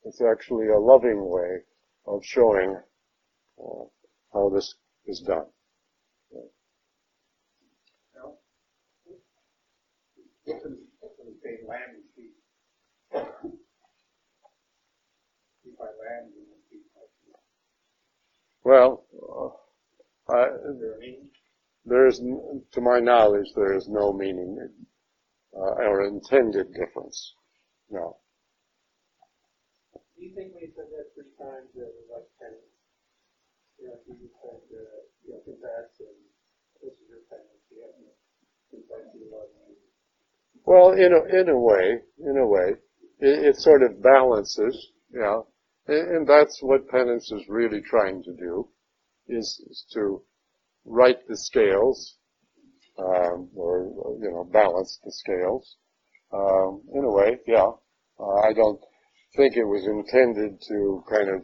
It's 0.04 0.20
actually 0.20 0.68
a 0.68 0.78
loving 0.78 1.28
way 1.28 1.58
of 2.06 2.24
showing 2.24 2.76
uh, 3.58 3.84
how 4.32 4.48
this 4.48 4.74
is 5.06 5.20
done. 5.20 5.46
Well, 18.64 19.04
uh, 20.30 20.34
I, 20.34 20.48
there 21.86 22.06
is, 22.06 22.18
to 22.18 22.80
my 22.80 23.00
knowledge, 23.00 23.48
there 23.56 23.74
is 23.76 23.88
no 23.88 24.12
meaning. 24.12 24.70
uh, 25.56 25.74
or 25.86 26.06
intended 26.06 26.72
difference. 26.74 27.34
No. 27.90 28.18
Do 30.16 30.24
you 30.24 30.34
think 30.34 30.54
when 30.54 30.62
he 30.64 30.70
said 30.76 30.86
that 30.92 31.10
three 31.14 31.32
times 31.40 31.70
that 31.74 31.88
it 31.90 31.94
was 31.96 32.08
like 32.12 32.28
penance? 32.38 32.74
You 33.80 33.88
know, 33.88 33.98
he 34.06 34.28
said, 34.42 34.62
uh, 34.70 35.00
you 35.26 35.30
know, 35.34 35.40
confess 35.44 35.90
and 36.00 36.18
this 36.82 36.94
is 36.94 37.06
your 37.08 37.24
penance. 37.30 37.64
You 37.72 37.82
have 37.86 37.96
to 37.98 38.06
confess. 38.70 39.59
Well, 40.64 40.92
in 40.92 41.12
a, 41.12 41.40
in 41.40 41.48
a 41.48 41.58
way, 41.58 42.00
in 42.18 42.36
a 42.36 42.46
way, 42.46 42.74
it, 43.18 43.44
it 43.46 43.56
sort 43.56 43.82
of 43.82 44.02
balances, 44.02 44.92
yeah, 45.12 45.40
and, 45.86 46.16
and 46.16 46.28
that's 46.28 46.60
what 46.62 46.88
penance 46.88 47.30
is 47.32 47.48
really 47.48 47.80
trying 47.80 48.22
to 48.24 48.32
do, 48.32 48.68
is, 49.28 49.60
is 49.70 49.84
to 49.94 50.22
right 50.84 51.16
the 51.28 51.36
scales, 51.36 52.16
um, 52.98 53.48
or, 53.54 54.16
you 54.20 54.30
know, 54.30 54.44
balance 54.52 54.98
the 55.04 55.12
scales. 55.12 55.76
Um, 56.32 56.82
in 56.94 57.04
a 57.04 57.10
way, 57.10 57.38
yeah. 57.46 57.70
Uh, 58.18 58.48
I 58.48 58.52
don't 58.52 58.80
think 59.36 59.56
it 59.56 59.64
was 59.64 59.84
intended 59.86 60.60
to 60.68 61.04
kind 61.10 61.28
of, 61.30 61.42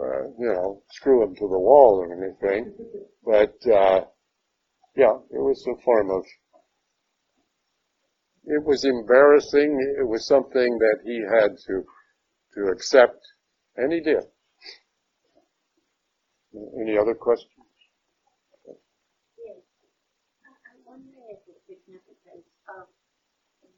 uh, 0.00 0.22
you 0.38 0.46
know, 0.46 0.82
screw 0.90 1.22
him 1.22 1.34
to 1.34 1.48
the 1.48 1.58
wall 1.58 1.98
or 2.00 2.12
anything, 2.12 2.74
but, 3.24 3.54
uh, 3.70 4.04
yeah, 4.96 5.16
it 5.30 5.38
was 5.38 5.64
a 5.66 5.82
form 5.82 6.10
of 6.10 6.24
it 8.50 8.64
was 8.64 8.84
embarrassing. 8.84 9.78
It 9.98 10.06
was 10.06 10.26
something 10.26 10.78
that 10.78 10.98
he 11.04 11.22
had 11.22 11.56
to 11.66 11.84
to 12.54 12.66
accept, 12.72 13.22
and 13.76 13.92
he 13.92 14.00
did. 14.00 14.26
Any 16.82 16.98
other 16.98 17.14
questions? 17.14 17.54
Yes. 18.66 19.62
I, 20.42 20.50
I 20.50 20.74
wonder 20.82 21.14
if 21.30 21.46
the 21.46 21.54
significance 21.62 22.50
of 22.66 22.90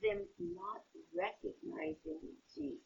them 0.01 0.25
not 0.41 0.81
recognizing 1.13 2.33
Jesus. 2.57 2.81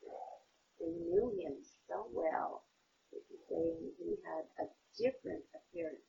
They 0.83 0.91
knew 0.91 1.31
him 1.39 1.55
so 1.87 2.11
well 2.11 2.67
that 3.13 3.23
they 3.49 3.95
he 4.03 4.19
had 4.27 4.51
a 4.59 4.67
different 4.99 5.47
appearance. 5.55 6.03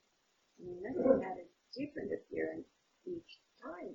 And 0.58 0.82
he 0.90 1.06
had 1.22 1.38
a 1.38 1.48
different 1.78 2.10
appearance 2.18 2.66
each 3.06 3.38
time 3.62 3.94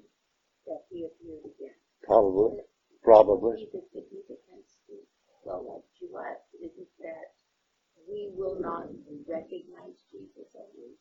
that 0.66 0.82
he 0.90 1.04
appeared 1.04 1.44
again. 1.44 1.76
Probably, 2.04 2.58
probably. 3.02 3.68
the 3.72 3.82
significance 3.92 4.42
well, 5.44 5.66
like 5.66 5.84
to 5.98 6.16
us, 6.16 6.38
is 6.62 6.86
that 7.00 7.34
we 8.08 8.30
will 8.34 8.60
not 8.60 8.86
recognize 9.28 9.98
Jesus 10.10 10.54
as 10.54 10.70
we 10.76 10.94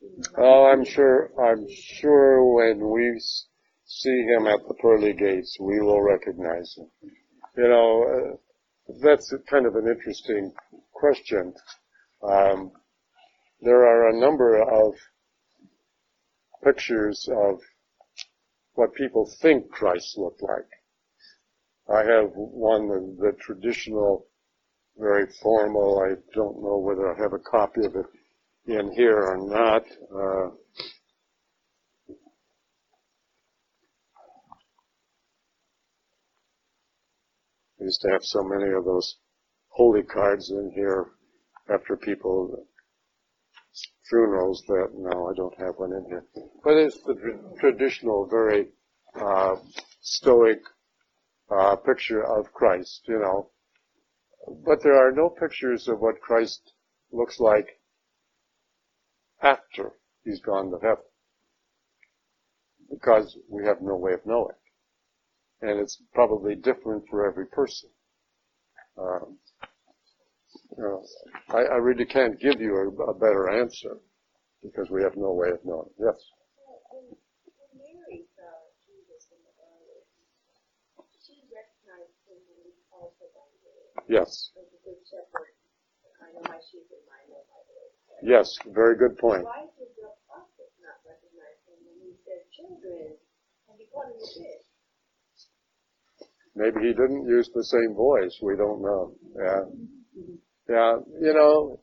you 0.00 0.10
know, 0.16 0.22
like 0.32 0.38
Oh, 0.38 0.66
I'm 0.72 0.84
sure. 0.84 1.30
I'm 1.38 1.66
sure 1.70 2.44
when 2.54 2.90
we 2.90 3.20
see 3.84 4.22
him 4.22 4.46
at 4.46 4.66
the 4.66 4.74
pearly 4.74 5.12
gates, 5.12 5.56
we 5.60 5.80
will 5.80 6.02
recognize 6.02 6.76
him. 6.76 6.90
You 7.56 7.68
know, 7.68 8.04
uh, 8.04 8.94
that's 9.02 9.32
a 9.32 9.38
kind 9.50 9.66
of 9.66 9.76
an 9.76 9.86
interesting 9.86 10.52
question. 10.92 11.54
Um, 12.22 12.72
there 13.60 13.86
are 13.86 14.08
a 14.08 14.20
number 14.20 14.60
of 14.60 14.94
pictures 16.64 17.28
of 17.32 17.60
what 18.76 18.94
people 18.94 19.30
think 19.40 19.70
Christ 19.70 20.16
looked 20.18 20.42
like. 20.42 20.68
I 21.88 22.00
have 22.04 22.30
one, 22.34 22.88
the, 23.18 23.32
traditional, 23.40 24.26
very 24.98 25.26
formal, 25.42 26.00
I 26.00 26.14
don't 26.34 26.62
know 26.62 26.78
whether 26.78 27.12
I 27.12 27.20
have 27.20 27.32
a 27.32 27.38
copy 27.38 27.84
of 27.84 27.96
it 27.96 28.06
in 28.66 28.92
here 28.92 29.18
or 29.18 29.38
not. 29.38 29.82
Uh, 30.14 30.50
I 37.80 37.84
used 37.84 38.00
to 38.02 38.10
have 38.10 38.22
so 38.22 38.42
many 38.42 38.70
of 38.72 38.84
those 38.84 39.16
holy 39.68 40.02
cards 40.02 40.50
in 40.50 40.72
here 40.74 41.06
after 41.72 41.96
people 41.96 42.66
funerals 44.08 44.62
that 44.68 44.88
no, 44.94 45.28
I 45.28 45.34
don't 45.36 45.58
have 45.58 45.74
one 45.76 45.92
in 45.92 46.04
here. 46.08 46.24
But 46.64 46.76
it's 46.76 47.00
the 47.02 47.14
tr- 47.14 47.60
traditional, 47.60 48.26
very 48.26 48.68
uh, 49.14 49.56
stoic 50.00 50.60
uh, 51.50 51.76
picture 51.76 52.24
of 52.24 52.52
Christ, 52.52 53.02
you 53.06 53.18
know. 53.18 53.50
But 54.64 54.82
there 54.82 54.96
are 54.96 55.12
no 55.12 55.28
pictures 55.28 55.88
of 55.88 56.00
what 56.00 56.20
Christ 56.20 56.72
looks 57.12 57.40
like 57.40 57.80
after 59.42 59.92
he's 60.24 60.40
gone 60.40 60.70
to 60.70 60.78
heaven. 60.80 61.04
Because 62.90 63.36
we 63.48 63.64
have 63.64 63.78
no 63.80 63.96
way 63.96 64.12
of 64.12 64.24
knowing. 64.24 64.54
And 65.60 65.80
it's 65.80 66.00
probably 66.14 66.54
different 66.54 67.04
for 67.10 67.26
every 67.26 67.46
person. 67.46 67.90
Um, 68.98 69.38
you 70.76 70.82
know, 70.82 71.04
I, 71.50 71.74
I 71.74 71.76
really 71.76 72.04
can't 72.04 72.40
give 72.40 72.60
you 72.60 72.74
a, 72.76 73.10
a 73.10 73.14
better 73.14 73.50
answer 73.50 73.98
because 74.62 74.90
we 74.90 75.02
have 75.02 75.16
no 75.16 75.32
way 75.32 75.50
of 75.50 75.58
knowing. 75.64 75.90
Yes. 75.98 76.16
Yes. 84.08 84.50
Yes. 88.22 88.58
Very 88.74 88.96
good 88.96 89.18
point. 89.18 89.44
Maybe 96.54 96.80
he 96.80 96.92
didn't 96.94 97.26
use 97.26 97.50
the 97.54 97.64
same 97.64 97.94
voice. 97.94 98.38
We 98.42 98.56
don't 98.56 98.80
know. 98.80 99.14
Yeah. 99.36 99.95
Yeah. 100.68 100.96
You 101.20 101.34
know, 101.34 101.80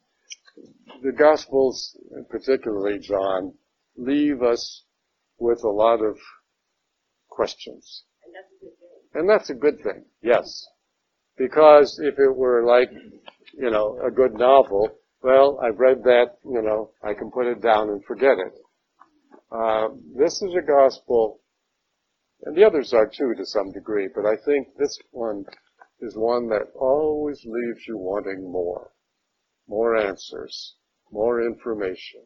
the 1.01 1.11
Gospels, 1.11 1.97
particularly 2.29 2.99
John, 2.99 3.53
leave 3.97 4.41
us 4.41 4.83
with 5.37 5.63
a 5.63 5.69
lot 5.69 6.01
of 6.01 6.17
questions. 7.29 8.03
And 8.23 8.33
that's 8.33 8.49
a 8.61 8.65
good 8.65 8.77
thing. 8.79 9.21
And 9.21 9.29
that's 9.29 9.49
a 9.49 9.53
good 9.53 9.77
thing. 9.83 10.05
Yes. 10.21 10.67
Because 11.37 11.99
if 12.03 12.19
it 12.19 12.35
were 12.35 12.63
like, 12.65 12.89
you 13.57 13.69
know, 13.69 13.99
a 14.05 14.11
good 14.11 14.33
novel, 14.33 14.89
well, 15.21 15.59
I've 15.63 15.79
read 15.79 16.03
that, 16.03 16.37
you 16.43 16.61
know, 16.61 16.91
I 17.03 17.13
can 17.13 17.31
put 17.31 17.47
it 17.47 17.61
down 17.61 17.89
and 17.89 18.03
forget 18.05 18.37
it. 18.37 18.53
Uh, 19.51 19.89
this 20.17 20.41
is 20.41 20.53
a 20.57 20.65
gospel, 20.65 21.39
and 22.43 22.55
the 22.57 22.63
others 22.63 22.91
are 22.93 23.07
too 23.07 23.33
to 23.37 23.45
some 23.45 23.71
degree, 23.71 24.09
but 24.13 24.25
I 24.25 24.35
think 24.45 24.67
this 24.77 24.97
one 25.11 25.45
is 26.03 26.15
one 26.17 26.49
that 26.49 26.67
always 26.75 27.41
leaves 27.45 27.87
you 27.87 27.97
wanting 27.97 28.51
more. 28.51 28.91
More 29.67 29.95
answers. 29.95 30.75
More 31.11 31.41
information. 31.41 32.21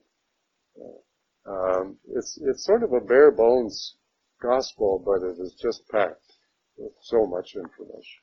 Um, 1.45 1.97
it's, 2.15 2.39
it's 2.41 2.65
sort 2.65 2.83
of 2.83 2.91
a 2.93 2.99
bare 2.99 3.31
bones 3.31 3.95
gospel, 4.41 5.01
but 5.05 5.25
it 5.25 5.39
is 5.39 5.53
just 5.61 5.87
packed 5.89 6.33
with 6.77 6.91
so 7.01 7.25
much 7.25 7.55
information. 7.55 8.21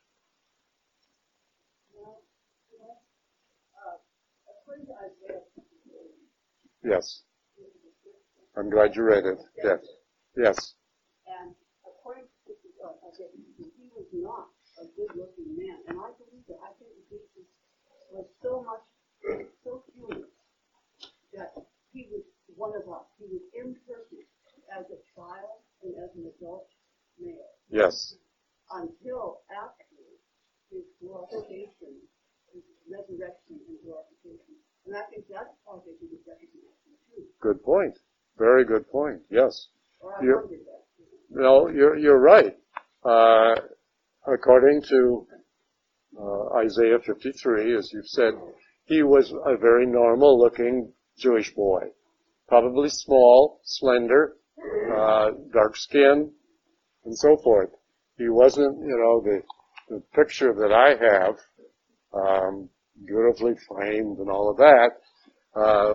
Yes. 6.84 7.22
I'm 8.56 8.70
glad 8.70 8.94
you 8.94 9.04
read 9.04 9.24
it. 9.24 9.38
Yes. 9.62 9.78
Yes. 10.36 10.74
and 11.26 11.54
according 11.86 12.24
to 12.46 12.52
uh, 12.84 13.08
Isaiah, 13.08 13.30
he 13.56 13.88
was 13.96 14.06
not 14.12 14.48
a 14.84 14.88
good-looking 14.96 15.50
man, 15.56 15.78
and 15.88 15.96
I 15.98 16.12
believe 16.20 16.44
that. 16.48 16.60
I 16.60 16.72
think 16.78 16.92
Jesus 17.08 17.48
was 18.12 18.26
so 18.44 18.62
much, 18.62 18.84
so 19.64 19.82
human 19.96 20.28
that 21.32 21.52
he 21.92 22.08
was 22.12 22.22
one 22.56 22.72
of 22.76 22.84
us. 22.92 23.06
He 23.18 23.26
was 23.32 23.42
imperfect 23.56 24.28
as 24.70 24.84
a 24.92 25.00
child 25.16 25.64
and 25.82 25.94
as 25.96 26.10
an 26.16 26.30
adult 26.36 26.68
male 27.18 27.50
Yes. 27.70 28.14
until 28.70 29.40
after 29.50 29.84
his 30.70 30.84
glorification, 31.00 31.98
his 32.52 32.62
resurrection 32.90 33.58
and 33.68 33.78
glorification. 33.84 34.54
And 34.86 34.96
I 34.96 35.02
think 35.10 35.24
that's 35.28 35.54
how 35.66 35.82
they 35.86 35.92
do 36.00 36.06
the 36.12 36.20
recognition 36.28 36.92
too. 37.14 37.24
Good 37.40 37.62
point. 37.64 37.96
Very 38.38 38.64
good 38.64 38.88
point. 38.90 39.22
Yes. 39.30 39.68
I 40.04 40.22
You're- 40.22 40.46
that. 40.48 40.84
No, 41.30 41.68
you're, 41.68 41.96
you're 41.96 42.18
right. 42.20 42.56
Uh, 43.02 43.54
according 44.32 44.82
to 44.82 45.26
uh, 46.18 46.58
Isaiah 46.58 46.98
53, 47.04 47.76
as 47.76 47.90
you've 47.92 48.06
said, 48.06 48.34
he 48.86 49.02
was 49.02 49.32
a 49.32 49.56
very 49.56 49.86
normal 49.86 50.38
looking 50.38 50.92
Jewish 51.18 51.54
boy. 51.54 51.80
Probably 52.48 52.88
small, 52.88 53.60
slender, 53.64 54.36
uh, 54.94 55.30
dark 55.52 55.76
skin, 55.76 56.30
and 57.04 57.16
so 57.16 57.36
forth. 57.42 57.70
He 58.18 58.28
wasn't, 58.28 58.78
you 58.78 58.96
know, 58.96 59.22
the, 59.22 59.42
the 59.88 60.02
picture 60.14 60.52
that 60.52 60.72
I 60.72 60.90
have, 60.90 61.36
um, 62.14 62.68
beautifully 63.06 63.54
framed 63.68 64.18
and 64.18 64.30
all 64.30 64.50
of 64.50 64.56
that, 64.58 64.90
uh, 65.56 65.94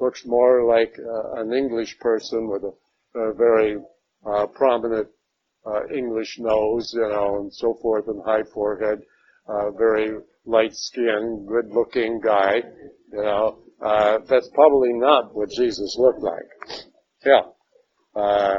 looks 0.00 0.22
more 0.26 0.66
like 0.66 0.94
uh, 0.98 1.40
an 1.40 1.52
English 1.52 1.98
person 2.00 2.48
with 2.48 2.62
a, 2.64 3.18
a 3.18 3.34
very 3.34 3.76
uh, 4.26 4.46
prominent 4.46 5.08
uh, 5.66 5.86
English 5.92 6.38
nose, 6.38 6.92
you 6.94 7.08
know, 7.08 7.40
and 7.40 7.52
so 7.52 7.74
forth, 7.82 8.06
and 8.08 8.22
high 8.24 8.44
forehead, 8.54 9.00
uh, 9.48 9.70
very 9.72 10.18
light 10.44 10.74
skin, 10.74 11.46
good 11.48 11.70
looking 11.72 12.20
guy, 12.20 12.62
you 13.12 13.22
know. 13.22 13.58
Uh, 13.82 14.18
that's 14.28 14.48
probably 14.54 14.92
not 14.92 15.34
what 15.34 15.50
Jesus 15.50 15.96
looked 15.98 16.22
like. 16.22 16.86
Yeah. 17.24 17.42
Uh, 18.14 18.56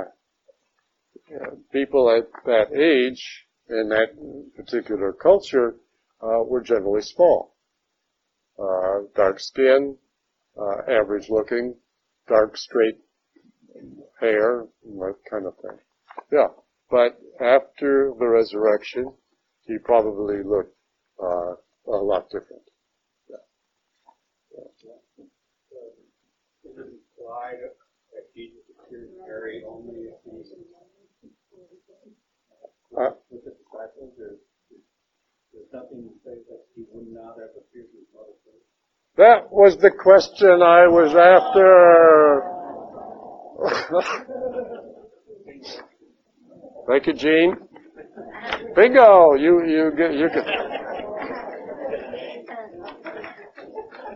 people 1.72 2.10
at 2.12 2.28
that 2.46 2.72
age 2.74 3.46
in 3.70 3.90
that 3.90 4.10
particular 4.56 5.14
culture 5.14 5.76
uh, 6.22 6.44
were 6.46 6.62
generally 6.62 7.02
small. 7.02 7.56
Uh, 8.60 9.08
dark 9.16 9.40
skin, 9.40 9.98
average 10.88 11.30
looking, 11.30 11.76
dark 12.28 12.56
straight 12.58 12.98
hair, 14.20 14.66
that 14.84 15.16
kind 15.30 15.46
of 15.46 15.56
thing. 15.56 15.78
Yeah. 16.32 16.48
But 16.90 17.20
after 17.42 18.14
the 18.18 18.28
resurrection, 18.28 19.14
he 19.66 19.78
probably 19.78 20.42
looked 20.44 20.76
uh, 21.22 21.56
a 21.88 21.92
lot 21.92 22.30
different. 22.30 22.64
Yeah. 23.30 23.38
Yeah. 24.56 25.26
Is 26.64 26.78
it 26.78 26.88
implied 27.20 27.60
that 28.14 28.34
Jesus 28.34 28.64
appeared 28.72 29.10
to 29.12 29.20
Mary 29.28 29.64
only 29.68 30.08
if 30.08 30.16
he 30.24 30.32
uh, 32.98 33.12
with 33.30 33.44
the 33.44 33.52
disciples? 33.52 34.14
There's, 34.18 34.40
there's 35.54 35.72
nothing 35.74 36.08
to 36.08 36.16
say 36.24 36.40
that 36.50 36.66
he 36.76 36.86
would 36.94 37.12
not 37.12 37.36
have 37.38 37.52
appeared 37.58 37.92
to 37.92 37.98
his 38.00 38.08
mother 38.16 38.36
first. 38.46 38.64
That 39.18 39.52
was 39.52 39.78
the 39.78 39.92
question 39.92 40.62
I 40.62 40.88
was 40.88 41.14
after. 41.16 42.44
Thank 46.88 47.06
you, 47.08 47.14
Gene. 47.14 47.58
Bingo! 48.74 49.34
You 49.34 49.66
you 49.66 49.92
get 49.98 50.14
you 50.14 50.30
get. 50.30 50.46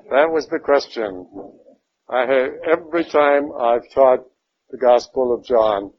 That 0.10 0.32
was 0.32 0.48
the 0.48 0.60
question. 0.60 1.28
I 2.10 2.22
have 2.22 2.52
every 2.72 3.04
time 3.04 3.52
I've 3.60 3.90
taught 3.94 4.20
the 4.70 4.78
Gospel 4.78 5.34
of 5.34 5.44
John, 5.44 5.92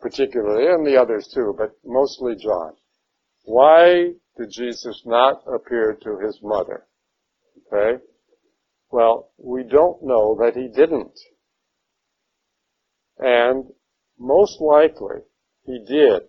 particularly, 0.00 0.66
and 0.66 0.84
the 0.84 1.00
others 1.00 1.30
too, 1.32 1.54
but 1.56 1.70
mostly 1.84 2.34
John. 2.34 2.72
Why 3.44 4.14
did 4.36 4.50
Jesus 4.50 5.02
not 5.06 5.42
appear 5.46 5.96
to 6.02 6.18
his 6.18 6.40
mother? 6.42 6.86
Okay? 7.72 8.02
Well, 8.90 9.30
we 9.38 9.62
don't 9.62 10.02
know 10.02 10.36
that 10.40 10.56
he 10.56 10.68
didn't. 10.68 11.18
And 13.18 13.64
most 14.18 14.60
likely 14.60 15.22
he 15.68 15.78
did, 15.86 16.22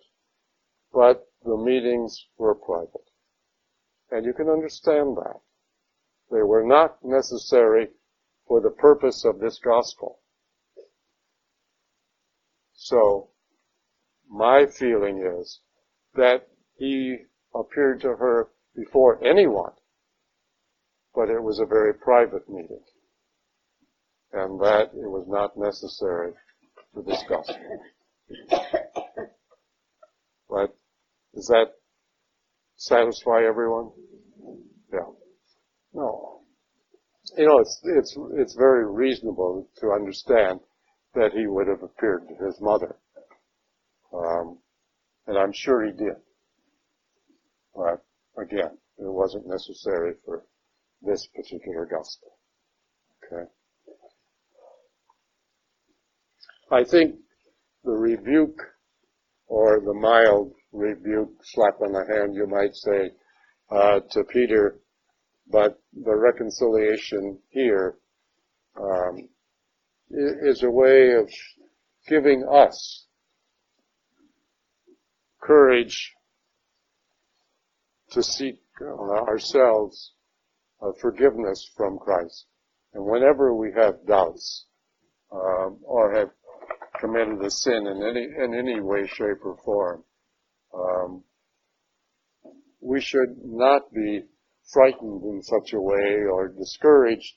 but 0.94 1.26
the 1.46 1.56
meetings 1.56 2.26
were 2.38 2.56
private. 2.56 3.10
And 4.12 4.26
you 4.26 4.34
can 4.34 4.50
understand 4.50 5.16
that. 5.16 5.40
They 6.30 6.44
were 6.44 6.66
not 6.66 6.98
necessary 7.04 7.88
for 8.48 8.60
the 8.60 8.70
purpose 8.70 9.24
of 9.24 9.40
this 9.40 9.58
gospel. 9.64 10.20
So, 12.74 13.30
my 14.30 14.66
feeling 14.66 15.24
is 15.40 15.60
that 16.16 16.48
he 16.76 17.18
appeared 17.56 18.02
to 18.02 18.10
her 18.10 18.50
before 18.76 19.26
anyone, 19.26 19.72
but 21.16 21.30
it 21.30 21.42
was 21.42 21.60
a 21.60 21.66
very 21.66 21.94
private 21.94 22.50
meeting, 22.50 22.84
and 24.34 24.60
that 24.60 24.92
it 24.94 25.10
was 25.10 25.26
not 25.28 25.58
necessary 25.58 26.34
for 26.94 27.04
this 27.04 27.24
gospel. 27.30 27.56
But 30.50 30.76
does 31.36 31.48
that 31.48 31.74
satisfy 32.76 33.44
everyone? 33.48 33.92
Yeah. 34.92 35.12
No. 35.94 36.42
You 37.38 37.46
know, 37.46 37.60
it's 37.60 37.82
it's 37.84 38.18
it's 38.34 38.56
very 38.56 38.92
reasonable 38.92 39.70
to 39.78 39.92
understand 39.92 40.60
that 41.14 41.32
he 41.34 41.46
would 41.48 41.68
have 41.68 41.84
appeared 41.84 42.28
to 42.28 42.46
his 42.46 42.60
mother. 42.60 42.96
Um, 44.14 44.58
and 45.28 45.38
I'm 45.38 45.54
sure 45.54 45.86
he 45.86 45.92
did. 45.92 46.16
But 47.76 48.04
again, 48.42 48.78
it 48.98 49.12
wasn't 49.12 49.48
necessary 49.48 50.14
for 50.26 50.46
this 51.02 51.28
particular 51.36 51.86
gospel. 51.86 52.38
Okay. 53.24 53.50
I 56.72 56.84
think 56.84 57.16
the 57.84 57.92
rebuke 57.92 58.60
or 59.50 59.82
the 59.82 59.94
mild 59.94 60.54
rebuke, 60.72 61.32
slap 61.44 61.82
on 61.82 61.92
the 61.92 62.06
hand, 62.06 62.36
you 62.36 62.48
might 62.48 62.74
say, 62.76 63.10
uh, 63.72 64.00
to 64.12 64.24
Peter, 64.26 64.80
but 65.52 65.82
the 65.94 66.16
reconciliation 66.16 67.40
here 67.50 67.96
um, 68.80 69.28
is 70.12 70.64
a 70.64 70.70
way 70.70 71.14
of 71.14 71.30
giving 72.08 72.48
us 72.50 73.08
courage 75.42 76.14
to 78.12 78.22
seek 78.22 78.60
ourselves 78.82 80.14
uh, 80.82 80.92
forgiveness 81.02 81.70
from 81.76 81.98
Christ. 81.98 82.46
And 82.94 83.04
whenever 83.06 83.56
we 83.56 83.72
have 83.76 84.06
doubts 84.08 84.66
um, 85.32 85.80
or 85.84 86.14
have 86.16 86.30
committed 87.00 87.42
a 87.44 87.50
sin 87.50 87.88
in 87.88 88.04
any 88.04 88.24
in 88.24 88.54
any 88.54 88.80
way, 88.80 89.08
shape, 89.08 89.44
or 89.44 89.58
form, 89.64 90.04
um, 90.74 91.24
we 92.82 93.02
should 93.02 93.38
not 93.44 93.92
be 93.94 94.24
frightened 94.72 95.24
in 95.24 95.42
such 95.42 95.74
a 95.74 95.82
way 95.82 96.24
or 96.32 96.50
discouraged 96.50 97.36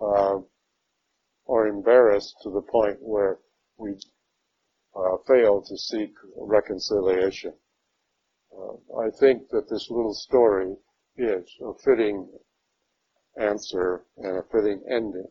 uh, 0.00 0.36
or 1.46 1.66
embarrassed 1.66 2.34
to 2.42 2.50
the 2.50 2.62
point 2.62 2.96
where 3.00 3.38
we 3.76 3.90
uh, 4.96 5.16
fail 5.26 5.62
to 5.62 5.76
seek 5.76 6.12
reconciliation. 6.36 7.52
Uh, 8.56 9.00
I 9.00 9.10
think 9.20 9.48
that 9.50 9.68
this 9.68 9.90
little 9.90 10.14
story 10.14 10.74
is 11.16 11.44
a 11.60 11.72
fitting 11.84 12.28
answer 13.40 14.04
and 14.16 14.38
a 14.38 14.42
fitting 14.52 14.82
ending, 14.88 15.26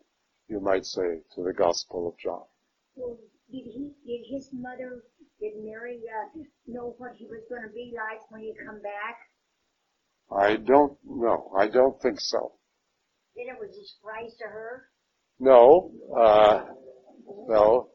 you 0.50 0.60
might 0.60 0.86
say, 0.86 1.22
to 1.36 1.44
the 1.44 1.54
Gospel 1.54 2.10
of 2.10 2.18
John. 2.20 2.44
Did 3.54 3.66
he, 3.66 3.92
did 4.04 4.26
his 4.34 4.50
mother, 4.52 5.04
did 5.40 5.54
Mary, 5.64 6.02
uh, 6.10 6.40
know 6.66 6.96
what 6.98 7.12
he 7.14 7.28
was 7.28 7.44
gonna 7.48 7.72
be 7.72 7.94
like 7.96 8.20
when 8.32 8.42
he 8.42 8.52
come 8.66 8.82
back? 8.82 9.20
I 10.32 10.56
don't 10.56 10.98
know. 11.06 11.54
I 11.56 11.68
don't 11.68 12.02
think 12.02 12.20
so. 12.20 12.54
Then 13.36 13.54
it 13.54 13.60
was 13.60 13.70
a 13.70 13.86
surprise 13.86 14.36
to 14.40 14.46
her? 14.46 14.90
No, 15.40 15.92
uh, 16.18 16.66
no. 17.48 17.90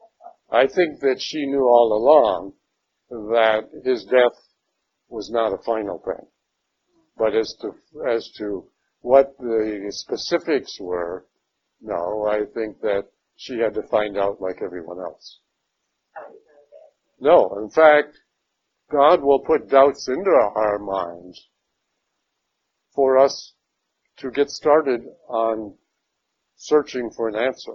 I 0.49 0.65
think 0.65 1.01
that 1.01 1.17
she 1.19 1.45
knew 1.45 1.67
all 1.67 1.91
along 1.91 2.53
that 3.09 3.69
his 3.83 4.05
death 4.05 4.39
was 5.09 5.29
not 5.29 5.51
a 5.51 5.61
final 5.65 5.99
thing. 5.99 6.25
But 7.17 7.35
as 7.35 7.53
to, 7.59 7.73
as 8.09 8.31
to 8.37 8.63
what 9.01 9.37
the 9.37 9.87
specifics 9.89 10.79
were, 10.79 11.25
no, 11.81 12.27
I 12.29 12.45
think 12.53 12.79
that 12.79 13.09
she 13.35 13.59
had 13.59 13.73
to 13.73 13.83
find 13.89 14.17
out 14.17 14.39
like 14.39 14.61
everyone 14.61 14.99
else. 14.99 15.41
No, 17.19 17.57
in 17.61 17.69
fact, 17.69 18.17
God 18.91 19.21
will 19.21 19.39
put 19.39 19.69
doubts 19.69 20.07
into 20.07 20.29
our 20.29 20.79
minds 20.79 21.49
for 22.95 23.17
us 23.17 23.53
to 24.17 24.31
get 24.31 24.49
started 24.49 25.01
on 25.27 25.75
searching 26.55 27.09
for 27.15 27.27
an 27.27 27.35
answer. 27.35 27.73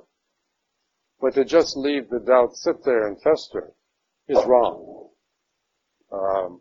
But 1.21 1.35
to 1.35 1.45
just 1.45 1.77
leave 1.77 2.09
the 2.11 2.21
doubt 2.21 2.55
sit 2.57 2.85
there 2.85 3.07
and 3.07 3.17
fester 3.23 3.73
is 4.29 4.39
wrong. 4.47 5.11
Um, 6.13 6.61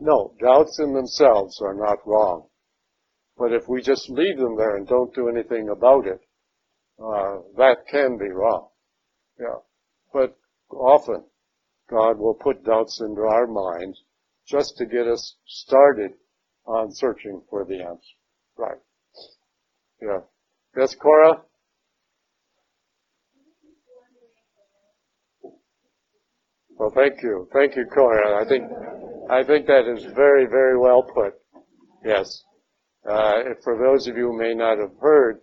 no, 0.00 0.34
doubts 0.40 0.78
in 0.78 0.94
themselves 0.94 1.60
are 1.62 1.74
not 1.74 2.06
wrong. 2.06 2.48
But 3.38 3.52
if 3.52 3.68
we 3.68 3.82
just 3.82 4.08
leave 4.08 4.38
them 4.38 4.56
there 4.56 4.76
and 4.76 4.86
don't 4.86 5.14
do 5.14 5.28
anything 5.28 5.68
about 5.68 6.06
it, 6.06 6.20
uh, 6.98 7.38
that 7.56 7.86
can 7.90 8.16
be 8.16 8.30
wrong. 8.30 8.68
Yeah. 9.38 9.58
But 10.12 10.36
often, 10.70 11.24
God 11.88 12.18
will 12.18 12.34
put 12.34 12.64
doubts 12.64 13.00
into 13.00 13.22
our 13.22 13.46
minds 13.46 14.02
just 14.46 14.76
to 14.78 14.86
get 14.86 15.06
us 15.06 15.36
started 15.46 16.12
on 16.66 16.92
searching 16.92 17.42
for 17.48 17.64
the 17.64 17.80
answer. 17.80 18.14
Right. 18.56 18.78
Yeah. 20.00 20.20
Yes, 20.76 20.94
Cora? 20.94 21.42
Well, 26.78 26.92
thank 26.94 27.22
you. 27.22 27.48
Thank 27.52 27.76
you, 27.76 27.86
Cora. 27.86 28.44
I 28.44 28.48
think, 28.48 28.64
I 29.30 29.42
think 29.44 29.66
that 29.66 29.90
is 29.90 30.04
very, 30.14 30.46
very 30.46 30.78
well 30.78 31.02
put. 31.02 31.34
Yes. 32.04 32.42
Uh, 33.08 33.54
for 33.64 33.78
those 33.78 34.06
of 34.06 34.16
you 34.16 34.32
who 34.32 34.38
may 34.38 34.54
not 34.54 34.78
have 34.78 34.92
heard, 35.00 35.40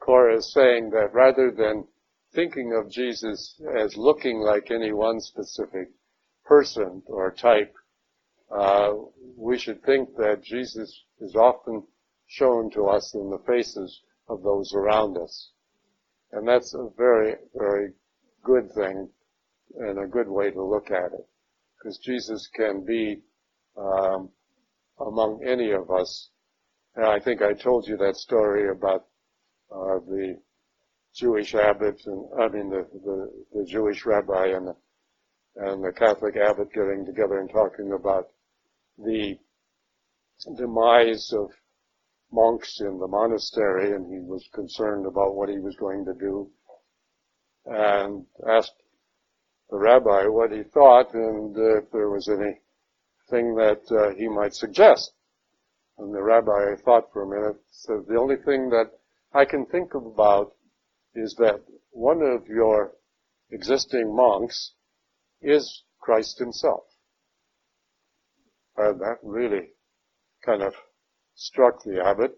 Cora 0.00 0.36
is 0.36 0.52
saying 0.52 0.90
that 0.90 1.12
rather 1.12 1.50
than 1.50 1.86
thinking 2.34 2.72
of 2.72 2.90
Jesus 2.90 3.60
as 3.76 3.96
looking 3.96 4.40
like 4.40 4.70
any 4.70 4.92
one 4.92 5.20
specific 5.20 5.88
person 6.44 7.02
or 7.06 7.30
type, 7.30 7.74
uh, 8.50 8.92
we 9.36 9.58
should 9.58 9.82
think 9.84 10.16
that 10.16 10.42
Jesus 10.42 11.04
is 11.20 11.34
often 11.34 11.84
shown 12.26 12.70
to 12.72 12.86
us 12.86 13.14
in 13.14 13.30
the 13.30 13.42
faces 13.46 14.00
of 14.28 14.42
those 14.42 14.72
around 14.74 15.16
us. 15.16 15.50
And 16.32 16.46
that's 16.46 16.74
a 16.74 16.88
very, 16.96 17.36
very 17.54 17.92
good 18.42 18.72
thing 18.72 19.08
and 19.76 19.98
a 19.98 20.06
good 20.06 20.28
way 20.28 20.50
to 20.50 20.62
look 20.62 20.90
at 20.90 21.12
it. 21.12 21.26
Because 21.76 21.98
Jesus 21.98 22.48
can 22.54 22.84
be 22.84 23.22
um, 23.76 24.30
among 25.00 25.44
any 25.46 25.70
of 25.72 25.90
us. 25.90 26.30
And 26.96 27.04
I 27.04 27.18
think 27.20 27.42
I 27.42 27.52
told 27.52 27.86
you 27.86 27.96
that 27.98 28.16
story 28.16 28.70
about 28.70 29.06
uh, 29.70 29.98
the 30.06 30.38
Jewish 31.14 31.54
abbot 31.54 32.00
and 32.06 32.26
I 32.40 32.48
mean 32.48 32.70
the, 32.70 32.86
the, 33.04 33.30
the 33.54 33.64
Jewish 33.64 34.04
rabbi 34.04 34.48
and 34.48 34.68
the, 34.68 34.76
and 35.56 35.84
the 35.84 35.92
Catholic 35.92 36.36
abbot 36.36 36.72
getting 36.72 37.06
together 37.06 37.38
and 37.38 37.48
talking 37.48 37.92
about 37.92 38.28
the 38.98 39.38
demise 40.56 41.32
of 41.32 41.50
monks 42.32 42.80
in 42.80 42.98
the 42.98 43.06
monastery 43.06 43.92
and 43.92 44.12
he 44.12 44.18
was 44.18 44.48
concerned 44.52 45.06
about 45.06 45.36
what 45.36 45.48
he 45.48 45.58
was 45.58 45.76
going 45.76 46.04
to 46.04 46.14
do 46.14 46.50
and 47.66 48.26
asked 48.48 48.82
the 49.70 49.78
rabbi 49.78 50.26
what 50.26 50.50
he 50.50 50.62
thought 50.62 51.14
and 51.14 51.56
if 51.56 51.90
there 51.92 52.10
was 52.10 52.28
anything 52.28 53.54
that 53.54 53.80
uh, 53.90 54.14
he 54.18 54.28
might 54.28 54.54
suggest. 54.54 55.12
And 55.96 56.12
the 56.12 56.22
rabbi 56.22 56.74
thought 56.84 57.12
for 57.12 57.22
a 57.22 57.28
minute, 57.28 57.60
said, 57.70 58.04
the 58.08 58.18
only 58.18 58.36
thing 58.36 58.68
that 58.70 58.90
I 59.32 59.44
can 59.44 59.64
think 59.66 59.94
about 59.94 60.52
is 61.14 61.34
that 61.38 61.60
one 61.90 62.22
of 62.22 62.48
your 62.48 62.92
existing 63.50 64.14
monks 64.14 64.72
is 65.40 65.84
Christ 66.00 66.38
himself. 66.38 66.84
And 68.76 69.00
that 69.00 69.18
really 69.22 69.68
kind 70.44 70.62
of 70.62 70.74
struck 71.34 71.82
the 71.84 72.02
abbot. 72.04 72.32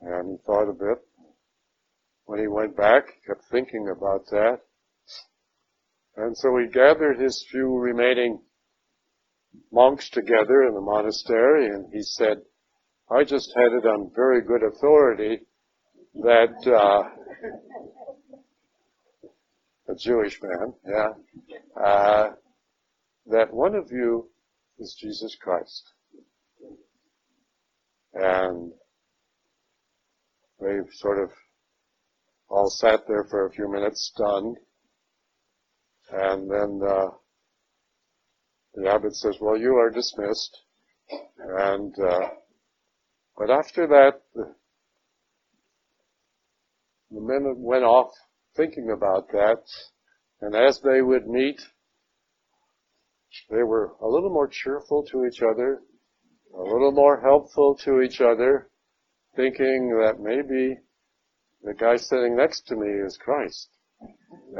And 0.00 0.30
he 0.30 0.36
thought 0.46 0.70
a 0.70 0.72
bit. 0.72 0.98
When 2.24 2.40
he 2.40 2.48
went 2.48 2.76
back, 2.76 3.04
he 3.06 3.26
kept 3.26 3.44
thinking 3.50 3.88
about 3.94 4.26
that. 4.30 4.60
And 6.16 6.36
so 6.36 6.56
he 6.56 6.66
gathered 6.72 7.20
his 7.20 7.46
few 7.50 7.76
remaining 7.76 8.40
monks 9.70 10.08
together 10.10 10.62
in 10.66 10.74
the 10.74 10.80
monastery 10.80 11.66
and 11.66 11.86
he 11.92 12.02
said, 12.02 12.38
I 13.10 13.24
just 13.24 13.52
had 13.54 13.72
it 13.72 13.86
on 13.86 14.10
very 14.14 14.42
good 14.42 14.62
authority 14.62 15.40
that, 16.22 16.56
uh, 16.66 17.08
a 19.88 19.94
Jewish 19.94 20.40
man, 20.42 20.74
yeah, 20.86 21.82
uh, 21.82 22.30
that 23.26 23.52
one 23.52 23.74
of 23.74 23.90
you 23.90 24.28
is 24.78 24.96
Jesus 25.00 25.36
Christ. 25.40 25.92
And 28.14 28.72
they 30.60 30.78
sort 30.92 31.22
of 31.22 31.30
all 32.48 32.70
sat 32.70 33.06
there 33.06 33.24
for 33.24 33.46
a 33.46 33.52
few 33.52 33.70
minutes 33.70 34.10
stunned. 34.14 34.56
And 36.10 36.50
then 36.50 36.80
uh, 36.88 37.08
the 38.74 38.88
abbot 38.88 39.14
says, 39.14 39.36
well, 39.40 39.58
you 39.58 39.74
are 39.74 39.90
dismissed. 39.90 40.56
And, 41.38 41.94
uh, 41.98 42.28
but 43.36 43.50
after 43.50 43.86
that, 43.86 44.22
the, 47.16 47.22
men 47.22 47.54
went 47.58 47.84
off 47.84 48.10
thinking 48.56 48.90
about 48.94 49.28
that. 49.32 49.62
And 50.40 50.54
as 50.54 50.80
they 50.80 51.02
would 51.02 51.26
meet, 51.26 51.60
they 53.50 53.62
were 53.62 53.92
a 54.00 54.06
little 54.06 54.30
more 54.30 54.48
cheerful 54.48 55.04
to 55.10 55.24
each 55.26 55.42
other, 55.42 55.80
a 56.54 56.62
little 56.62 56.92
more 56.92 57.20
helpful 57.20 57.76
to 57.84 58.00
each 58.00 58.20
other, 58.20 58.68
thinking 59.34 59.96
that 60.00 60.20
maybe 60.20 60.78
the 61.62 61.74
guy 61.74 61.96
sitting 61.96 62.36
next 62.36 62.66
to 62.68 62.76
me 62.76 62.88
is 63.04 63.18
Christ. 63.18 63.68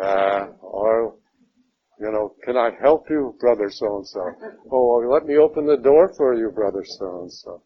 Uh, 0.02 0.46
or, 0.61 1.16
you 2.00 2.11
know, 2.11 2.34
can 2.44 2.57
I 2.57 2.70
help 2.82 3.09
you, 3.09 3.34
brother 3.40 3.70
so 3.70 3.96
and 3.96 4.07
so? 4.07 4.20
Oh, 4.70 5.04
let 5.11 5.24
me 5.24 5.36
open 5.36 5.66
the 5.66 5.76
door 5.76 6.12
for 6.16 6.34
you, 6.34 6.50
brother 6.50 6.84
so 6.84 7.20
and 7.22 7.32
so. 7.32 7.62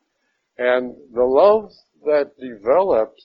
And 0.59 0.95
the 1.13 1.25
love 1.25 1.71
that 2.05 2.33
developed 2.39 3.21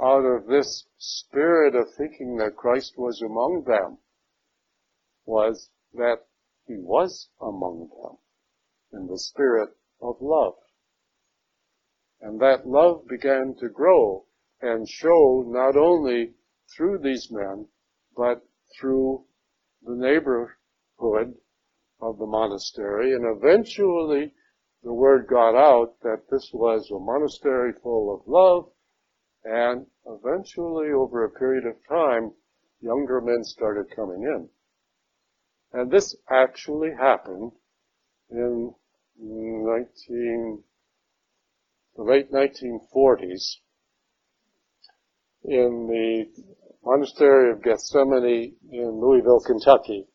out 0.00 0.24
of 0.24 0.46
this 0.46 0.86
spirit 0.98 1.74
of 1.74 1.94
thinking 1.94 2.36
that 2.36 2.56
Christ 2.56 2.94
was 2.96 3.20
among 3.22 3.64
them 3.66 3.98
was 5.24 5.70
that 5.94 6.26
he 6.66 6.76
was 6.76 7.28
among 7.40 7.90
them 8.02 8.18
in 8.92 9.06
the 9.06 9.18
spirit 9.18 9.70
of 10.00 10.16
love. 10.20 10.54
And 12.20 12.40
that 12.40 12.66
love 12.66 13.06
began 13.08 13.54
to 13.60 13.68
grow 13.68 14.24
and 14.60 14.88
show 14.88 15.44
not 15.46 15.76
only 15.76 16.34
through 16.76 16.98
these 16.98 17.30
men, 17.30 17.68
but 18.16 18.42
through 18.78 19.24
the 19.82 19.94
neighborhood 19.94 21.34
of 22.00 22.18
the 22.18 22.26
monastery. 22.26 23.12
And 23.12 23.24
eventually 23.24 24.34
the 24.82 24.92
word 24.92 25.26
got 25.28 25.54
out 25.54 26.00
that 26.02 26.28
this 26.30 26.50
was 26.52 26.90
a 26.90 26.98
monastery 26.98 27.72
full 27.82 28.14
of 28.14 28.26
love 28.26 28.71
and 29.44 29.86
eventually 30.06 30.92
over 30.92 31.24
a 31.24 31.30
period 31.30 31.66
of 31.66 31.76
time, 31.88 32.32
younger 32.80 33.20
men 33.20 33.44
started 33.44 33.94
coming 33.94 34.22
in. 34.22 34.48
And 35.72 35.90
this 35.90 36.14
actually 36.30 36.90
happened 36.98 37.52
in 38.30 38.74
19, 39.18 40.62
the 41.96 42.02
late 42.02 42.30
1940s 42.30 43.56
in 45.44 45.86
the 45.88 46.26
monastery 46.84 47.52
of 47.52 47.62
Gethsemani 47.62 48.54
in 48.70 49.00
Louisville, 49.00 49.40
Kentucky. 49.40 50.06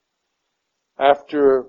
After 1.00 1.68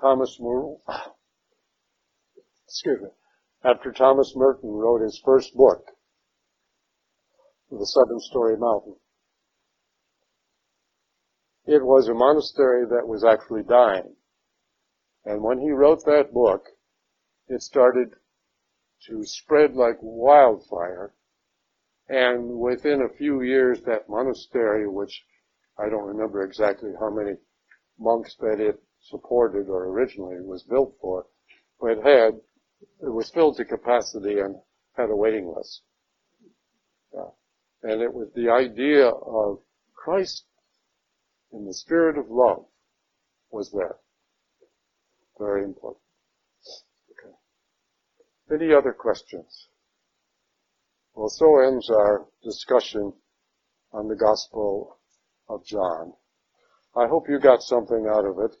Thomas 0.00 0.38
Merton, 0.40 0.78
excuse 2.66 3.00
me, 3.02 3.08
after 3.64 3.92
Thomas 3.92 4.32
Merton 4.36 4.70
wrote 4.70 5.02
his 5.02 5.20
first 5.24 5.54
book, 5.54 5.93
The 7.78 7.86
Seven 7.86 8.20
Storey 8.20 8.56
Mountain. 8.56 8.94
It 11.66 11.84
was 11.84 12.08
a 12.08 12.14
monastery 12.14 12.86
that 12.86 13.08
was 13.08 13.24
actually 13.24 13.64
dying. 13.64 14.14
And 15.24 15.42
when 15.42 15.58
he 15.58 15.70
wrote 15.70 16.04
that 16.04 16.32
book, 16.32 16.68
it 17.48 17.62
started 17.62 18.14
to 19.08 19.24
spread 19.24 19.74
like 19.74 19.96
wildfire. 20.00 21.14
And 22.08 22.60
within 22.60 23.02
a 23.02 23.16
few 23.16 23.42
years, 23.42 23.80
that 23.82 24.08
monastery, 24.08 24.86
which 24.86 25.24
I 25.76 25.88
don't 25.88 26.06
remember 26.06 26.44
exactly 26.44 26.92
how 27.00 27.10
many 27.10 27.32
monks 27.98 28.36
that 28.36 28.60
it 28.60 28.80
supported 29.00 29.68
or 29.68 29.86
originally 29.86 30.40
was 30.40 30.62
built 30.62 30.96
for, 31.00 31.26
but 31.80 31.98
it 31.98 32.04
had, 32.04 32.40
it 33.02 33.12
was 33.12 33.30
filled 33.30 33.56
to 33.56 33.64
capacity 33.64 34.38
and 34.38 34.56
had 34.96 35.10
a 35.10 35.16
waiting 35.16 35.52
list. 35.54 35.82
Yeah. 37.12 37.30
And 37.84 38.00
it 38.00 38.12
was 38.12 38.28
the 38.34 38.48
idea 38.48 39.08
of 39.08 39.58
Christ 39.94 40.44
in 41.52 41.66
the 41.66 41.74
spirit 41.74 42.16
of 42.16 42.30
love 42.30 42.64
was 43.50 43.70
there. 43.72 43.96
Very 45.38 45.64
important. 45.64 46.00
Okay. 47.10 47.34
Any 48.54 48.72
other 48.72 48.92
questions? 48.92 49.68
Well, 51.14 51.28
so 51.28 51.60
ends 51.60 51.90
our 51.90 52.24
discussion 52.42 53.12
on 53.92 54.08
the 54.08 54.16
Gospel 54.16 54.98
of 55.48 55.62
John. 55.66 56.14
I 56.96 57.06
hope 57.06 57.28
you 57.28 57.38
got 57.38 57.60
something 57.60 58.06
out 58.10 58.24
of 58.24 58.38
it. 58.38 58.56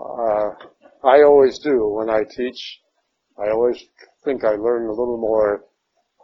Uh, 0.00 1.06
I 1.06 1.22
always 1.22 1.58
do 1.58 1.86
when 1.88 2.08
I 2.08 2.22
teach. 2.24 2.80
I 3.38 3.50
always 3.50 3.84
think 4.24 4.42
I 4.42 4.54
learn 4.54 4.86
a 4.86 4.90
little 4.90 5.18
more 5.18 5.64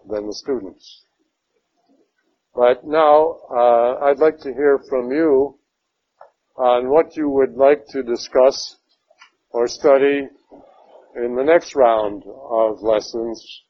than 0.09 0.26
the 0.26 0.34
students. 0.34 1.02
But 2.55 2.85
now, 2.85 3.39
uh, 3.51 4.05
I'd 4.05 4.19
like 4.19 4.39
to 4.41 4.53
hear 4.53 4.79
from 4.89 5.11
you 5.11 5.59
on 6.57 6.91
what 6.91 7.17
you 7.17 7.31
would 7.31 7.55
like 7.55 7.87
to 7.89 8.03
discuss 8.03 8.77
or 9.51 9.67
study 9.67 10.29
in 11.17 11.35
the 11.35 11.45
next 11.45 11.75
round 11.75 12.25
of 12.27 12.83
lessons 12.83 13.63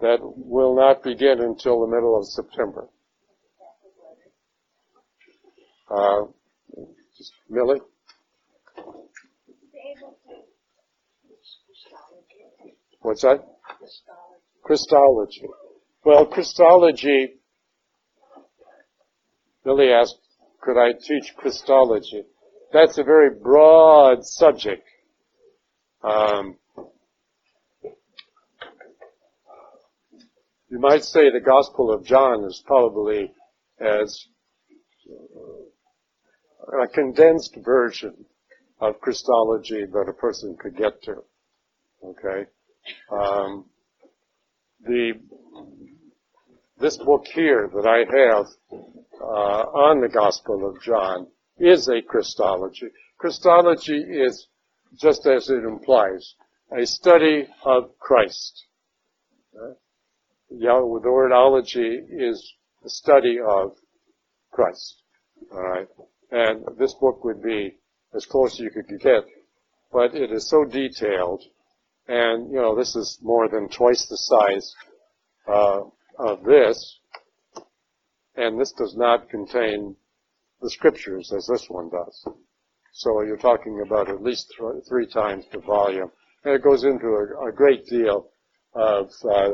that 0.00 0.18
will 0.20 0.76
not 0.76 1.02
begin 1.02 1.40
until 1.40 1.80
the 1.80 1.86
middle 1.86 2.16
of 2.16 2.26
September. 2.26 2.88
Uh, 5.90 6.26
just 7.16 7.32
Millie? 7.48 7.80
What's 13.00 13.22
that? 13.22 13.40
Christology. 14.62 15.48
Well, 16.04 16.26
Christology 16.26 17.37
Billy 19.68 19.92
asked, 19.92 20.16
could 20.62 20.78
I 20.78 20.92
teach 20.94 21.36
Christology? 21.36 22.24
that's 22.72 22.96
a 22.96 23.02
very 23.04 23.28
broad 23.38 24.24
subject. 24.24 24.82
Um, 26.02 26.56
you 30.70 30.78
might 30.78 31.04
say 31.04 31.30
the 31.30 31.44
Gospel 31.44 31.92
of 31.92 32.06
John 32.06 32.44
is 32.44 32.62
probably 32.64 33.30
as 33.78 34.28
a 36.82 36.88
condensed 36.88 37.54
version 37.62 38.24
of 38.80 38.98
Christology 39.00 39.84
that 39.84 40.06
a 40.08 40.14
person 40.14 40.56
could 40.58 40.78
get 40.78 41.02
to. 41.02 41.16
Okay? 42.02 42.48
Um, 43.12 43.66
the 44.80 45.12
this 46.80 46.96
book 46.96 47.26
here 47.34 47.68
that 47.74 47.86
I 47.86 47.98
have 47.98 48.46
uh, 49.20 49.24
on 49.24 50.00
the 50.00 50.08
Gospel 50.08 50.68
of 50.68 50.80
John 50.82 51.26
is 51.58 51.88
a 51.88 52.00
Christology. 52.02 52.86
Christology 53.18 53.98
is, 53.98 54.46
just 54.96 55.26
as 55.26 55.50
it 55.50 55.64
implies, 55.64 56.34
a 56.76 56.86
study 56.86 57.46
of 57.64 57.98
Christ. 57.98 58.64
Uh, 59.54 59.72
yeah, 60.50 60.78
the 60.78 61.10
word 61.10 61.32
ology 61.32 62.00
is 62.10 62.54
the 62.82 62.90
study 62.90 63.38
of 63.44 63.72
Christ. 64.52 65.02
All 65.52 65.62
right, 65.62 65.88
and 66.30 66.64
this 66.78 66.94
book 66.94 67.24
would 67.24 67.42
be 67.42 67.76
as 68.14 68.24
close 68.24 68.54
as 68.54 68.60
you 68.60 68.70
could 68.70 69.00
get, 69.00 69.24
but 69.92 70.14
it 70.14 70.30
is 70.32 70.48
so 70.48 70.64
detailed, 70.64 71.42
and 72.06 72.50
you 72.50 72.56
know 72.56 72.76
this 72.76 72.94
is 72.94 73.18
more 73.22 73.48
than 73.48 73.68
twice 73.68 74.06
the 74.06 74.16
size 74.16 74.74
uh, 75.48 75.80
of 76.18 76.44
this, 76.44 76.98
and 78.36 78.60
this 78.60 78.72
does 78.72 78.96
not 78.96 79.28
contain 79.28 79.96
the 80.60 80.70
scriptures 80.70 81.32
as 81.36 81.46
this 81.46 81.66
one 81.68 81.88
does. 81.90 82.26
So 82.92 83.22
you're 83.22 83.36
talking 83.36 83.82
about 83.86 84.08
at 84.08 84.22
least 84.22 84.52
th- 84.58 84.84
three 84.88 85.06
times 85.06 85.44
the 85.52 85.60
volume, 85.60 86.10
and 86.44 86.54
it 86.54 86.62
goes 86.62 86.84
into 86.84 87.06
a, 87.06 87.48
a 87.48 87.52
great 87.52 87.86
deal 87.86 88.30
of 88.74 89.10
uh, 89.30 89.50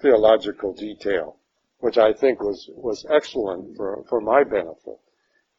theological 0.00 0.72
detail, 0.74 1.36
which 1.78 1.98
I 1.98 2.12
think 2.12 2.40
was 2.40 2.70
was 2.74 3.04
excellent 3.10 3.76
for 3.76 4.04
for 4.08 4.20
my 4.20 4.44
benefit. 4.44 5.00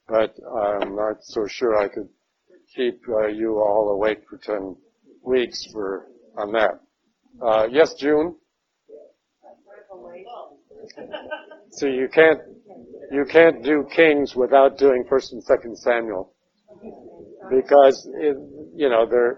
But 0.07 0.35
I'm 0.45 0.95
not 0.95 1.23
so 1.23 1.47
sure 1.47 1.77
I 1.77 1.87
could 1.87 2.09
keep 2.75 3.01
uh, 3.09 3.27
you 3.27 3.57
all 3.57 3.89
awake 3.89 4.23
for 4.29 4.37
ten 4.37 4.75
weeks 5.23 5.65
for 5.71 6.07
on 6.37 6.51
that. 6.53 6.79
Uh, 7.41 7.67
yes, 7.69 7.93
June. 7.95 8.35
See, 11.71 11.91
you 11.91 12.07
can't 12.13 12.39
you 13.11 13.25
can't 13.25 13.63
do 13.63 13.85
Kings 13.95 14.35
without 14.35 14.77
doing 14.77 15.05
First 15.09 15.33
and 15.33 15.43
Second 15.43 15.77
Samuel 15.77 16.33
because 17.49 18.07
it, 18.19 18.37
you 18.75 18.89
know 18.89 19.05
they're 19.05 19.37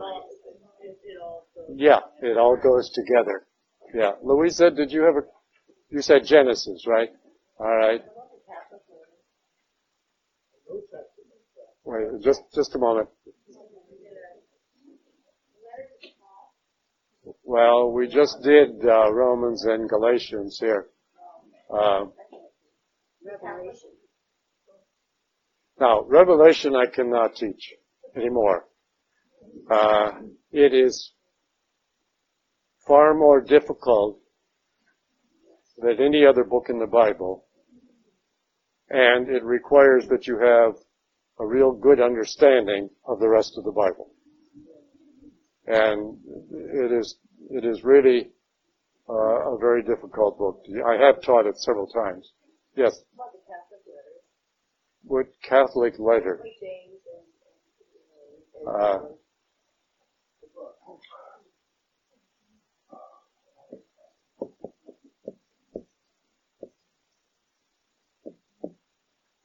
yeah 1.75 1.99
it 2.21 2.37
all 2.37 2.57
goes 2.57 2.89
together. 2.91 3.45
Yeah, 3.93 4.11
Louisa, 4.23 4.69
did 4.71 4.91
you 4.91 5.01
have 5.03 5.15
a? 5.15 5.21
You 5.89 6.01
said 6.01 6.25
Genesis, 6.25 6.85
right? 6.87 7.09
All 7.59 7.75
right. 7.75 8.01
Wait, 11.85 12.21
just 12.21 12.41
just 12.53 12.75
a 12.75 12.79
moment. 12.79 13.09
Well, 17.49 17.93
we 17.93 18.09
just 18.09 18.43
did 18.43 18.83
uh, 18.83 19.09
Romans 19.13 19.63
and 19.63 19.89
Galatians 19.89 20.57
here. 20.59 20.87
Uh, 21.73 22.07
now, 25.79 26.03
Revelation 26.09 26.75
I 26.75 26.87
cannot 26.87 27.37
teach 27.37 27.73
anymore. 28.17 28.65
Uh, 29.71 30.11
it 30.51 30.73
is 30.73 31.13
far 32.85 33.13
more 33.13 33.39
difficult 33.39 34.19
than 35.77 36.01
any 36.01 36.25
other 36.25 36.43
book 36.43 36.65
in 36.67 36.79
the 36.79 36.85
Bible, 36.85 37.45
and 38.89 39.29
it 39.29 39.43
requires 39.45 40.05
that 40.09 40.27
you 40.27 40.37
have 40.37 40.73
a 41.39 41.45
real 41.47 41.71
good 41.71 42.01
understanding 42.01 42.89
of 43.07 43.21
the 43.21 43.29
rest 43.29 43.53
of 43.57 43.63
the 43.63 43.71
Bible. 43.71 44.11
And 45.67 46.17
it 46.51 46.91
is 46.91 47.17
it 47.49 47.65
is 47.65 47.83
really 47.83 48.29
uh, 49.09 49.53
a 49.53 49.57
very 49.57 49.83
difficult 49.83 50.37
book. 50.37 50.63
I 50.85 50.95
have 51.05 51.21
taught 51.21 51.45
it 51.45 51.57
several 51.57 51.87
times. 51.87 52.31
Yes. 52.75 52.99
What 55.03 55.27
Catholic 55.43 55.99
letter? 55.99 56.43
Uh. 58.67 58.99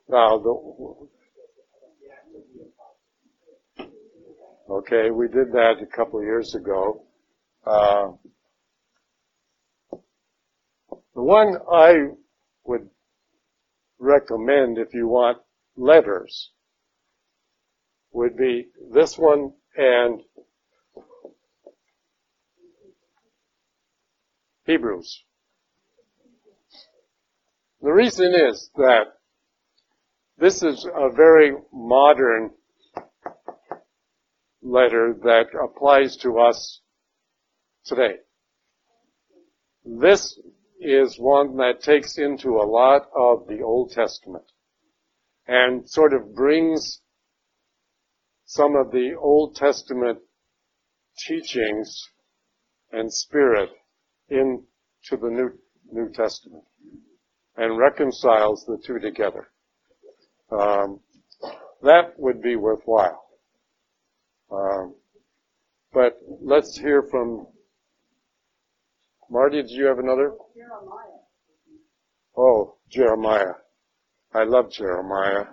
Now, 0.09 0.37
the, 0.37 1.09
okay, 4.73 5.11
we 5.11 5.29
did 5.29 5.53
that 5.53 5.83
a 5.83 5.87
couple 5.87 6.19
of 6.19 6.25
years 6.25 6.55
ago. 6.55 7.05
Uh, 7.67 8.13
the 11.15 11.23
one 11.23 11.57
I 11.71 11.95
would 12.65 12.89
recommend 13.99 14.79
if 14.79 14.95
you 14.95 15.07
want 15.07 15.39
letters 15.77 16.51
would 18.13 18.37
be 18.37 18.69
this 18.93 19.17
one 19.19 19.53
and 19.77 20.23
Hebrews. 24.65 25.25
The 27.83 27.93
reason 27.93 28.33
is 28.35 28.71
that 28.77 29.05
this 30.39 30.63
is 30.63 30.87
a 30.87 31.11
very 31.11 31.53
modern 31.73 32.51
letter 34.63 35.17
that 35.23 35.47
applies 35.63 36.17
to 36.19 36.39
us 36.39 36.81
today. 37.85 38.17
This 39.85 40.39
is 40.81 41.17
one 41.19 41.57
that 41.57 41.83
takes 41.83 42.19
into 42.19 42.57
a 42.57 42.67
lot 42.67 43.03
of 43.17 43.47
the 43.49 43.63
Old 43.63 43.93
Testament 43.93 44.45
and 45.47 45.89
sort 45.89 46.13
of 46.13 46.35
brings 46.35 47.01
some 48.45 48.77
of 48.77 48.93
the 48.93 49.15
Old 49.21 49.57
Testament 49.57 50.19
teachings 51.27 52.09
and 52.93 53.13
spirit 53.13 53.71
into 54.29 54.63
the 55.11 55.31
New, 55.31 55.51
New 55.91 56.13
Testament 56.13 56.65
and 57.57 57.79
reconciles 57.79 58.65
the 58.67 58.79
two 58.85 58.99
together. 58.99 59.49
Um, 60.51 61.01
that 61.83 62.19
would 62.19 62.41
be 62.41 62.57
worthwhile. 62.57 63.22
Um, 64.53 64.95
but 65.93 66.19
let's 66.43 66.79
hear 66.79 67.03
from 67.11 67.47
Marty. 69.31 69.63
Did 69.63 69.71
you 69.71 69.87
have 69.87 69.99
another? 69.99 70.33
Jeremiah. 70.55 71.21
Oh, 72.37 72.77
Jeremiah. 72.91 73.55
I 74.35 74.45
love 74.45 74.71
Jeremiah. 74.71 75.47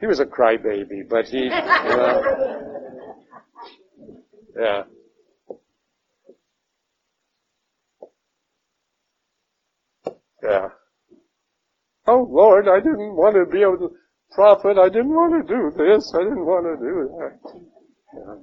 He 0.00 0.06
was 0.06 0.20
a 0.20 0.26
crybaby, 0.26 1.08
but 1.08 1.26
he, 1.26 1.48
know, 1.48 2.22
yeah. 4.58 4.82
Yeah. 10.42 10.68
Oh 12.06 12.26
Lord, 12.30 12.68
I 12.68 12.78
didn't 12.78 13.16
want 13.16 13.34
to 13.34 13.44
be 13.50 13.62
able 13.62 13.78
to 13.78 13.90
prophet. 14.32 14.78
I 14.78 14.88
didn't 14.88 15.10
want 15.10 15.46
to 15.46 15.54
do 15.54 15.70
this. 15.76 16.12
I 16.14 16.22
didn't 16.22 16.46
want 16.46 16.64
to 16.64 16.76
do 16.78 17.10
that. 17.18 17.77
Yeah. 18.18 18.34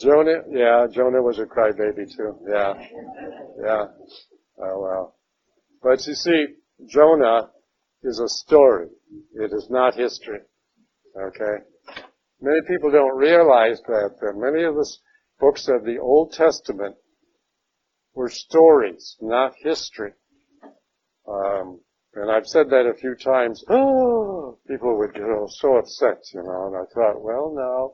Jonah, 0.00 0.42
yeah, 0.50 0.86
Jonah 0.90 1.22
was 1.22 1.38
a 1.38 1.44
crybaby 1.44 2.06
too. 2.16 2.38
Yeah, 2.48 2.74
yeah. 3.62 3.84
Oh 4.62 4.80
well. 4.80 5.16
But 5.82 6.06
you 6.06 6.14
see, 6.14 6.46
Jonah 6.86 7.50
is 8.02 8.18
a 8.18 8.28
story. 8.28 8.88
It 9.34 9.52
is 9.52 9.68
not 9.70 9.94
history. 9.94 10.40
Okay? 11.16 11.64
Many 12.40 12.60
people 12.66 12.90
don't 12.90 13.16
realize 13.16 13.80
that, 13.86 14.16
that 14.20 14.32
many 14.36 14.64
of 14.64 14.74
the 14.74 14.88
books 15.38 15.68
of 15.68 15.84
the 15.84 15.98
Old 15.98 16.32
Testament 16.32 16.96
were 18.14 18.30
stories, 18.30 19.16
not 19.20 19.52
history. 19.62 20.12
Um, 21.28 21.80
and 22.14 22.30
I've 22.30 22.46
said 22.46 22.70
that 22.70 22.86
a 22.86 22.98
few 22.98 23.14
times. 23.14 23.64
Oh, 23.72 24.39
people 24.70 24.96
would 24.98 25.14
get 25.14 25.24
all 25.24 25.48
so 25.48 25.76
upset, 25.76 26.22
you 26.32 26.42
know. 26.42 26.68
And 26.68 26.76
I 26.76 26.84
thought, 26.94 27.22
well, 27.22 27.52
now, 27.54 27.92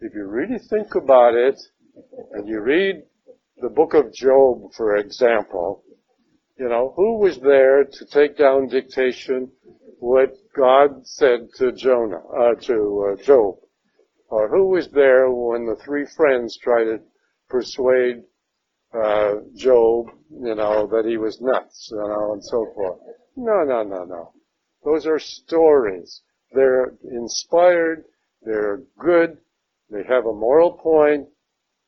if 0.00 0.12
you 0.14 0.24
really 0.24 0.58
think 0.58 0.94
about 0.94 1.34
it, 1.34 1.60
and 2.32 2.48
you 2.48 2.60
read 2.60 3.02
the 3.62 3.68
book 3.68 3.94
of 3.94 4.12
Job, 4.12 4.72
for 4.76 4.96
example, 4.96 5.84
you 6.58 6.68
know, 6.68 6.92
who 6.96 7.18
was 7.18 7.38
there 7.38 7.84
to 7.84 8.06
take 8.06 8.36
down 8.36 8.68
dictation 8.68 9.50
what 9.98 10.30
God 10.56 11.06
said 11.06 11.48
to 11.56 11.72
Jonah, 11.72 12.20
uh, 12.38 12.54
to 12.62 13.14
uh, 13.14 13.22
Job, 13.22 13.56
or 14.28 14.48
who 14.48 14.70
was 14.70 14.88
there 14.90 15.30
when 15.30 15.66
the 15.66 15.76
three 15.84 16.06
friends 16.16 16.58
tried 16.58 16.84
to 16.84 16.98
persuade 17.48 18.22
uh, 18.92 19.34
Job, 19.54 20.06
you 20.30 20.54
know, 20.54 20.86
that 20.88 21.04
he 21.06 21.16
was 21.18 21.40
nuts, 21.40 21.88
you 21.90 21.98
know, 21.98 22.32
and 22.32 22.44
so 22.44 22.66
forth. 22.74 22.98
No, 23.36 23.62
no, 23.64 23.82
no, 23.82 24.04
no. 24.04 24.32
Those 24.86 25.04
are 25.04 25.18
stories. 25.18 26.22
They're 26.52 26.94
inspired, 27.02 28.04
they're 28.40 28.82
good, 28.96 29.38
they 29.90 30.04
have 30.04 30.26
a 30.26 30.32
moral 30.32 30.74
point, 30.74 31.26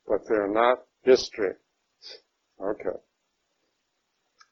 but 0.08 0.26
they're 0.28 0.52
not 0.52 0.82
history. 1.02 1.52
Okay. 2.60 2.98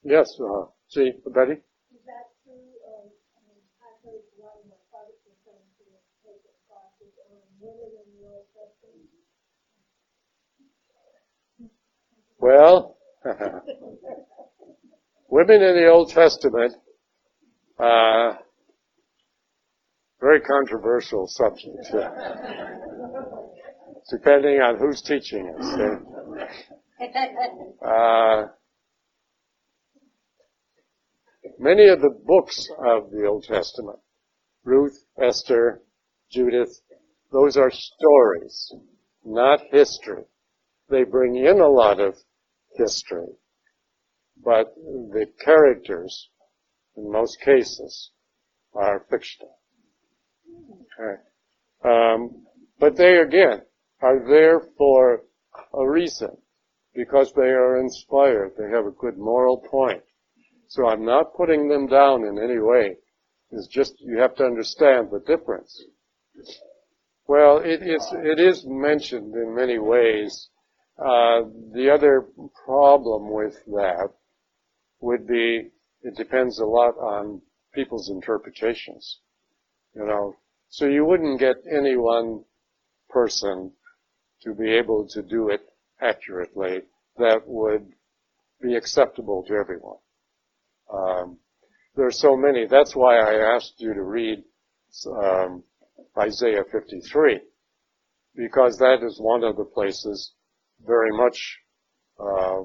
Yes, 0.04 0.38
uh, 0.40 0.66
see, 0.86 1.10
Betty? 1.34 1.54
Is 1.54 1.58
that 2.06 2.30
true? 2.44 2.54
I 2.54 3.08
mean, 3.50 3.66
I 3.82 3.90
heard 4.06 4.22
one 4.38 4.54
of 4.62 4.70
my 4.70 4.78
fathers 4.92 5.18
was 5.26 5.34
saying 5.44 5.66
to 5.78 5.84
take 6.22 6.38
a 6.46 6.54
classes 6.70 7.18
on 7.26 7.42
women 7.58 7.98
in 7.98 8.06
the 8.14 8.30
Old 8.30 8.46
Testament. 8.54 9.10
Well, 12.38 12.94
women 15.30 15.62
in 15.62 15.74
the 15.82 15.90
Old 15.90 16.10
Testament, 16.10 16.74
uh, 17.78 18.32
very 20.20 20.40
controversial 20.40 21.26
subject, 21.26 21.86
uh, 21.92 22.10
depending 24.10 24.60
on 24.60 24.78
who's 24.78 25.02
teaching 25.02 25.54
us. 25.58 25.66
Uh, 27.86 28.46
many 31.58 31.88
of 31.88 32.00
the 32.00 32.14
books 32.24 32.68
of 32.78 33.10
the 33.10 33.26
Old 33.26 33.44
Testament, 33.44 33.98
Ruth, 34.64 34.96
Esther, 35.22 35.82
Judith, 36.30 36.80
those 37.32 37.56
are 37.56 37.70
stories, 37.70 38.72
not 39.24 39.60
history. 39.70 40.24
They 40.88 41.04
bring 41.04 41.36
in 41.36 41.60
a 41.60 41.68
lot 41.68 42.00
of 42.00 42.14
history, 42.76 43.28
but 44.42 44.74
the 44.76 45.26
characters, 45.44 46.30
in 46.96 47.10
most 47.10 47.40
cases, 47.40 48.10
are 48.74 49.06
fictional. 49.10 49.58
Okay. 50.98 51.22
Um, 51.84 52.46
but 52.78 52.96
they 52.96 53.18
again 53.18 53.62
are 54.02 54.26
there 54.28 54.60
for 54.76 55.22
a 55.72 55.88
reason, 55.88 56.36
because 56.94 57.32
they 57.32 57.50
are 57.50 57.78
inspired. 57.78 58.52
They 58.58 58.70
have 58.70 58.86
a 58.86 58.90
good 58.90 59.16
moral 59.18 59.58
point. 59.58 60.02
So 60.68 60.88
I'm 60.88 61.04
not 61.04 61.34
putting 61.34 61.68
them 61.68 61.86
down 61.86 62.24
in 62.24 62.38
any 62.38 62.58
way. 62.58 62.96
It's 63.50 63.68
just 63.68 63.94
you 64.00 64.18
have 64.18 64.34
to 64.36 64.44
understand 64.44 65.08
the 65.10 65.20
difference. 65.20 65.84
Well, 67.28 67.58
it 67.58 67.82
is 67.82 68.06
it 68.12 68.40
is 68.40 68.64
mentioned 68.66 69.34
in 69.34 69.54
many 69.54 69.78
ways. 69.78 70.48
Uh, 70.98 71.42
the 71.72 71.90
other 71.92 72.26
problem 72.64 73.30
with 73.32 73.54
that 73.66 74.08
would 75.00 75.26
be 75.26 75.70
it 76.02 76.16
depends 76.16 76.58
a 76.58 76.66
lot 76.66 76.96
on 76.98 77.40
people's 77.74 78.10
interpretations. 78.10 79.20
You 79.94 80.06
know, 80.06 80.36
so 80.68 80.86
you 80.86 81.04
wouldn't 81.04 81.40
get 81.40 81.56
any 81.70 81.96
one 81.96 82.44
person 83.08 83.72
to 84.42 84.54
be 84.54 84.70
able 84.70 85.08
to 85.08 85.22
do 85.22 85.48
it 85.48 85.62
accurately 86.00 86.82
that 87.18 87.42
would 87.46 87.86
be 88.60 88.74
acceptable 88.74 89.44
to 89.48 89.54
everyone. 89.54 89.98
Um, 90.92 91.38
there 91.94 92.06
are 92.06 92.12
so 92.12 92.36
many. 92.36 92.66
That's 92.66 92.94
why 92.94 93.18
I 93.18 93.54
asked 93.54 93.74
you 93.78 93.94
to 93.94 94.02
read 94.02 94.44
um, 95.06 95.64
Isaiah 96.18 96.64
53, 96.70 97.40
because 98.34 98.78
that 98.78 99.02
is 99.02 99.18
one 99.18 99.44
of 99.44 99.56
the 99.56 99.64
places 99.64 100.32
very 100.86 101.10
much 101.16 101.58
uh, 102.20 102.62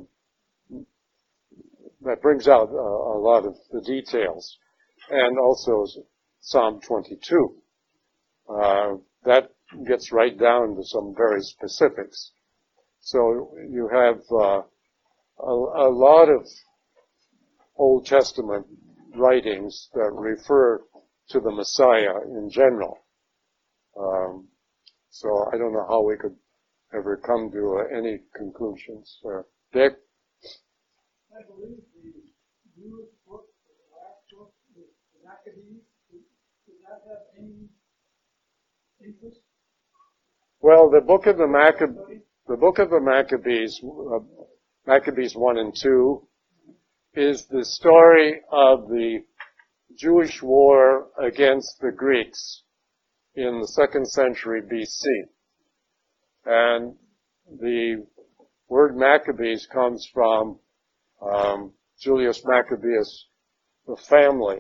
that 2.04 2.22
brings 2.22 2.48
out 2.48 2.70
a, 2.70 2.74
a 2.74 3.20
lot 3.20 3.46
of 3.46 3.56
the 3.72 3.82
details, 3.82 4.58
and 5.10 5.38
also 5.38 5.86
Psalm 6.40 6.80
22. 6.82 7.56
Uh, 8.50 8.96
that 9.24 9.52
gets 9.88 10.12
right 10.12 10.38
down 10.38 10.76
to 10.76 10.84
some 10.84 11.14
very 11.16 11.42
specifics. 11.42 12.32
So 13.00 13.54
you 13.70 13.90
have 13.92 14.22
uh, 14.32 14.62
a, 15.40 15.54
a 15.88 15.90
lot 15.90 16.30
of 16.30 16.48
Old 17.78 18.06
Testament 18.06 18.66
writings 19.16 19.90
that 19.94 20.12
refer 20.14 20.82
to 21.30 21.40
the 21.40 21.52
Messiah 21.52 22.22
in 22.26 22.50
general. 22.50 22.98
Um, 23.98 24.48
so 25.10 25.30
I 25.52 25.58
don't 25.58 25.74
know 25.74 25.86
how 25.88 26.04
we 26.04 26.18
could 26.18 26.36
ever 26.94 27.18
come 27.18 27.52
to 27.52 27.80
uh, 27.80 27.98
any 27.98 28.20
conclusions. 28.36 29.20
Uh, 29.26 29.42
Dick? 29.74 29.94
I 31.34 31.44
believe 31.48 31.80
the 31.96 32.12
Jewish 32.76 33.10
book, 33.26 33.46
the 33.66 33.96
last 33.96 34.20
book, 34.30 34.54
the 34.76 34.84
Maccabees, 35.24 35.84
does 36.12 36.76
that 36.84 37.00
have 37.08 37.24
any 37.40 37.70
interest? 39.00 39.40
Well, 40.60 40.90
the 40.90 41.00
book 41.00 41.28
of 41.28 41.38
the 41.38 41.48
Maccabees, 41.48 42.24
the 42.48 42.58
book 42.58 42.80
of 42.80 42.90
the 42.90 43.00
Maccabees, 43.00 43.80
uh, 43.82 44.20
Maccabees 44.86 45.34
1 45.34 45.58
and 45.58 45.74
2, 45.74 46.28
is 47.14 47.46
the 47.46 47.64
story 47.64 48.42
of 48.52 48.90
the 48.90 49.20
Jewish 49.98 50.42
war 50.44 51.08
against 51.18 51.80
the 51.80 51.92
Greeks 51.92 52.64
in 53.36 53.62
the 53.62 53.68
second 53.68 54.06
century 54.06 54.62
BC. 54.62 55.30
And 56.46 56.96
the 57.50 58.06
word 58.68 58.98
Maccabees 58.98 59.66
comes 59.72 60.06
from 60.14 60.60
um, 61.22 61.74
Julius 62.00 62.44
Maccabeus, 62.46 63.28
the 63.88 63.96
family 63.96 64.60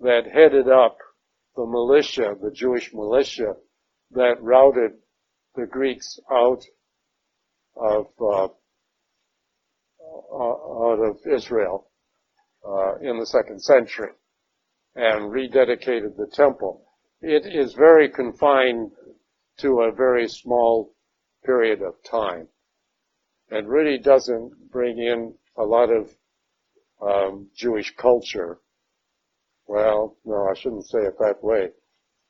that 0.00 0.26
headed 0.32 0.68
up 0.68 0.96
the 1.56 1.66
militia, 1.66 2.34
the 2.40 2.50
Jewish 2.50 2.92
militia 2.94 3.54
that 4.12 4.36
routed 4.40 4.92
the 5.54 5.66
Greeks 5.66 6.18
out 6.30 6.62
of 7.76 8.06
uh, 8.20 8.48
out 10.34 10.98
of 10.98 11.18
Israel 11.30 11.90
uh, 12.66 12.96
in 13.00 13.18
the 13.18 13.26
second 13.26 13.62
century 13.62 14.10
and 14.94 15.30
rededicated 15.30 16.16
the 16.16 16.30
temple. 16.32 16.84
It 17.20 17.46
is 17.46 17.74
very 17.74 18.08
confined 18.10 18.92
to 19.58 19.82
a 19.82 19.92
very 19.92 20.28
small 20.28 20.94
period 21.44 21.82
of 21.82 21.94
time 22.10 22.48
and 23.50 23.68
really 23.68 23.98
doesn't 23.98 24.52
bring 24.70 24.98
in 24.98 25.34
a 25.56 25.62
lot 25.62 25.90
of 25.90 26.10
um, 27.00 27.48
Jewish 27.56 27.94
culture. 27.96 28.58
Well, 29.66 30.16
no, 30.24 30.48
I 30.50 30.54
shouldn't 30.58 30.86
say 30.86 30.98
it 30.98 31.14
that 31.18 31.42
way. 31.42 31.70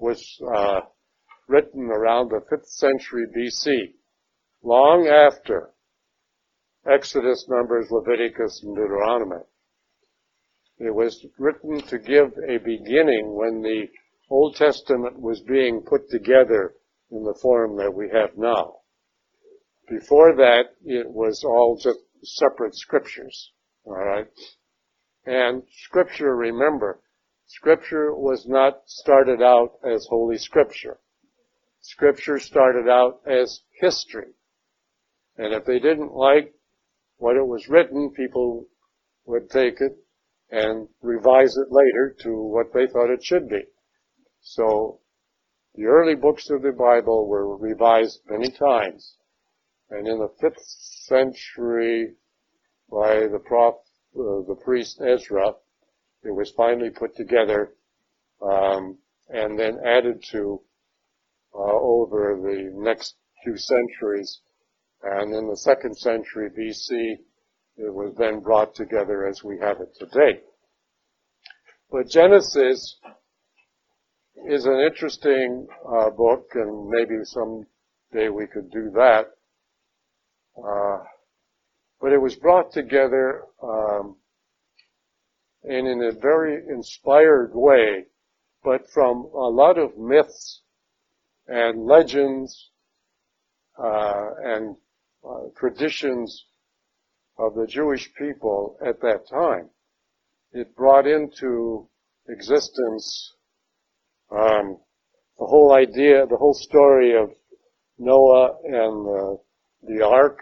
was, 0.00 0.20
uh, 0.52 0.80
written 1.48 1.84
around 1.84 2.30
the 2.30 2.40
5th 2.50 2.66
century 2.66 3.26
BC, 3.36 3.94
long 4.68 5.06
after 5.06 5.70
Exodus, 6.86 7.46
Numbers, 7.48 7.90
Leviticus, 7.90 8.62
and 8.62 8.76
Deuteronomy. 8.76 9.42
It 10.78 10.94
was 10.94 11.26
written 11.38 11.80
to 11.88 11.98
give 11.98 12.32
a 12.46 12.58
beginning 12.58 13.34
when 13.34 13.62
the 13.62 13.86
Old 14.30 14.56
Testament 14.56 15.18
was 15.18 15.40
being 15.40 15.82
put 15.86 16.10
together 16.10 16.74
in 17.10 17.24
the 17.24 17.38
form 17.40 17.78
that 17.78 17.94
we 17.94 18.10
have 18.12 18.36
now. 18.36 18.74
Before 19.88 20.36
that, 20.36 20.64
it 20.84 21.10
was 21.10 21.42
all 21.44 21.80
just 21.82 21.98
separate 22.22 22.74
scriptures. 22.74 23.52
Alright? 23.86 24.28
And 25.24 25.62
scripture, 25.84 26.36
remember, 26.36 27.00
scripture 27.46 28.14
was 28.14 28.46
not 28.46 28.82
started 28.86 29.40
out 29.40 29.78
as 29.82 30.06
Holy 30.10 30.36
Scripture. 30.36 30.98
Scripture 31.80 32.38
started 32.38 32.86
out 32.86 33.20
as 33.26 33.60
history. 33.80 34.34
And 35.38 35.54
if 35.54 35.64
they 35.64 35.78
didn't 35.78 36.12
like 36.12 36.52
what 37.16 37.36
it 37.36 37.46
was 37.46 37.68
written, 37.68 38.10
people 38.10 38.66
would 39.24 39.48
take 39.50 39.80
it 39.80 39.96
and 40.50 40.88
revise 41.00 41.56
it 41.56 41.68
later 41.70 42.16
to 42.20 42.30
what 42.30 42.72
they 42.74 42.86
thought 42.86 43.10
it 43.10 43.24
should 43.24 43.48
be. 43.48 43.62
So 44.40 45.00
the 45.74 45.84
early 45.84 46.16
books 46.16 46.50
of 46.50 46.62
the 46.62 46.72
Bible 46.72 47.28
were 47.28 47.56
revised 47.56 48.20
many 48.28 48.50
times. 48.50 49.16
And 49.90 50.06
in 50.06 50.18
the 50.18 50.32
fifth 50.40 50.60
century, 51.06 52.14
by 52.90 53.20
the 53.20 53.38
uh, 53.38 54.42
the 54.46 54.56
priest 54.64 55.00
Ezra, 55.00 55.54
it 56.24 56.34
was 56.34 56.50
finally 56.50 56.90
put 56.90 57.14
together 57.14 57.74
um, 58.42 58.98
and 59.28 59.58
then 59.58 59.78
added 59.84 60.22
to 60.30 60.60
uh, 61.54 61.58
over 61.58 62.38
the 62.42 62.70
next 62.74 63.14
few 63.44 63.56
centuries. 63.56 64.40
And 65.02 65.34
in 65.34 65.48
the 65.48 65.56
second 65.56 65.96
century 65.96 66.50
BC, 66.50 67.18
it 67.76 67.94
was 67.94 68.14
then 68.18 68.40
brought 68.40 68.74
together 68.74 69.26
as 69.26 69.44
we 69.44 69.58
have 69.58 69.80
it 69.80 69.94
today. 69.98 70.40
But 71.90 72.08
Genesis 72.08 72.96
is 74.46 74.66
an 74.66 74.80
interesting 74.80 75.66
uh, 75.88 76.10
book, 76.10 76.50
and 76.54 76.88
maybe 76.88 77.14
someday 77.24 78.28
we 78.28 78.46
could 78.46 78.70
do 78.70 78.90
that. 78.94 79.26
Uh, 80.56 81.04
but 82.00 82.12
it 82.12 82.20
was 82.20 82.36
brought 82.36 82.72
together 82.72 83.44
um, 83.62 84.16
and 85.64 85.86
in 85.86 86.02
a 86.02 86.12
very 86.12 86.62
inspired 86.68 87.50
way, 87.54 88.04
but 88.64 88.88
from 88.92 89.28
a 89.34 89.48
lot 89.48 89.78
of 89.78 89.96
myths 89.96 90.62
and 91.46 91.86
legends 91.86 92.70
uh, 93.78 94.30
and 94.42 94.76
uh, 95.24 95.48
traditions 95.56 96.44
of 97.38 97.54
the 97.54 97.66
Jewish 97.66 98.12
people 98.14 98.76
at 98.84 99.00
that 99.00 99.28
time. 99.30 99.70
It 100.52 100.74
brought 100.74 101.06
into 101.06 101.88
existence 102.28 103.34
um, 104.30 104.78
the 105.38 105.46
whole 105.46 105.72
idea, 105.72 106.26
the 106.26 106.36
whole 106.36 106.54
story 106.54 107.16
of 107.16 107.30
Noah 107.98 108.56
and 108.64 109.06
the, 109.06 109.38
the 109.82 110.06
ark 110.06 110.38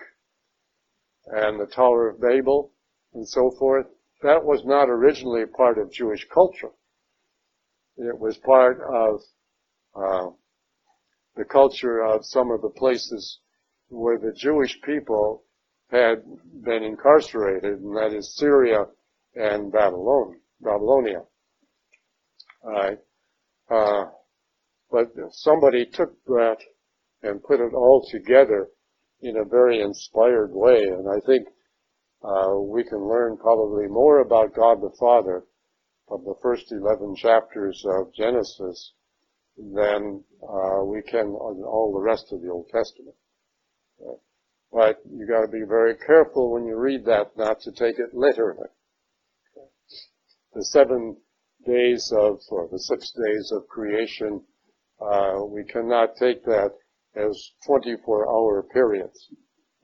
and 1.27 1.61
the 1.61 1.66
Tower 1.66 2.11
of 2.11 2.20
Babel 2.20 2.73
and 3.15 3.27
so 3.28 3.51
forth. 3.59 3.86
That 4.23 4.44
was 4.44 4.62
not 4.65 4.89
originally 4.89 5.44
part 5.47 5.78
of 5.78 5.93
Jewish 5.93 6.27
culture. 6.32 6.70
It 7.98 8.19
was 8.19 8.36
part 8.39 8.81
of 8.81 9.20
uh, 9.94 10.31
the 11.36 11.44
culture 11.44 12.03
of 12.03 12.24
some 12.24 12.51
of 12.51 12.62
the 12.62 12.70
places 12.70 13.39
where 13.89 14.19
the 14.19 14.33
Jewish 14.33 14.81
people 14.83 15.45
had 15.91 16.23
been 16.65 16.83
incarcerated, 16.83 17.81
and 17.81 17.97
that 17.97 18.13
is 18.13 18.37
Syria 18.37 18.87
and 19.35 19.73
Babylon, 19.73 20.41
Babylonia. 20.61 21.23
Alright. 22.65 22.99
Uh, 23.71 24.07
but 24.91 25.07
somebody 25.31 25.87
took 25.87 26.13
that 26.27 26.59
and 27.23 27.43
put 27.43 27.61
it 27.61 27.75
all 27.75 28.07
together 28.11 28.69
in 29.21 29.37
a 29.37 29.45
very 29.45 29.81
inspired 29.81 30.51
way, 30.53 30.83
and 30.83 31.09
I 31.09 31.21
think 31.27 31.49
uh, 32.23 32.59
we 32.61 32.85
can 32.85 33.09
learn 33.09 33.37
probably 33.37 33.87
more 33.89 34.21
about 34.21 34.55
God 34.55 34.81
the 34.81 34.95
Father 34.99 35.45
from 36.09 36.25
the 36.25 36.35
first 36.43 36.71
11 36.71 37.17
chapters 37.17 37.85
of 37.87 38.13
Genesis 38.15 38.93
than 39.57 40.23
uh, 40.43 40.85
we 40.85 41.03
can 41.03 41.27
on 41.29 41.63
all 41.65 41.93
the 41.93 42.01
rest 42.01 42.33
of 42.33 42.43
the 42.43 42.49
Old 42.49 42.69
Testament. 42.69 43.17
But 44.73 45.01
you 45.10 45.27
got 45.27 45.43
to 45.43 45.48
be 45.48 45.64
very 45.66 45.97
careful 45.97 46.52
when 46.52 46.66
you 46.66 46.77
read 46.77 47.05
that 47.06 47.36
not 47.36 47.60
to 47.60 47.73
take 47.73 47.98
it 47.98 48.12
literally. 48.12 48.68
The 50.52 50.64
seven 50.64 51.16
days 51.64 52.12
of, 52.12 52.40
or 52.51 52.68
the 52.70 52.78
six 52.78 53.10
days 53.12 53.52
of 53.52 53.68
creation, 53.68 54.44
uh, 55.01 55.44
we 55.44 55.64
cannot 55.64 56.16
take 56.16 56.44
that 56.44 56.73
as 57.14 57.52
24 57.66 58.28
hour 58.28 58.62
periods. 58.62 59.28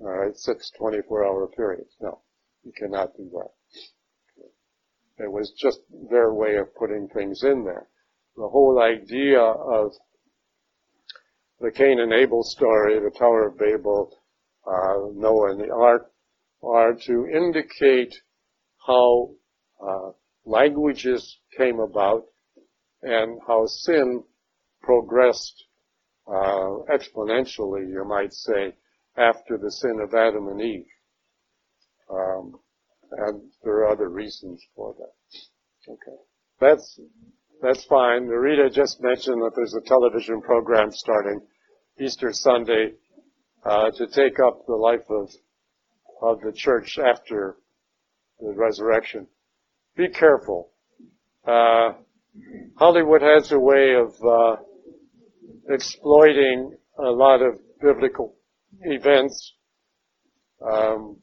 Alright, 0.01 0.36
six 0.36 0.70
24 0.76 1.24
hour 1.24 1.48
periods. 1.48 1.94
No, 2.01 2.20
you 2.62 2.72
cannot 2.76 3.16
do 3.16 3.30
that. 3.32 5.24
It 5.24 5.30
was 5.30 5.52
just 5.52 5.80
their 6.10 6.34
way 6.34 6.56
of 6.56 6.74
putting 6.74 7.09
things 7.09 7.43
in 7.44 7.64
there. 7.64 7.89
The 8.36 8.48
whole 8.48 8.80
idea 8.80 9.40
of 9.40 9.93
the 11.62 11.70
Cain 11.70 12.01
and 12.01 12.12
Abel 12.12 12.43
story, 12.43 12.98
the 12.98 13.16
Tower 13.16 13.47
of 13.47 13.59
Babel, 13.59 14.10
uh, 14.66 15.12
Noah 15.14 15.52
and 15.52 15.60
the 15.60 15.72
Ark, 15.72 16.10
are 16.62 16.94
to 17.06 17.26
indicate 17.32 18.12
how 18.84 19.30
uh, 19.80 20.10
languages 20.44 21.39
came 21.56 21.78
about 21.78 22.24
and 23.02 23.40
how 23.47 23.64
sin 23.66 24.24
progressed 24.82 25.64
uh, 26.26 26.82
exponentially, 26.90 27.89
you 27.89 28.05
might 28.09 28.32
say, 28.32 28.74
after 29.16 29.56
the 29.56 29.70
sin 29.70 30.01
of 30.02 30.14
Adam 30.14 30.48
and 30.48 30.60
Eve. 30.60 30.86
Um, 32.10 32.55
and 33.12 33.43
there 33.62 33.84
are 33.84 33.89
other 33.89 34.09
reasons 34.09 34.60
for 34.74 34.94
that. 34.98 35.93
Okay, 35.93 36.18
that's 36.60 37.01
that's 37.60 37.84
fine. 37.84 38.26
Rita 38.26 38.70
just 38.70 39.01
mentioned 39.01 39.40
that 39.43 39.52
there's 39.55 39.74
a 39.74 39.86
television 39.86 40.40
program 40.40 40.90
starting 40.90 41.40
Easter 42.01 42.31
Sunday 42.32 42.93
uh, 43.64 43.90
to 43.90 44.06
take 44.06 44.39
up 44.40 44.66
the 44.66 44.74
life 44.74 45.09
of 45.10 45.31
of 46.23 46.40
the 46.40 46.52
church 46.52 46.98
after 46.98 47.56
the 48.40 48.52
resurrection. 48.55 49.27
Be 49.97 50.09
careful. 50.09 50.70
Uh, 51.47 51.94
Hollywood 52.77 53.23
has 53.23 53.51
a 53.52 53.59
way 53.59 53.94
of 53.94 54.14
uh, 54.24 54.56
exploiting 55.69 56.77
a 56.98 57.10
lot 57.10 57.43
of 57.43 57.59
biblical 57.81 58.36
events 58.82 59.55
um, 60.64 61.16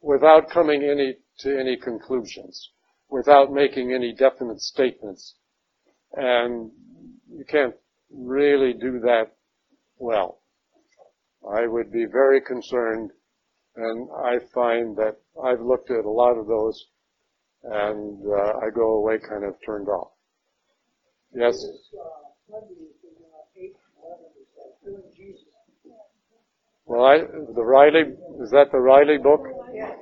without 0.00 0.48
coming 0.50 0.84
any 0.84 1.16
to 1.40 1.58
any 1.58 1.76
conclusions, 1.76 2.70
without 3.10 3.52
making 3.52 3.92
any 3.92 4.14
definite 4.14 4.60
statements, 4.60 5.34
and 6.14 6.70
you 7.28 7.44
can't 7.48 7.74
really 8.10 8.72
do 8.72 9.00
that 9.00 9.32
well. 10.02 10.40
I 11.48 11.66
would 11.66 11.90
be 11.92 12.04
very 12.04 12.40
concerned, 12.40 13.10
and 13.76 14.08
I 14.24 14.38
find 14.52 14.96
that 14.96 15.16
I've 15.42 15.60
looked 15.60 15.90
at 15.90 16.04
a 16.04 16.10
lot 16.10 16.36
of 16.36 16.46
those, 16.46 16.86
and 17.64 18.20
uh, 18.26 18.58
I 18.58 18.70
go 18.74 18.98
away 18.98 19.18
kind 19.18 19.44
of 19.44 19.54
turned 19.64 19.88
off. 19.88 20.10
Yes. 21.34 21.54
Well, 26.84 27.04
I, 27.04 27.18
the 27.20 27.64
Riley, 27.64 28.12
is 28.42 28.50
that 28.50 28.70
the 28.72 28.78
Riley 28.78 29.18
book? 29.18 29.40
Yeah. 29.72 29.94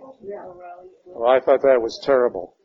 Well, 1.07 1.31
I 1.31 1.41
thought 1.41 1.63
that 1.63 1.81
was 1.81 2.01
terrible. 2.05 2.57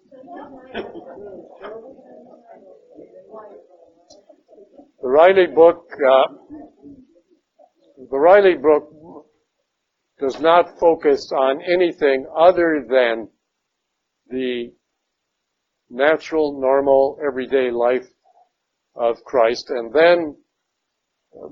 The 5.02 5.10
Riley 5.10 5.48
book, 5.53 5.86
uh, 6.10 6.24
the 8.10 8.18
Riley 8.18 8.56
book 8.56 9.27
does 10.19 10.40
not 10.40 10.80
focus 10.80 11.32
on 11.36 11.61
anything 11.61 12.26
other 12.36 12.86
than 12.90 13.30
the 14.30 14.73
natural, 15.90 16.60
normal, 16.60 17.19
everyday 17.26 17.72
life 17.72 18.07
of 18.95 19.18
Christ, 19.26 19.69
and 19.69 19.94
then 19.94 20.36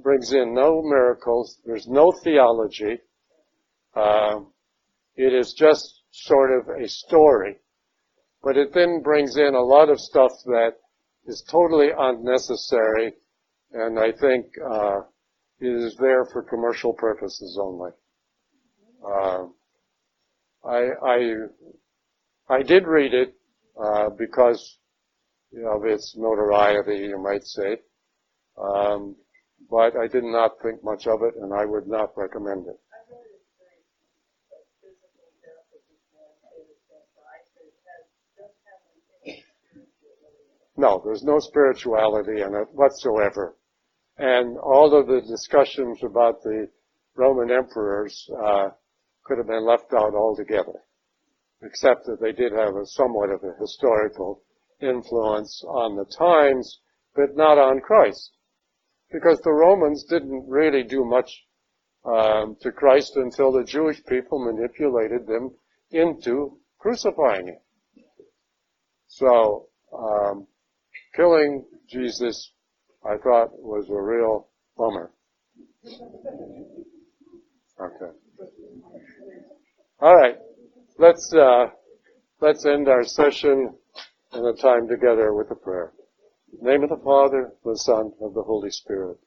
brings 0.01 0.33
in 0.33 0.53
no 0.53 0.81
miracles. 0.81 1.59
There's 1.65 1.87
no 1.87 2.13
theology. 2.23 2.99
Um, 3.95 4.53
it 5.15 5.33
is 5.33 5.53
just 5.57 6.03
sort 6.11 6.51
of 6.51 6.67
a 6.81 6.87
story. 6.87 7.57
But 8.41 8.57
it 8.57 8.73
then 8.73 9.01
brings 9.03 9.37
in 9.37 9.55
a 9.55 9.61
lot 9.61 9.89
of 9.89 9.99
stuff 9.99 10.31
that 10.45 10.73
is 11.25 11.43
totally 11.49 11.89
unnecessary, 11.97 13.13
and 13.71 13.99
I 13.99 14.11
think 14.11 14.45
uh, 14.69 15.01
is 15.63 15.95
there 15.97 16.25
for 16.25 16.43
commercial 16.43 16.93
purposes 16.93 17.57
only. 17.61 17.91
Uh, 19.05 19.45
I, 20.65 20.89
I, 21.05 21.33
I 22.49 22.63
did 22.63 22.87
read 22.87 23.13
it 23.13 23.35
uh, 23.81 24.09
because 24.09 24.77
of 25.65 25.85
its 25.85 26.15
notoriety, 26.17 27.07
you 27.07 27.19
might 27.21 27.45
say, 27.45 27.77
um, 28.57 29.15
but 29.69 29.95
I 29.97 30.07
did 30.07 30.23
not 30.23 30.51
think 30.61 30.83
much 30.83 31.07
of 31.07 31.21
it, 31.23 31.35
and 31.41 31.53
I 31.53 31.65
would 31.65 31.87
not 31.87 32.11
recommend 32.17 32.67
it. 32.67 32.79
No, 40.75 41.01
there's 41.05 41.23
no 41.23 41.39
spirituality 41.39 42.41
in 42.41 42.55
it 42.55 42.67
whatsoever. 42.73 43.55
And 44.17 44.57
all 44.57 44.95
of 44.95 45.07
the 45.07 45.21
discussions 45.21 46.03
about 46.03 46.43
the 46.43 46.69
Roman 47.15 47.51
emperors 47.51 48.29
uh, 48.43 48.69
could 49.23 49.37
have 49.37 49.47
been 49.47 49.65
left 49.65 49.93
out 49.93 50.13
altogether, 50.13 50.83
except 51.61 52.05
that 52.05 52.21
they 52.21 52.31
did 52.31 52.51
have 52.51 52.75
a 52.75 52.85
somewhat 52.85 53.29
of 53.29 53.43
a 53.43 53.59
historical 53.59 54.43
influence 54.81 55.63
on 55.67 55.95
the 55.95 56.05
times, 56.05 56.79
but 57.15 57.35
not 57.35 57.57
on 57.57 57.79
Christ. 57.79 58.31
Because 59.11 59.39
the 59.41 59.51
Romans 59.51 60.03
didn't 60.05 60.47
really 60.47 60.83
do 60.83 61.05
much 61.05 61.29
um, 62.05 62.57
to 62.61 62.71
Christ 62.71 63.15
until 63.15 63.51
the 63.51 63.63
Jewish 63.63 64.03
people 64.05 64.43
manipulated 64.43 65.25
them 65.25 65.51
into 65.91 66.57
crucifying 66.79 67.47
him. 67.47 67.59
So, 69.07 69.67
um, 69.95 70.47
killing 71.15 71.65
Jesus, 71.87 72.51
I 73.05 73.17
thought, 73.17 73.51
was 73.59 73.89
a 73.89 74.01
real 74.01 74.47
bummer. 74.77 75.11
Okay. 77.79 78.11
All 79.99 80.15
right. 80.15 80.37
Let's 80.97 81.33
uh, 81.33 81.65
let's 82.39 82.65
end 82.65 82.87
our 82.87 83.03
session 83.03 83.73
and 84.31 84.47
a 84.47 84.61
time 84.61 84.87
together 84.87 85.33
with 85.33 85.51
a 85.51 85.55
prayer. 85.55 85.93
The 86.61 86.69
name 86.69 86.83
of 86.83 86.89
the 86.89 87.01
Father, 87.03 87.53
the 87.65 87.77
Son, 87.77 88.13
of 88.21 88.33
the 88.33 88.43
Holy 88.43 88.69
Spirit. 88.69 89.17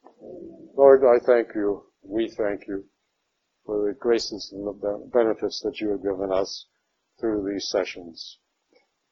Lord, 0.75 1.03
I 1.03 1.23
thank 1.25 1.49
you. 1.55 1.83
We 2.03 2.29
thank 2.37 2.67
you 2.67 2.85
for 3.65 3.85
the 3.85 3.93
graces 3.93 4.51
and 4.53 4.65
the 4.65 5.09
benefits 5.13 5.61
that 5.63 5.79
you 5.81 5.89
have 5.89 6.01
given 6.01 6.31
us 6.31 6.65
through 7.19 7.51
these 7.51 7.67
sessions. 7.69 8.39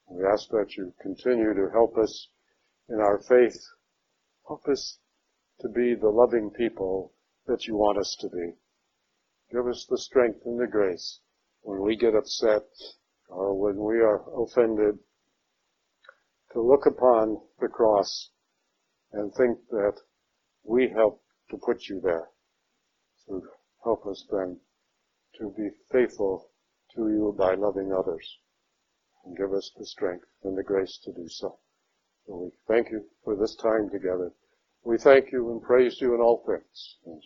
We 0.09 0.23
ask 0.25 0.49
that 0.49 0.75
you 0.77 0.93
continue 1.01 1.53
to 1.53 1.69
help 1.73 1.97
us 1.97 2.29
in 2.89 2.99
our 2.99 3.19
faith. 3.27 3.57
Help 4.47 4.67
us 4.67 4.99
to 5.61 5.69
be 5.69 5.95
the 5.95 6.09
loving 6.09 6.51
people 6.51 7.13
that 7.47 7.65
you 7.65 7.75
want 7.75 7.97
us 7.97 8.15
to 8.19 8.29
be. 8.29 8.53
Give 9.51 9.67
us 9.67 9.85
the 9.89 9.97
strength 9.97 10.41
and 10.45 10.59
the 10.59 10.67
grace 10.67 11.19
when 11.61 11.81
we 11.81 11.95
get 11.95 12.15
upset 12.15 12.67
or 13.27 13.59
when 13.59 13.77
we 13.77 13.99
are 13.99 14.23
offended 14.39 14.99
to 16.53 16.61
look 16.61 16.85
upon 16.85 17.41
the 17.59 17.67
cross 17.67 18.29
and 19.13 19.33
think 19.33 19.57
that 19.69 19.95
we 20.63 20.89
helped 20.89 21.23
to 21.49 21.57
put 21.57 21.87
you 21.87 21.99
there. 21.99 22.29
So 23.25 23.41
help 23.83 24.05
us 24.05 24.25
then 24.31 24.59
to 25.39 25.53
be 25.57 25.69
faithful 25.91 26.49
to 26.95 27.07
you 27.07 27.35
by 27.37 27.55
loving 27.55 27.91
others 27.91 28.37
and 29.25 29.35
give 29.35 29.53
us 29.53 29.71
the 29.77 29.85
strength 29.85 30.27
and 30.43 30.57
the 30.57 30.63
grace 30.63 30.99
to 31.03 31.11
do 31.11 31.27
so. 31.27 31.59
So 32.27 32.35
we 32.35 32.51
thank 32.67 32.91
you 32.91 33.05
for 33.23 33.35
this 33.35 33.55
time 33.55 33.89
together. 33.89 34.31
We 34.83 34.97
thank 34.97 35.31
you 35.31 35.51
and 35.51 35.61
praise 35.61 35.99
you 36.01 36.15
in 36.15 36.21
all 36.21 36.43
things. 36.45 36.95
In 37.05 37.21